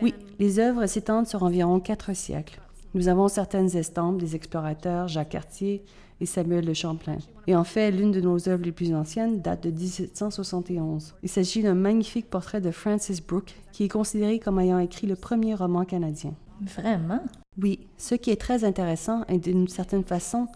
oui, 0.00 0.14
les 0.38 0.60
œuvres 0.60 0.86
s'étendent 0.86 1.26
sur 1.26 1.42
environ 1.42 1.80
quatre 1.80 2.14
siècles. 2.14 2.60
Nous 2.94 3.08
avons 3.08 3.26
certaines 3.26 3.76
estampes 3.76 4.18
des 4.18 4.36
explorateurs 4.36 5.08
Jacques 5.08 5.30
Cartier 5.30 5.84
et 6.20 6.26
Samuel 6.26 6.66
de 6.66 6.72
Champlain. 6.72 7.18
Et 7.48 7.56
en 7.56 7.64
fait, 7.64 7.90
l'une 7.90 8.12
de 8.12 8.20
nos 8.20 8.48
œuvres 8.48 8.64
les 8.64 8.70
plus 8.70 8.94
anciennes 8.94 9.40
date 9.40 9.64
de 9.64 9.70
1771. 9.70 11.14
Il 11.24 11.28
s'agit 11.28 11.64
d'un 11.64 11.74
magnifique 11.74 12.30
portrait 12.30 12.60
de 12.60 12.70
Francis 12.70 13.20
Brooke, 13.20 13.56
qui 13.72 13.84
est 13.84 13.88
considéré 13.88 14.38
comme 14.38 14.60
ayant 14.60 14.78
écrit 14.78 15.08
le 15.08 15.16
premier 15.16 15.56
roman 15.56 15.84
canadien. 15.84 16.34
Vraiment? 16.60 17.24
Oui, 17.60 17.86
ce 17.98 18.14
qui 18.14 18.30
est 18.30 18.40
très 18.40 18.64
intéressant 18.64 19.24
et 19.28 19.38
d'une 19.38 19.68
certaine 19.68 20.04
façon, 20.04 20.46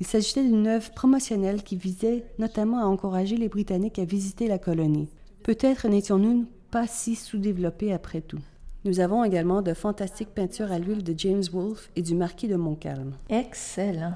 il 0.00 0.06
s'agissait 0.06 0.42
d'une 0.42 0.66
œuvre 0.66 0.90
promotionnelle 0.90 1.62
qui 1.62 1.76
visait 1.76 2.24
notamment 2.38 2.78
à 2.78 2.86
encourager 2.86 3.36
les 3.36 3.48
Britanniques 3.48 3.98
à 3.98 4.04
visiter 4.04 4.48
la 4.48 4.58
colonie. 4.58 5.08
Peut-être 5.42 5.88
n'étions-nous 5.88 6.46
pas 6.70 6.86
si 6.86 7.14
sous-développés 7.14 7.92
après 7.92 8.20
tout. 8.20 8.40
Nous 8.84 9.00
avons 9.00 9.22
également 9.22 9.62
de 9.62 9.74
fantastiques 9.74 10.34
peintures 10.34 10.72
à 10.72 10.78
l'huile 10.78 11.04
de 11.04 11.14
James 11.16 11.44
Wolfe 11.52 11.90
et 11.94 12.02
du 12.02 12.14
marquis 12.14 12.48
de 12.48 12.56
Montcalm. 12.56 13.14
Excellent. 13.28 14.14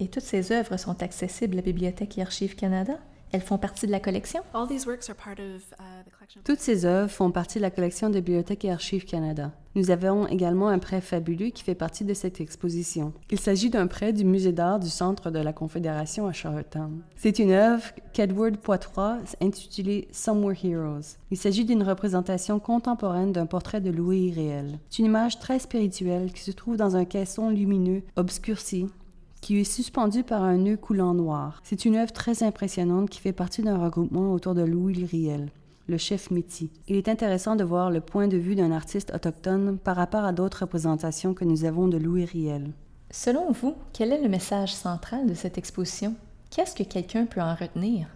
Et 0.00 0.08
toutes 0.08 0.24
ces 0.24 0.52
œuvres 0.52 0.76
sont 0.76 1.02
accessibles 1.02 1.54
à 1.54 1.56
la 1.56 1.62
Bibliothèque 1.62 2.18
et 2.18 2.22
Archives 2.22 2.56
Canada? 2.56 2.94
Elles 3.30 3.42
font 3.42 3.58
partie 3.58 3.86
de 3.86 3.92
la 3.92 4.00
collection? 4.00 4.40
Uh, 4.54 4.66
Toutes 6.44 6.60
ces 6.60 6.84
œuvres 6.84 7.10
font 7.10 7.30
partie 7.30 7.58
de 7.58 7.62
la 7.62 7.70
collection 7.70 8.08
de 8.08 8.14
Bibliothèque 8.20 8.64
et 8.64 8.70
Archives 8.70 9.04
Canada. 9.04 9.52
Nous 9.78 9.92
avons 9.92 10.26
également 10.26 10.66
un 10.66 10.80
prêt 10.80 11.00
fabuleux 11.00 11.50
qui 11.50 11.62
fait 11.62 11.76
partie 11.76 12.02
de 12.02 12.12
cette 12.12 12.40
exposition. 12.40 13.12
Il 13.30 13.38
s'agit 13.38 13.70
d'un 13.70 13.86
prêt 13.86 14.12
du 14.12 14.24
Musée 14.24 14.50
d'art 14.50 14.80
du 14.80 14.88
Centre 14.88 15.30
de 15.30 15.38
la 15.38 15.52
Confédération 15.52 16.26
à 16.26 16.32
Charlottetown. 16.32 17.00
C'est 17.14 17.38
une 17.38 17.52
œuvre 17.52 17.84
qu'Edward 18.12 18.56
Poitras 18.56 19.36
intitulée 19.40 20.08
Somewhere 20.10 20.58
Heroes. 20.64 21.14
Il 21.30 21.36
s'agit 21.36 21.64
d'une 21.64 21.84
représentation 21.84 22.58
contemporaine 22.58 23.30
d'un 23.30 23.46
portrait 23.46 23.80
de 23.80 23.92
Louis 23.92 24.32
réel. 24.32 24.80
C'est 24.90 24.98
une 24.98 25.06
image 25.06 25.38
très 25.38 25.60
spirituelle 25.60 26.32
qui 26.32 26.42
se 26.42 26.50
trouve 26.50 26.76
dans 26.76 26.96
un 26.96 27.04
caisson 27.04 27.48
lumineux, 27.48 28.02
obscurci, 28.16 28.88
qui 29.40 29.60
est 29.60 29.64
suspendu 29.64 30.24
par 30.24 30.42
un 30.42 30.56
nœud 30.56 30.76
coulant 30.76 31.14
noir. 31.14 31.60
C'est 31.62 31.84
une 31.84 31.94
œuvre 31.94 32.12
très 32.12 32.42
impressionnante 32.42 33.10
qui 33.10 33.20
fait 33.20 33.32
partie 33.32 33.62
d'un 33.62 33.78
regroupement 33.78 34.32
autour 34.32 34.56
de 34.56 34.62
Louis 34.62 35.04
Riel, 35.04 35.52
le 35.88 35.96
chef 35.96 36.30
Métis. 36.30 36.68
Il 36.86 36.96
est 36.96 37.08
intéressant 37.08 37.56
de 37.56 37.64
voir 37.64 37.90
le 37.90 38.00
point 38.00 38.28
de 38.28 38.36
vue 38.36 38.54
d'un 38.54 38.72
artiste 38.72 39.12
autochtone 39.14 39.78
par 39.78 39.96
rapport 39.96 40.24
à 40.24 40.32
d'autres 40.32 40.60
représentations 40.60 41.34
que 41.34 41.44
nous 41.44 41.64
avons 41.64 41.88
de 41.88 41.96
Louis 41.96 42.26
Riel. 42.26 42.72
Selon 43.10 43.50
vous, 43.52 43.74
quel 43.92 44.12
est 44.12 44.22
le 44.22 44.28
message 44.28 44.74
central 44.74 45.26
de 45.26 45.34
cette 45.34 45.56
exposition? 45.56 46.14
Qu'est-ce 46.50 46.74
que 46.74 46.82
quelqu'un 46.82 47.26
peut 47.26 47.40
en 47.40 47.54
retenir? 47.54 48.06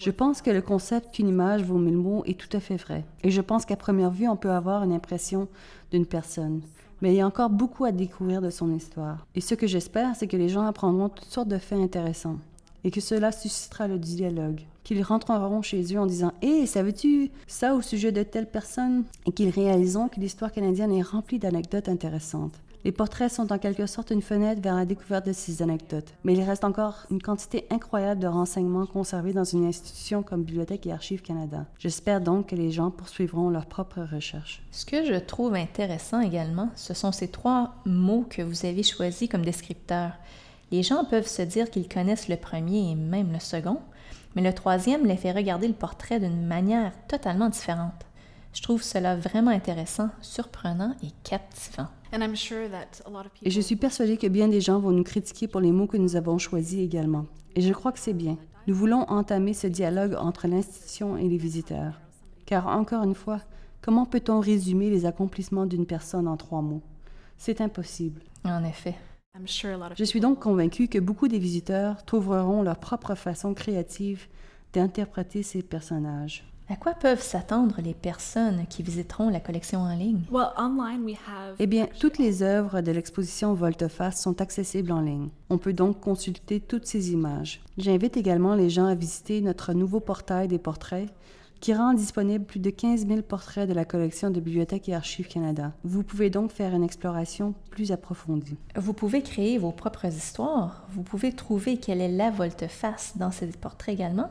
Je 0.00 0.10
pense 0.10 0.42
que 0.42 0.50
le 0.50 0.62
concept 0.62 1.14
qu'une 1.14 1.28
image 1.28 1.62
vaut 1.62 1.78
mille 1.78 1.96
mots 1.96 2.24
est 2.24 2.38
tout 2.38 2.56
à 2.56 2.60
fait 2.60 2.76
vrai. 2.76 3.04
Et 3.22 3.30
je 3.30 3.40
pense 3.40 3.64
qu'à 3.64 3.76
première 3.76 4.10
vue, 4.10 4.28
on 4.28 4.36
peut 4.36 4.50
avoir 4.50 4.84
une 4.84 4.92
impression 4.92 5.48
d'une 5.90 6.06
personne 6.06 6.62
mais 7.02 7.12
il 7.12 7.16
y 7.16 7.20
a 7.20 7.26
encore 7.26 7.50
beaucoup 7.50 7.84
à 7.84 7.92
découvrir 7.92 8.40
de 8.40 8.50
son 8.50 8.72
histoire. 8.72 9.26
Et 9.34 9.40
ce 9.40 9.54
que 9.54 9.66
j'espère, 9.66 10.16
c'est 10.16 10.26
que 10.26 10.36
les 10.36 10.48
gens 10.48 10.66
apprendront 10.66 11.08
toutes 11.08 11.28
sortes 11.28 11.48
de 11.48 11.58
faits 11.58 11.78
intéressants 11.78 12.38
et 12.86 12.90
que 12.92 13.00
cela 13.00 13.32
suscitera 13.32 13.88
le 13.88 13.98
dialogue. 13.98 14.60
Qu'ils 14.84 15.02
rentreront 15.02 15.60
chez 15.60 15.82
eux 15.92 15.98
en 15.98 16.06
disant 16.06 16.32
Hé, 16.40 16.60
hey, 16.60 16.66
savais-tu 16.68 17.32
ça 17.48 17.74
au 17.74 17.82
sujet 17.82 18.12
de 18.12 18.22
telle 18.22 18.48
personne? 18.48 19.02
Et 19.26 19.32
qu'ils 19.32 19.50
réaliseront 19.50 20.06
que 20.06 20.20
l'histoire 20.20 20.52
canadienne 20.52 20.92
est 20.92 21.02
remplie 21.02 21.40
d'anecdotes 21.40 21.88
intéressantes. 21.88 22.54
Les 22.84 22.92
portraits 22.92 23.32
sont 23.32 23.52
en 23.52 23.58
quelque 23.58 23.86
sorte 23.86 24.12
une 24.12 24.22
fenêtre 24.22 24.62
vers 24.62 24.76
la 24.76 24.84
découverte 24.84 25.26
de 25.26 25.32
ces 25.32 25.60
anecdotes, 25.60 26.14
mais 26.22 26.34
il 26.34 26.42
reste 26.42 26.62
encore 26.62 27.04
une 27.10 27.20
quantité 27.20 27.66
incroyable 27.70 28.20
de 28.20 28.28
renseignements 28.28 28.86
conservés 28.86 29.32
dans 29.32 29.42
une 29.42 29.66
institution 29.66 30.22
comme 30.22 30.44
Bibliothèque 30.44 30.86
et 30.86 30.92
Archives 30.92 31.22
Canada. 31.22 31.66
J'espère 31.80 32.20
donc 32.20 32.50
que 32.50 32.54
les 32.54 32.70
gens 32.70 32.92
poursuivront 32.92 33.50
leurs 33.50 33.66
propres 33.66 34.02
recherches. 34.02 34.62
Ce 34.70 34.86
que 34.86 35.04
je 35.04 35.18
trouve 35.18 35.56
intéressant 35.56 36.20
également, 36.20 36.70
ce 36.76 36.94
sont 36.94 37.10
ces 37.10 37.26
trois 37.26 37.74
mots 37.84 38.24
que 38.30 38.42
vous 38.42 38.64
avez 38.64 38.84
choisis 38.84 39.28
comme 39.28 39.44
descripteurs. 39.44 40.12
Les 40.72 40.82
gens 40.82 41.04
peuvent 41.04 41.28
se 41.28 41.42
dire 41.42 41.70
qu'ils 41.70 41.88
connaissent 41.88 42.28
le 42.28 42.36
premier 42.36 42.90
et 42.90 42.94
même 42.94 43.32
le 43.32 43.38
second, 43.38 43.78
mais 44.34 44.42
le 44.42 44.52
troisième 44.52 45.06
les 45.06 45.16
fait 45.16 45.32
regarder 45.32 45.68
le 45.68 45.74
portrait 45.74 46.20
d'une 46.20 46.46
manière 46.46 46.92
totalement 47.06 47.48
différente. 47.48 48.04
Je 48.52 48.62
trouve 48.62 48.82
cela 48.82 49.16
vraiment 49.16 49.50
intéressant, 49.50 50.08
surprenant 50.20 50.94
et 51.02 51.08
captivant. 51.22 51.88
Et 53.42 53.50
je 53.50 53.60
suis 53.60 53.76
persuadée 53.76 54.16
que 54.16 54.26
bien 54.26 54.48
des 54.48 54.60
gens 54.60 54.78
vont 54.78 54.92
nous 54.92 55.04
critiquer 55.04 55.46
pour 55.46 55.60
les 55.60 55.72
mots 55.72 55.86
que 55.86 55.98
nous 55.98 56.16
avons 56.16 56.38
choisis 56.38 56.80
également. 56.80 57.26
Et 57.54 57.60
je 57.60 57.72
crois 57.72 57.92
que 57.92 57.98
c'est 57.98 58.14
bien. 58.14 58.38
Nous 58.66 58.74
voulons 58.74 59.02
entamer 59.08 59.54
ce 59.54 59.66
dialogue 59.66 60.16
entre 60.18 60.48
l'institution 60.48 61.16
et 61.16 61.28
les 61.28 61.36
visiteurs. 61.36 62.00
Car 62.46 62.66
encore 62.66 63.04
une 63.04 63.14
fois, 63.14 63.40
comment 63.82 64.06
peut-on 64.06 64.40
résumer 64.40 64.90
les 64.90 65.06
accomplissements 65.06 65.66
d'une 65.66 65.86
personne 65.86 66.26
en 66.26 66.36
trois 66.36 66.62
mots? 66.62 66.82
C'est 67.36 67.60
impossible. 67.60 68.22
En 68.44 68.64
effet. 68.64 68.94
Je 69.96 70.04
suis 70.04 70.20
donc 70.20 70.40
convaincue 70.40 70.88
que 70.88 70.98
beaucoup 70.98 71.28
des 71.28 71.38
visiteurs 71.38 72.04
trouveront 72.04 72.62
leur 72.62 72.78
propre 72.78 73.14
façon 73.14 73.54
créative 73.54 74.26
d'interpréter 74.72 75.42
ces 75.42 75.62
personnages. 75.62 76.44
À 76.68 76.74
quoi 76.74 76.94
peuvent 76.94 77.22
s'attendre 77.22 77.76
les 77.80 77.94
personnes 77.94 78.66
qui 78.68 78.82
visiteront 78.82 79.28
la 79.28 79.38
collection 79.38 79.82
en 79.82 79.94
ligne? 79.94 80.22
Eh 81.60 81.66
bien, 81.68 81.86
toutes 82.00 82.18
les 82.18 82.42
œuvres 82.42 82.80
de 82.80 82.90
l'exposition 82.90 83.54
Volteface 83.54 84.20
sont 84.20 84.40
accessibles 84.40 84.90
en 84.90 85.00
ligne. 85.00 85.28
On 85.48 85.58
peut 85.58 85.72
donc 85.72 86.00
consulter 86.00 86.58
toutes 86.58 86.86
ces 86.86 87.12
images. 87.12 87.60
J'invite 87.78 88.16
également 88.16 88.56
les 88.56 88.68
gens 88.68 88.86
à 88.86 88.96
visiter 88.96 89.40
notre 89.42 89.74
nouveau 89.74 90.00
portail 90.00 90.48
des 90.48 90.58
portraits 90.58 91.08
qui 91.60 91.74
rend 91.74 91.94
disponible 91.94 92.44
plus 92.44 92.60
de 92.60 92.70
15 92.70 93.06
000 93.06 93.22
portraits 93.22 93.68
de 93.68 93.74
la 93.74 93.84
collection 93.84 94.30
de 94.30 94.40
Bibliothèque 94.40 94.88
et 94.88 94.94
Archives 94.94 95.28
Canada. 95.28 95.72
Vous 95.84 96.02
pouvez 96.02 96.30
donc 96.30 96.52
faire 96.52 96.74
une 96.74 96.82
exploration 96.84 97.54
plus 97.70 97.92
approfondie. 97.92 98.56
Vous 98.76 98.92
pouvez 98.92 99.22
créer 99.22 99.58
vos 99.58 99.72
propres 99.72 100.06
histoires. 100.06 100.86
Vous 100.90 101.02
pouvez 101.02 101.32
trouver 101.32 101.76
quelle 101.78 102.00
est 102.00 102.12
la 102.12 102.30
volte-face 102.30 103.16
dans 103.16 103.30
ces 103.30 103.46
portraits 103.46 103.94
également. 103.94 104.30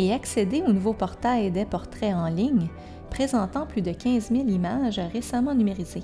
et 0.00 0.12
accéder 0.12 0.64
au 0.66 0.72
nouveau 0.72 0.92
portail 0.92 1.52
des 1.52 1.64
portraits 1.64 2.14
en 2.14 2.26
ligne 2.26 2.66
présentant 3.10 3.66
plus 3.66 3.82
de 3.82 3.92
15 3.92 4.32
000 4.32 4.48
images 4.48 5.00
récemment 5.12 5.54
numérisées. 5.54 6.02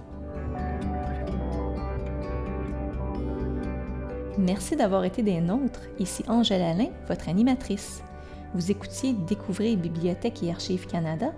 Merci 4.38 4.74
d'avoir 4.74 5.04
été 5.04 5.22
des 5.22 5.40
nôtres. 5.40 5.82
Ici 6.00 6.24
Angèle 6.26 6.62
Alain, 6.62 6.88
votre 7.06 7.28
animatrice. 7.28 8.02
Vous 8.52 8.72
écoutiez 8.72 9.12
Découvrir 9.12 9.78
Bibliothèque 9.78 10.42
et 10.42 10.50
Archives 10.50 10.88
Canada, 10.88 11.32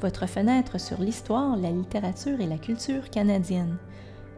votre 0.00 0.26
fenêtre 0.26 0.80
sur 0.80 0.98
l'histoire, 1.00 1.58
la 1.58 1.70
littérature 1.70 2.40
et 2.40 2.46
la 2.46 2.56
culture 2.56 3.10
canadienne. 3.10 3.76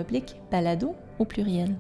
balado 0.50 0.96
au 1.20 1.26
pluriel. 1.26 1.76